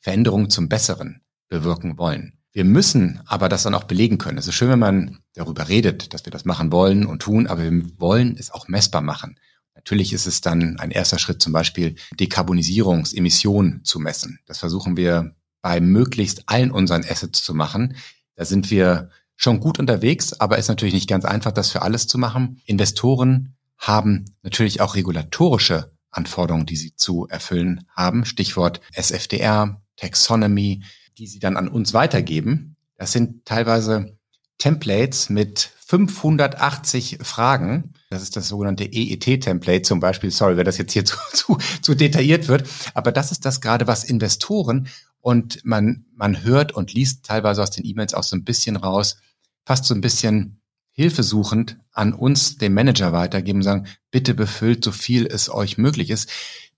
Veränderungen 0.00 0.50
zum 0.50 0.68
Besseren 0.68 1.22
bewirken 1.48 1.96
wollen. 1.96 2.38
Wir 2.52 2.64
müssen 2.64 3.20
aber 3.26 3.48
das 3.48 3.62
dann 3.62 3.74
auch 3.74 3.84
belegen 3.84 4.18
können. 4.18 4.38
Es 4.38 4.46
ist 4.46 4.54
schön, 4.54 4.70
wenn 4.70 4.78
man 4.78 5.18
darüber 5.34 5.68
redet, 5.68 6.12
dass 6.12 6.24
wir 6.24 6.30
das 6.30 6.44
machen 6.44 6.72
wollen 6.72 7.06
und 7.06 7.22
tun, 7.22 7.46
aber 7.46 7.62
wir 7.62 8.00
wollen 8.00 8.36
es 8.38 8.50
auch 8.50 8.68
messbar 8.68 9.02
machen. 9.02 9.38
Natürlich 9.74 10.12
ist 10.12 10.26
es 10.26 10.40
dann 10.40 10.78
ein 10.78 10.90
erster 10.90 11.18
Schritt, 11.18 11.42
zum 11.42 11.52
Beispiel 11.52 11.96
Dekarbonisierungsemissionen 12.18 13.84
zu 13.84 13.98
messen. 13.98 14.40
Das 14.46 14.58
versuchen 14.58 14.96
wir 14.96 15.34
bei 15.62 15.80
möglichst 15.80 16.48
allen 16.48 16.70
unseren 16.70 17.04
Assets 17.04 17.42
zu 17.42 17.54
machen. 17.54 17.96
Da 18.36 18.44
sind 18.44 18.70
wir 18.70 19.10
schon 19.36 19.60
gut 19.60 19.78
unterwegs, 19.78 20.32
aber 20.34 20.58
ist 20.58 20.68
natürlich 20.68 20.94
nicht 20.94 21.08
ganz 21.08 21.24
einfach, 21.24 21.52
das 21.52 21.70
für 21.70 21.82
alles 21.82 22.06
zu 22.06 22.18
machen. 22.18 22.60
Investoren 22.66 23.56
haben 23.78 24.24
natürlich 24.42 24.80
auch 24.80 24.94
regulatorische 24.94 25.92
Anforderungen, 26.10 26.66
die 26.66 26.76
sie 26.76 26.94
zu 26.94 27.26
erfüllen 27.28 27.86
haben. 27.90 28.24
Stichwort 28.24 28.80
SFDR, 28.92 29.82
Taxonomy, 29.96 30.82
die 31.18 31.26
sie 31.26 31.38
dann 31.38 31.56
an 31.56 31.68
uns 31.68 31.92
weitergeben. 31.94 32.76
Das 32.96 33.12
sind 33.12 33.44
teilweise 33.44 34.16
Templates 34.58 35.28
mit 35.28 35.70
580 35.86 37.18
Fragen. 37.22 37.92
Das 38.08 38.22
ist 38.22 38.36
das 38.36 38.48
sogenannte 38.48 38.84
EET-Template 38.84 39.82
zum 39.82 40.00
Beispiel. 40.00 40.30
Sorry, 40.30 40.56
wenn 40.56 40.64
das 40.64 40.78
jetzt 40.78 40.92
hier 40.92 41.04
zu, 41.04 41.16
zu, 41.32 41.58
zu 41.82 41.94
detailliert 41.94 42.48
wird. 42.48 42.68
Aber 42.94 43.12
das 43.12 43.32
ist 43.32 43.44
das 43.44 43.60
gerade, 43.60 43.86
was 43.86 44.04
Investoren 44.04 44.88
und 45.24 45.64
man, 45.64 46.04
man 46.14 46.44
hört 46.44 46.72
und 46.72 46.92
liest 46.92 47.24
teilweise 47.24 47.62
aus 47.62 47.70
den 47.70 47.86
E-Mails 47.86 48.12
auch 48.12 48.24
so 48.24 48.36
ein 48.36 48.44
bisschen 48.44 48.76
raus, 48.76 49.16
fast 49.64 49.86
so 49.86 49.94
ein 49.94 50.02
bisschen 50.02 50.60
hilfesuchend 50.90 51.78
an 51.92 52.12
uns, 52.12 52.58
dem 52.58 52.74
Manager 52.74 53.14
weitergeben 53.14 53.60
und 53.60 53.62
sagen, 53.62 53.86
bitte 54.10 54.34
befüllt 54.34 54.84
so 54.84 54.92
viel 54.92 55.24
es 55.24 55.48
euch 55.48 55.78
möglich 55.78 56.10
ist. 56.10 56.30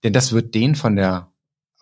Denn 0.05 0.13
das 0.13 0.31
wird 0.31 0.55
denen 0.55 0.77
von 0.77 0.95
der, 0.95 1.33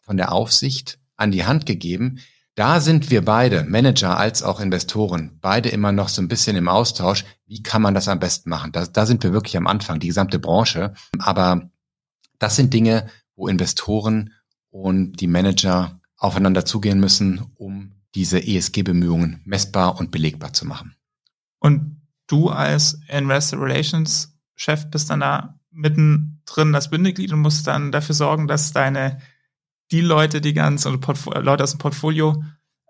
von 0.04 0.16
der 0.16 0.32
Aufsicht 0.32 0.98
an 1.16 1.32
die 1.32 1.44
Hand 1.44 1.66
gegeben, 1.66 2.20
da 2.54 2.80
sind 2.80 3.10
wir 3.10 3.22
beide, 3.22 3.64
Manager 3.64 4.16
als 4.16 4.42
auch 4.42 4.58
Investoren, 4.58 5.38
beide 5.42 5.68
immer 5.68 5.92
noch 5.92 6.08
so 6.08 6.22
ein 6.22 6.28
bisschen 6.28 6.56
im 6.56 6.68
Austausch. 6.68 7.26
Wie 7.46 7.62
kann 7.62 7.82
man 7.82 7.92
das 7.92 8.08
am 8.08 8.20
besten 8.20 8.48
machen? 8.48 8.72
Da, 8.72 8.86
da 8.86 9.04
sind 9.04 9.22
wir 9.22 9.34
wirklich 9.34 9.58
am 9.58 9.66
Anfang, 9.66 10.00
die 10.00 10.06
gesamte 10.06 10.38
Branche. 10.38 10.94
Aber 11.18 11.68
das 12.38 12.56
sind 12.56 12.72
Dinge, 12.72 13.08
wo 13.36 13.48
Investoren 13.48 14.32
und 14.70 15.20
die 15.20 15.26
Manager 15.26 16.00
aufeinander 16.24 16.64
zugehen 16.64 16.98
müssen, 16.98 17.46
um 17.54 17.92
diese 18.14 18.38
ESG-Bemühungen 18.38 19.40
messbar 19.44 19.98
und 19.98 20.10
belegbar 20.10 20.52
zu 20.52 20.66
machen. 20.66 20.94
Und 21.58 22.02
du 22.26 22.48
als 22.48 23.00
Investor 23.08 23.60
Relations 23.60 24.36
Chef 24.56 24.90
bist 24.90 25.10
dann 25.10 25.20
da 25.20 25.58
mittendrin 25.70 26.72
das 26.72 26.90
Bindeglied 26.90 27.32
und 27.32 27.40
musst 27.40 27.66
dann 27.66 27.92
dafür 27.92 28.14
sorgen, 28.14 28.46
dass 28.46 28.72
deine 28.72 29.18
die 29.90 30.00
Leute, 30.00 30.40
die 30.40 30.54
ganzen 30.54 30.94
oder 30.94 31.42
Leute 31.42 31.64
aus 31.64 31.72
dem 31.72 31.78
Portfolio 31.78 32.42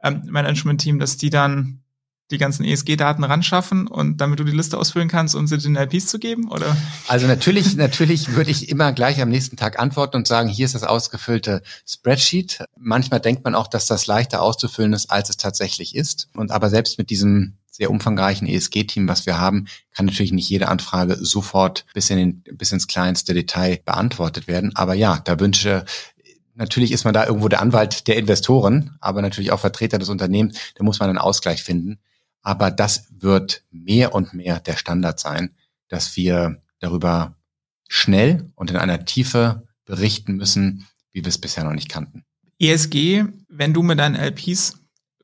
ähm, 0.03 0.99
dass 0.99 1.17
die 1.17 1.31
dann 1.31 1.84
die 2.31 2.39
ganzen 2.39 2.65
ESG-Daten 2.65 3.23
ranschaffen 3.23 3.87
und 3.87 4.21
damit 4.21 4.41
du 4.41 4.45
die 4.45 4.53
Liste 4.53 4.79
ausfüllen 4.79 5.09
kannst, 5.09 5.35
um 5.35 5.47
sie 5.47 5.59
den 5.59 5.77
LPs 5.77 6.07
zu 6.07 6.19
geben, 6.19 6.51
oder? 6.51 6.77
Also 7.07 7.27
natürlich, 7.27 7.77
natürlich 7.77 8.35
würde 8.35 8.51
ich 8.51 8.71
immer 8.71 8.93
gleich 8.93 9.21
am 9.21 9.29
nächsten 9.29 9.57
Tag 9.57 9.79
antworten 9.79 10.17
und 10.17 10.27
sagen, 10.27 10.49
hier 10.49 10.65
ist 10.65 10.75
das 10.75 10.85
ausgefüllte 10.85 11.63
Spreadsheet. 11.87 12.65
Manchmal 12.79 13.21
denkt 13.21 13.45
man 13.45 13.55
auch, 13.55 13.67
dass 13.67 13.87
das 13.87 14.07
leichter 14.07 14.41
auszufüllen 14.43 14.95
ist, 14.95 15.11
als 15.11 15.29
es 15.29 15.37
tatsächlich 15.37 15.95
ist. 15.95 16.29
Und 16.35 16.51
aber 16.51 16.71
selbst 16.71 16.99
mit 16.99 17.11
diesem 17.11 17.59
sehr 17.71 17.91
umfangreichen 17.91 18.47
ESG-Team, 18.47 19.09
was 19.09 19.27
wir 19.27 19.39
haben, 19.39 19.67
kann 19.95 20.07
natürlich 20.07 20.33
nicht 20.33 20.49
jede 20.49 20.69
Anfrage 20.69 21.17
sofort 21.21 21.85
bis, 21.93 22.09
in 22.09 22.17
den, 22.17 22.45
bis 22.57 22.71
ins 22.71 22.87
kleinste 22.87 23.35
Detail 23.35 23.81
beantwortet 23.85 24.47
werden. 24.47 24.75
Aber 24.77 24.95
ja, 24.95 25.21
da 25.25 25.41
wünsche 25.41 25.85
Natürlich 26.57 26.93
ist 26.93 27.05
man 27.05 27.15
da 27.15 27.27
irgendwo 27.27 27.49
der 27.49 27.61
Anwalt 27.61 28.07
der 28.07 28.17
Investoren, 28.17 28.97
aber 29.01 29.23
natürlich 29.23 29.51
auch 29.51 29.59
Vertreter 29.59 29.99
des 29.99 30.09
Unternehmens. 30.09 30.57
Da 30.77 30.85
muss 30.85 31.01
man 31.01 31.09
einen 31.09 31.19
Ausgleich 31.19 31.65
finden. 31.65 31.99
Aber 32.45 32.71
das 32.71 33.07
wird 33.11 33.65
mehr 33.71 34.15
und 34.15 34.35
mehr 34.35 34.61
der 34.61 34.77
Standard 34.77 35.19
sein, 35.19 35.57
dass 35.89 36.15
wir 36.17 36.63
darüber 36.79 37.37
schnell 37.89 38.53
und 38.55 38.71
in 38.71 38.77
einer 38.77 39.05
Tiefe 39.05 39.67
berichten 39.85 40.37
müssen, 40.37 40.87
wie 41.11 41.25
wir 41.25 41.29
es 41.29 41.41
bisher 41.41 41.65
noch 41.65 41.73
nicht 41.73 41.89
kannten. 41.89 42.25
ESG, 42.59 43.25
wenn 43.49 43.75
du 43.75 43.83
mit 43.83 43.99
deinen 43.99 44.15
LPs 44.15 44.79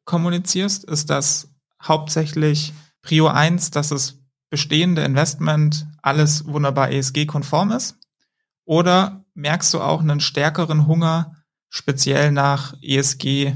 kommunizierst, 0.05 0.85
ist 0.85 1.11
das 1.11 1.55
hauptsächlich 1.83 2.73
Prio 3.03 3.29
1, 3.29 3.71
dass 3.71 3.89
das 3.89 4.19
bestehende 4.49 5.05
Investment 5.05 5.87
alles 6.03 6.47
wunderbar 6.47 6.91
ESG-konform 6.91 7.73
ist? 7.73 7.97
Oder 8.65 9.25
merkst 9.35 9.73
du 9.75 9.81
auch 9.81 10.01
einen 10.01 10.21
stärkeren 10.21 10.87
Hunger, 10.87 11.37
speziell 11.69 12.33
nach 12.33 12.75
ESG 12.83 13.55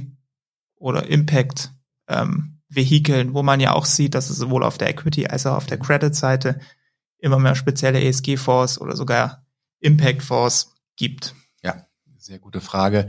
oder 0.76 1.08
Impact 1.08 1.72
ähm, 2.08 2.53
Vehikeln, 2.74 3.34
wo 3.34 3.42
man 3.42 3.60
ja 3.60 3.72
auch 3.72 3.84
sieht, 3.84 4.14
dass 4.14 4.30
es 4.30 4.36
sowohl 4.36 4.64
auf 4.64 4.78
der 4.78 4.90
Equity 4.90 5.26
als 5.26 5.46
auch 5.46 5.56
auf 5.56 5.66
der 5.66 5.78
Credit-Seite 5.78 6.60
immer 7.18 7.38
mehr 7.38 7.54
spezielle 7.54 8.02
ESG-Fonds 8.02 8.80
oder 8.80 8.96
sogar 8.96 9.46
Impact-Fonds 9.80 10.74
gibt? 10.96 11.34
Ja, 11.62 11.86
sehr 12.18 12.38
gute 12.38 12.60
Frage. 12.60 13.08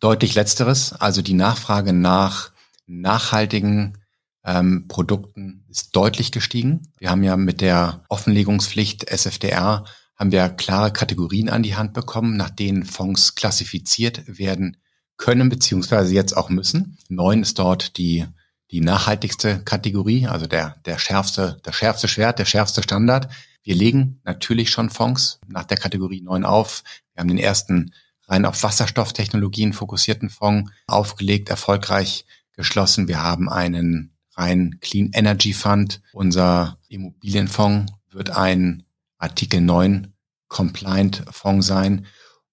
Deutlich 0.00 0.34
letzteres, 0.34 0.92
also 0.94 1.22
die 1.22 1.34
Nachfrage 1.34 1.92
nach 1.92 2.52
nachhaltigen 2.86 3.98
ähm, 4.44 4.88
Produkten 4.88 5.64
ist 5.68 5.94
deutlich 5.94 6.32
gestiegen. 6.32 6.92
Wir 6.98 7.10
haben 7.10 7.22
ja 7.22 7.36
mit 7.36 7.60
der 7.60 8.04
Offenlegungspflicht 8.08 9.10
SFDR 9.10 9.84
haben 10.20 10.32
wir 10.32 10.50
klare 10.50 10.92
Kategorien 10.92 11.48
an 11.48 11.62
die 11.62 11.76
Hand 11.76 11.94
bekommen, 11.94 12.36
nach 12.36 12.50
denen 12.50 12.84
Fonds 12.84 13.34
klassifiziert 13.36 14.22
werden 14.26 14.76
können, 15.16 15.48
beziehungsweise 15.48 16.12
jetzt 16.12 16.36
auch 16.36 16.50
müssen. 16.50 16.98
Neun 17.08 17.40
ist 17.40 17.58
dort 17.58 17.96
die, 17.96 18.26
die 18.70 18.80
nachhaltigste 18.80 19.62
Kategorie, 19.64 20.26
also 20.26 20.46
der, 20.46 20.76
der 20.84 20.98
schärfste, 20.98 21.60
der 21.64 21.72
schärfste 21.72 22.08
Schwert, 22.08 22.38
der 22.38 22.44
schärfste 22.44 22.82
Standard. 22.82 23.32
Wir 23.62 23.74
legen 23.74 24.20
natürlich 24.24 24.70
schon 24.70 24.90
Fonds 24.90 25.40
nach 25.46 25.64
der 25.64 25.76
Kategorie 25.76 26.22
9 26.22 26.44
auf. 26.44 26.82
Wir 27.12 27.20
haben 27.20 27.28
den 27.28 27.38
ersten 27.38 27.92
rein 28.28 28.44
auf 28.44 28.62
Wasserstofftechnologien 28.62 29.72
fokussierten 29.72 30.30
Fonds 30.30 30.70
aufgelegt, 30.86 31.48
erfolgreich 31.48 32.24
geschlossen. 32.52 33.08
Wir 33.08 33.22
haben 33.22 33.48
einen 33.48 34.12
rein 34.36 34.78
Clean 34.80 35.10
Energy 35.12 35.52
Fund. 35.52 36.00
Unser 36.12 36.78
Immobilienfonds 36.88 37.92
wird 38.10 38.30
ein 38.30 38.84
Artikel 39.18 39.60
9 39.60 40.12
Compliant 40.48 41.24
Fonds 41.30 41.66
sein. 41.66 42.06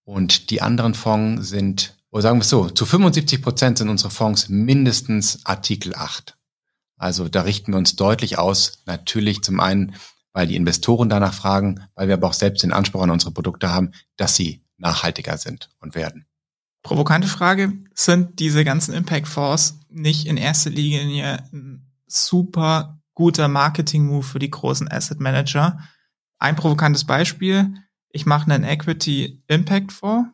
Und 0.03 0.49
die 0.49 0.61
anderen 0.61 0.93
Fonds 0.93 1.49
sind, 1.49 1.97
oder 2.18 2.24
sagen 2.24 2.39
wir 2.39 2.41
es 2.41 2.49
so, 2.49 2.68
zu 2.68 2.88
75 2.88 3.43
Prozent 3.43 3.78
sind 3.78 3.89
unsere 3.89 4.09
Fonds 4.09 4.49
mindestens 4.49 5.45
Artikel 5.45 5.93
8. 5.93 6.36
Also 6.97 7.30
da 7.30 7.43
richten 7.43 7.74
wir 7.74 7.78
uns 7.78 7.95
deutlich 7.95 8.39
aus. 8.39 8.82
Natürlich 8.88 9.43
zum 9.43 9.59
einen, 9.59 9.93
weil 10.34 10.47
die 10.47 10.55
Investoren 10.55 11.09
danach 11.09 11.36
fragen, 11.36 11.88
weil 11.93 12.07
wir 12.07 12.15
aber 12.15 12.26
auch 12.26 12.34
selbst 12.34 12.63
den 12.63 12.74
Anspruch 12.74 13.03
an 13.03 13.11
unsere 13.11 13.32
Produkte 13.34 13.72
haben, 13.72 13.91
dass 14.15 14.36
sie 14.36 14.63
nachhaltiger 14.78 15.38
sind 15.38 15.70
und 15.80 15.93
werden. 15.93 16.26
Provokante 16.82 17.28
Frage, 17.28 17.74
sind 17.93 18.39
diese 18.39 18.65
ganzen 18.65 18.95
Impact 18.95 19.28
Fonds 19.28 19.80
nicht 19.89 20.26
in 20.26 20.38
erster 20.38 20.72
Linie 20.72 21.43
ein 21.53 21.86
super 22.07 22.99
guter 23.13 23.47
Marketing-Move 23.47 24.24
für 24.24 24.39
die 24.39 24.49
großen 24.49 24.91
Asset 24.91 25.20
Manager? 25.20 25.80
Ein 26.39 26.55
provokantes 26.55 27.05
Beispiel. 27.05 27.76
Ich 28.09 28.26
mache 28.26 28.49
einen 28.49 28.63
Equity 28.63 29.43
Impact 29.45 29.91
Fonds, 29.91 30.32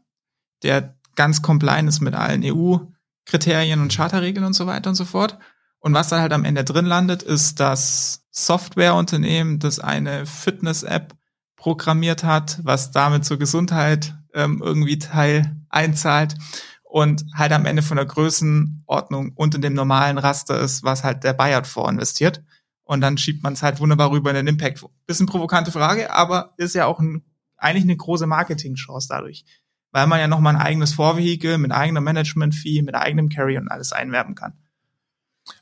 der 0.62 0.98
ganz 1.16 1.42
compliant 1.42 1.90
ist 1.90 2.02
mit 2.02 2.16
allen 2.16 2.44
EU-Kriterien 2.44 3.82
und 3.82 3.94
Charterregeln 3.94 4.46
und 4.46 4.54
so 4.54 4.68
weiter 4.68 4.90
und 4.90 4.96
so 4.96 5.06
fort. 5.06 5.38
Und 5.80 5.94
was 5.94 6.08
da 6.08 6.22
halt 6.22 6.34
am 6.34 6.46
Ende 6.46 6.64
drin 6.64 6.86
landet, 6.86 7.24
ist 7.24 7.60
das 7.60 8.26
Softwareunternehmen, 8.32 9.60
das 9.60 9.80
eine 9.80 10.26
Fitness-App 10.26 11.14
programmiert 11.58 12.24
hat, 12.24 12.60
was 12.64 12.92
damit 12.92 13.26
zur 13.26 13.38
Gesundheit 13.38 14.16
ähm, 14.34 14.62
irgendwie 14.64 14.98
Teil 14.98 15.56
einzahlt 15.70 16.36
und 16.84 17.26
halt 17.34 17.52
am 17.52 17.66
Ende 17.66 17.82
von 17.82 17.98
der 17.98 18.06
Größenordnung 18.06 19.34
unter 19.36 19.60
dem 19.60 19.74
normalen 19.74 20.18
Raster 20.18 20.60
ist, 20.60 20.84
was 20.84 21.04
halt 21.04 21.24
der 21.24 21.34
Buyout 21.34 21.68
vorinvestiert. 21.68 22.44
Und 22.84 23.02
dann 23.02 23.18
schiebt 23.18 23.44
man 23.44 23.54
es 23.54 23.64
halt 23.64 23.80
wunderbar 23.80 24.12
rüber 24.12 24.30
in 24.30 24.36
den 24.36 24.48
Impact. 24.48 24.86
Bisschen 25.06 25.26
provokante 25.26 25.72
Frage, 25.72 26.12
aber 26.12 26.54
ist 26.58 26.76
ja 26.76 26.86
auch 26.86 27.00
ein, 27.00 27.24
eigentlich 27.58 27.84
eine 27.84 27.98
große 27.98 28.28
Marketing-Chance 28.28 29.08
dadurch. 29.10 29.46
Weil 29.94 30.08
man 30.08 30.20
ja 30.20 30.28
nochmal 30.28 30.56
ein 30.56 30.62
eigenes 30.62 30.94
Vorvehikel 30.94 31.58
mit 31.58 31.72
eigener 31.72 32.02
Management-Fee, 32.02 32.82
mit 32.82 32.96
eigenem 32.96 33.30
Carry 33.30 33.58
und 33.58 33.70
alles 33.70 33.94
einwerben 33.94 34.36
kann. 34.36 34.54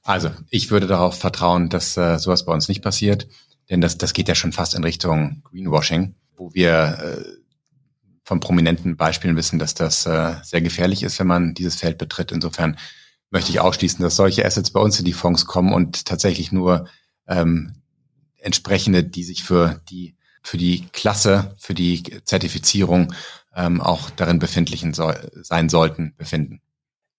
Also, 0.03 0.31
ich 0.49 0.71
würde 0.71 0.87
darauf 0.87 1.19
vertrauen, 1.19 1.69
dass 1.69 1.97
äh, 1.97 2.17
sowas 2.17 2.45
bei 2.45 2.53
uns 2.53 2.67
nicht 2.67 2.81
passiert, 2.81 3.27
denn 3.69 3.81
das, 3.81 3.97
das 3.97 4.13
geht 4.13 4.27
ja 4.27 4.35
schon 4.35 4.51
fast 4.51 4.73
in 4.73 4.83
Richtung 4.83 5.43
Greenwashing, 5.43 6.15
wo 6.35 6.53
wir 6.53 6.97
äh, 6.99 7.23
von 8.23 8.39
prominenten 8.39 8.95
Beispielen 8.97 9.35
wissen, 9.35 9.59
dass 9.59 9.73
das 9.73 10.05
äh, 10.05 10.35
sehr 10.43 10.61
gefährlich 10.61 11.03
ist, 11.03 11.19
wenn 11.19 11.27
man 11.27 11.53
dieses 11.53 11.75
Feld 11.75 11.97
betritt. 11.97 12.31
Insofern 12.31 12.77
möchte 13.29 13.51
ich 13.51 13.59
ausschließen, 13.59 14.01
dass 14.01 14.15
solche 14.15 14.45
Assets 14.45 14.71
bei 14.71 14.79
uns 14.79 14.99
in 14.99 15.05
die 15.05 15.13
Fonds 15.13 15.45
kommen 15.45 15.73
und 15.73 16.05
tatsächlich 16.05 16.51
nur 16.51 16.87
ähm, 17.27 17.73
entsprechende, 18.37 19.03
die 19.03 19.23
sich 19.23 19.43
für 19.43 19.81
die 19.89 20.15
für 20.43 20.57
die 20.57 20.87
Klasse, 20.91 21.55
für 21.59 21.75
die 21.75 22.01
Zertifizierung 22.25 23.13
ähm, 23.55 23.81
auch 23.81 24.09
darin 24.09 24.39
befindlichen 24.39 24.93
soll, 24.93 25.31
sein 25.41 25.69
sollten, 25.69 26.13
befinden. 26.17 26.61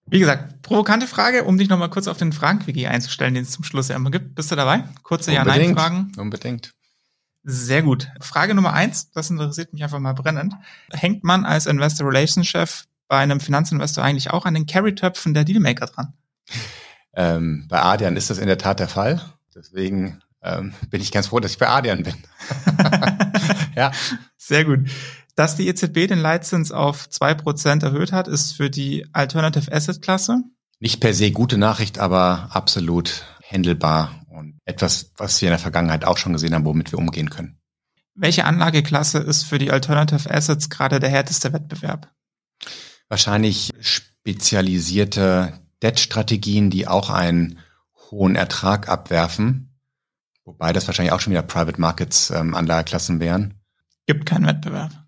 Wie 0.05 0.19
gesagt, 0.19 0.61
provokante 0.61 1.07
Frage, 1.07 1.45
um 1.45 1.57
dich 1.57 1.69
nochmal 1.69 1.89
kurz 1.89 2.07
auf 2.07 2.17
den 2.17 2.33
Fragenquickie 2.33 2.87
einzustellen, 2.87 3.33
den 3.33 3.43
es 3.43 3.51
zum 3.51 3.63
Schluss 3.63 3.87
ja 3.87 3.95
immer 3.95 4.11
gibt. 4.11 4.35
Bist 4.35 4.51
du 4.51 4.55
dabei? 4.55 4.83
Kurze 5.03 5.31
Ja-Nein-Fragen. 5.31 6.11
Unbedingt. 6.17 6.73
Sehr 7.43 7.81
gut. 7.81 8.09
Frage 8.21 8.53
Nummer 8.53 8.73
eins, 8.73 9.11
das 9.11 9.29
interessiert 9.29 9.73
mich 9.73 9.83
einfach 9.83 9.99
mal 9.99 10.13
brennend. 10.13 10.53
Hängt 10.91 11.23
man 11.23 11.45
als 11.45 11.65
Investor 11.65 12.07
Relations 12.07 12.47
Chef 12.47 12.85
bei 13.07 13.17
einem 13.17 13.39
Finanzinvestor 13.39 14.03
eigentlich 14.03 14.31
auch 14.31 14.45
an 14.45 14.53
den 14.53 14.65
Carry-Töpfen 14.65 15.33
der 15.33 15.43
Dealmaker 15.43 15.87
dran? 15.87 16.13
Ähm, 17.13 17.65
bei 17.69 17.81
Adrian 17.81 18.15
ist 18.15 18.29
das 18.29 18.37
in 18.37 18.47
der 18.47 18.57
Tat 18.57 18.79
der 18.79 18.87
Fall. 18.87 19.21
Deswegen 19.53 20.21
ähm, 20.41 20.73
bin 20.89 21.01
ich 21.01 21.11
ganz 21.11 21.27
froh, 21.27 21.39
dass 21.39 21.51
ich 21.51 21.57
bei 21.57 21.69
Adrian 21.69 22.03
bin. 22.03 22.15
ja. 23.75 23.91
Sehr 24.37 24.65
gut. 24.65 24.89
Dass 25.35 25.55
die 25.55 25.67
EZB 25.67 26.07
den 26.07 26.19
Leitzins 26.19 26.71
auf 26.71 27.09
zwei 27.09 27.33
Prozent 27.33 27.81
erhöht 27.83 28.11
hat, 28.11 28.27
ist 28.27 28.51
für 28.51 28.69
die 28.69 29.07
Alternative 29.13 29.71
Asset 29.71 30.01
Klasse. 30.01 30.43
Nicht 30.79 30.99
per 30.99 31.13
se 31.13 31.31
gute 31.31 31.57
Nachricht, 31.57 31.97
aber 31.97 32.49
absolut 32.51 33.25
händelbar 33.41 34.23
und 34.29 34.59
etwas, 34.65 35.11
was 35.17 35.41
wir 35.41 35.47
in 35.47 35.53
der 35.53 35.59
Vergangenheit 35.59 36.05
auch 36.05 36.17
schon 36.17 36.33
gesehen 36.33 36.53
haben, 36.53 36.65
womit 36.65 36.91
wir 36.91 36.99
umgehen 36.99 37.29
können. 37.29 37.57
Welche 38.15 38.45
Anlageklasse 38.45 39.19
ist 39.19 39.43
für 39.43 39.57
die 39.57 39.71
Alternative 39.71 40.29
Assets 40.29 40.69
gerade 40.69 40.99
der 40.99 41.09
härteste 41.09 41.51
Wettbewerb? 41.51 42.11
Wahrscheinlich 43.09 43.71
spezialisierte 43.79 45.59
Debt-Strategien, 45.81 46.69
die 46.69 46.87
auch 46.87 47.09
einen 47.09 47.59
hohen 48.11 48.35
Ertrag 48.35 48.87
abwerfen, 48.87 49.79
wobei 50.45 50.73
das 50.73 50.85
wahrscheinlich 50.87 51.11
auch 51.11 51.21
schon 51.21 51.31
wieder 51.31 51.41
Private 51.41 51.81
Markets 51.81 52.29
ähm, 52.29 52.53
Anlageklassen 52.53 53.19
wären. 53.19 53.55
Gibt 54.05 54.27
keinen 54.27 54.45
Wettbewerb. 54.45 55.02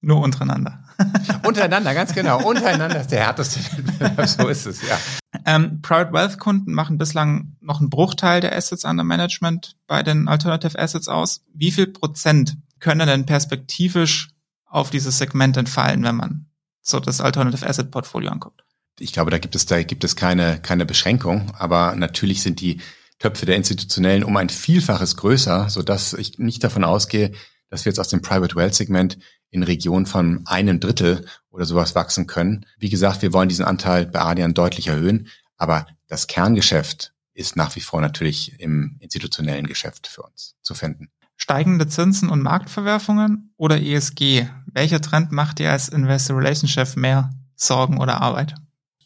Nur 0.00 0.20
untereinander. 0.20 0.84
untereinander, 1.44 1.94
ganz 1.94 2.14
genau. 2.14 2.42
Untereinander 2.46 3.00
ist 3.00 3.10
der 3.10 3.24
härteste 3.24 3.60
Wettbewerb, 3.60 4.28
so 4.28 4.48
ist 4.48 4.66
es, 4.66 4.82
ja. 4.82 4.98
Ähm, 5.44 5.80
Private 5.82 6.12
Wealth 6.12 6.38
Kunden 6.38 6.72
machen 6.72 6.98
bislang 6.98 7.56
noch 7.60 7.80
einen 7.80 7.90
Bruchteil 7.90 8.40
der 8.40 8.56
Assets 8.56 8.84
under 8.84 9.04
Management 9.04 9.76
bei 9.86 10.02
den 10.02 10.28
Alternative 10.28 10.78
Assets 10.78 11.08
aus. 11.08 11.42
Wie 11.52 11.70
viel 11.70 11.88
Prozent 11.88 12.56
können 12.80 13.06
denn 13.06 13.26
perspektivisch 13.26 14.30
auf 14.66 14.90
dieses 14.90 15.18
Segment 15.18 15.56
entfallen, 15.56 16.02
wenn 16.04 16.16
man 16.16 16.46
so 16.80 17.00
das 17.00 17.20
Alternative 17.20 17.66
Asset 17.66 17.90
Portfolio 17.90 18.30
anguckt? 18.30 18.62
Ich 19.00 19.12
glaube, 19.12 19.30
da 19.30 19.38
gibt 19.38 19.54
es, 19.54 19.66
da 19.66 19.82
gibt 19.82 20.04
es 20.04 20.16
keine, 20.16 20.60
keine 20.60 20.84
Beschränkung, 20.84 21.52
aber 21.56 21.94
natürlich 21.94 22.42
sind 22.42 22.60
die 22.60 22.80
Töpfe 23.18 23.46
der 23.46 23.56
Institutionellen 23.56 24.24
um 24.24 24.36
ein 24.36 24.48
Vielfaches 24.48 25.16
größer, 25.16 25.68
so 25.68 25.82
dass 25.82 26.12
ich 26.12 26.38
nicht 26.38 26.62
davon 26.62 26.84
ausgehe, 26.84 27.32
dass 27.70 27.84
wir 27.84 27.90
jetzt 27.90 27.98
aus 27.98 28.08
dem 28.08 28.22
Private 28.22 28.54
Wealth 28.56 28.74
Segment 28.74 29.18
in 29.50 29.62
Regionen 29.62 30.06
von 30.06 30.42
einem 30.46 30.80
Drittel 30.80 31.26
oder 31.50 31.64
sowas 31.64 31.94
wachsen 31.94 32.26
können. 32.26 32.66
Wie 32.78 32.90
gesagt, 32.90 33.22
wir 33.22 33.32
wollen 33.32 33.48
diesen 33.48 33.64
Anteil 33.64 34.06
bei 34.06 34.20
Adian 34.20 34.54
deutlich 34.54 34.88
erhöhen, 34.88 35.28
aber 35.56 35.86
das 36.06 36.26
Kerngeschäft 36.26 37.12
ist 37.34 37.56
nach 37.56 37.76
wie 37.76 37.80
vor 37.80 38.00
natürlich 38.00 38.60
im 38.60 38.96
institutionellen 39.00 39.66
Geschäft 39.66 40.06
für 40.06 40.22
uns 40.22 40.56
zu 40.62 40.74
finden. 40.74 41.08
Steigende 41.36 41.86
Zinsen 41.86 42.30
und 42.30 42.42
Marktverwerfungen 42.42 43.54
oder 43.56 43.80
ESG? 43.80 44.48
Welcher 44.66 45.00
Trend 45.00 45.30
macht 45.30 45.60
dir 45.60 45.70
als 45.70 45.88
Investor 45.88 46.36
Relations 46.36 46.70
Chef 46.72 46.96
mehr 46.96 47.30
Sorgen 47.54 47.98
oder 47.98 48.20
Arbeit? 48.20 48.54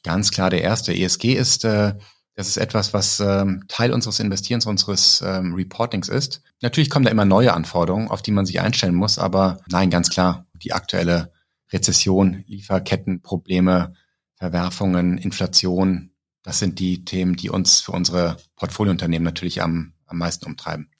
Ganz 0.03 0.31
klar 0.31 0.49
der 0.49 0.63
erste. 0.63 0.95
ESG 0.95 1.35
ist 1.35 1.65
äh, 1.65 1.95
das 2.35 2.49
ist 2.49 2.57
etwas, 2.57 2.95
was 2.95 3.21
ähm, 3.21 3.65
Teil 3.69 3.93
unseres 3.93 4.19
Investierens, 4.19 4.67
unseres 4.67 5.23
ähm, 5.25 5.55
Reportings 5.55 6.09
ist. 6.09 6.43
Natürlich 6.63 6.89
kommen 6.89 7.05
da 7.05 7.11
immer 7.11 7.27
neue 7.27 7.53
Anforderungen, 7.53 8.09
auf 8.09 8.23
die 8.23 8.31
man 8.31 8.47
sich 8.47 8.61
einstellen 8.61 8.95
muss, 8.95 9.19
aber 9.19 9.59
nein, 9.69 9.91
ganz 9.91 10.09
klar, 10.09 10.47
die 10.55 10.73
aktuelle 10.73 11.33
Rezession, 11.73 12.45
Lieferkettenprobleme, 12.47 13.95
Verwerfungen, 14.37 15.19
Inflation, 15.19 16.13
das 16.43 16.59
sind 16.59 16.79
die 16.79 17.05
Themen, 17.05 17.37
die 17.37 17.51
uns 17.51 17.81
für 17.81 17.93
unsere 17.93 18.37
Portfoliounternehmen 18.57 19.25
natürlich 19.25 19.63
am, 19.63 19.93
am 20.07 20.19
meisten 20.19 20.47
umtreiben. 20.47 20.91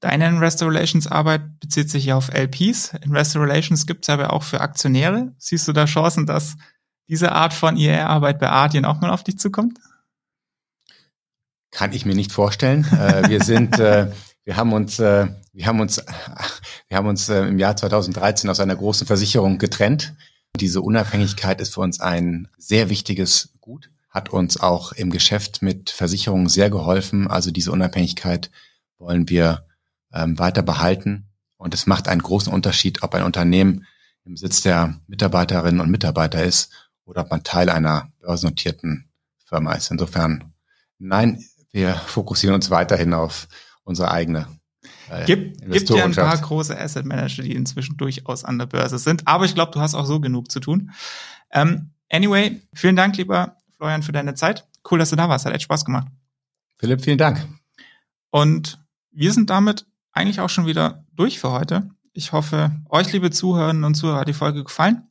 Deine 0.00 0.28
Investor 0.28 0.68
Relations 0.68 1.06
Arbeit 1.06 1.60
bezieht 1.60 1.90
sich 1.90 2.06
ja 2.06 2.16
auf 2.16 2.28
LPs. 2.28 2.94
Investor 3.02 3.42
Relations 3.42 3.86
gibt 3.86 4.04
es 4.04 4.08
aber 4.10 4.32
auch 4.32 4.42
für 4.42 4.60
Aktionäre. 4.60 5.32
Siehst 5.38 5.68
du 5.68 5.72
da 5.72 5.84
Chancen, 5.84 6.26
dass 6.26 6.56
diese 7.08 7.32
Art 7.32 7.54
von 7.54 7.76
IR-Arbeit 7.76 8.40
bei 8.40 8.50
Adyen 8.50 8.84
auch 8.84 9.00
mal 9.00 9.10
auf 9.10 9.22
dich 9.22 9.38
zukommt? 9.38 9.78
Kann 11.72 11.92
ich 11.92 12.06
mir 12.06 12.14
nicht 12.14 12.30
vorstellen. 12.30 12.84
äh, 12.92 13.28
wir 13.28 13.42
sind, 13.42 13.80
äh, 13.80 14.12
wir 14.44 14.56
haben 14.56 14.72
uns, 14.72 15.00
äh, 15.00 15.26
wir 15.52 15.66
haben 15.66 15.80
uns, 15.80 15.98
wir 16.88 16.96
haben 16.96 17.08
uns 17.08 17.28
äh, 17.28 17.42
im 17.46 17.58
Jahr 17.58 17.76
2013 17.76 18.48
aus 18.48 18.60
einer 18.60 18.76
großen 18.76 19.06
Versicherung 19.06 19.58
getrennt. 19.58 20.14
Diese 20.60 20.82
Unabhängigkeit 20.82 21.60
ist 21.60 21.74
für 21.74 21.80
uns 21.80 22.00
ein 22.00 22.48
sehr 22.58 22.90
wichtiges 22.90 23.54
Gut, 23.60 23.90
hat 24.10 24.28
uns 24.28 24.60
auch 24.60 24.92
im 24.92 25.10
Geschäft 25.10 25.62
mit 25.62 25.90
Versicherungen 25.90 26.48
sehr 26.48 26.70
geholfen. 26.70 27.26
Also 27.26 27.50
diese 27.50 27.72
Unabhängigkeit 27.72 28.50
wollen 28.98 29.28
wir 29.28 29.66
ähm, 30.12 30.38
weiter 30.38 30.62
behalten. 30.62 31.28
Und 31.56 31.74
es 31.74 31.86
macht 31.86 32.08
einen 32.08 32.22
großen 32.22 32.52
Unterschied, 32.52 33.02
ob 33.02 33.14
ein 33.14 33.22
Unternehmen 33.22 33.86
im 34.24 34.36
Sitz 34.36 34.60
der 34.60 35.00
Mitarbeiterinnen 35.06 35.80
und 35.80 35.90
Mitarbeiter 35.90 36.44
ist 36.44 36.70
oder 37.04 37.22
ob 37.22 37.30
man 37.30 37.44
Teil 37.44 37.70
einer 37.70 38.12
börsennotierten 38.20 39.08
Firma 39.44 39.72
ist. 39.72 39.90
Insofern, 39.90 40.52
nein, 40.98 41.44
wir 41.72 41.94
fokussieren 41.94 42.54
uns 42.54 42.70
weiterhin 42.70 43.14
auf 43.14 43.48
unsere 43.84 44.10
eigene 44.10 44.46
äh, 45.10 45.24
gibt, 45.24 45.70
gibt 45.70 45.90
ja 45.90 46.04
ein 46.04 46.12
paar 46.12 46.38
große 46.38 46.78
Asset 46.78 47.04
Manager, 47.04 47.42
die 47.42 47.54
inzwischen 47.54 47.96
durchaus 47.96 48.44
an 48.44 48.58
der 48.58 48.66
Börse 48.66 48.98
sind. 48.98 49.26
Aber 49.26 49.44
ich 49.44 49.54
glaube, 49.54 49.72
du 49.72 49.80
hast 49.80 49.94
auch 49.94 50.06
so 50.06 50.20
genug 50.20 50.50
zu 50.50 50.60
tun. 50.60 50.92
Ähm, 51.50 51.90
anyway, 52.10 52.60
vielen 52.72 52.96
Dank, 52.96 53.16
lieber 53.16 53.56
Florian, 53.76 54.02
für 54.02 54.12
deine 54.12 54.34
Zeit. 54.34 54.66
Cool, 54.90 54.98
dass 54.98 55.10
du 55.10 55.16
da 55.16 55.28
warst. 55.28 55.44
Hat 55.44 55.52
echt 55.52 55.64
Spaß 55.64 55.84
gemacht. 55.84 56.08
Philipp, 56.78 57.02
vielen 57.02 57.18
Dank. 57.18 57.46
Und 58.30 58.82
wir 59.10 59.32
sind 59.32 59.50
damit 59.50 59.86
eigentlich 60.12 60.40
auch 60.40 60.48
schon 60.48 60.66
wieder 60.66 61.04
durch 61.12 61.38
für 61.38 61.50
heute. 61.50 61.90
Ich 62.12 62.32
hoffe, 62.32 62.70
euch, 62.88 63.12
liebe 63.12 63.30
Zuhörerinnen 63.30 63.84
und 63.84 63.94
Zuhörer, 63.94 64.20
hat 64.20 64.28
die 64.28 64.32
Folge 64.32 64.64
gefallen. 64.64 65.08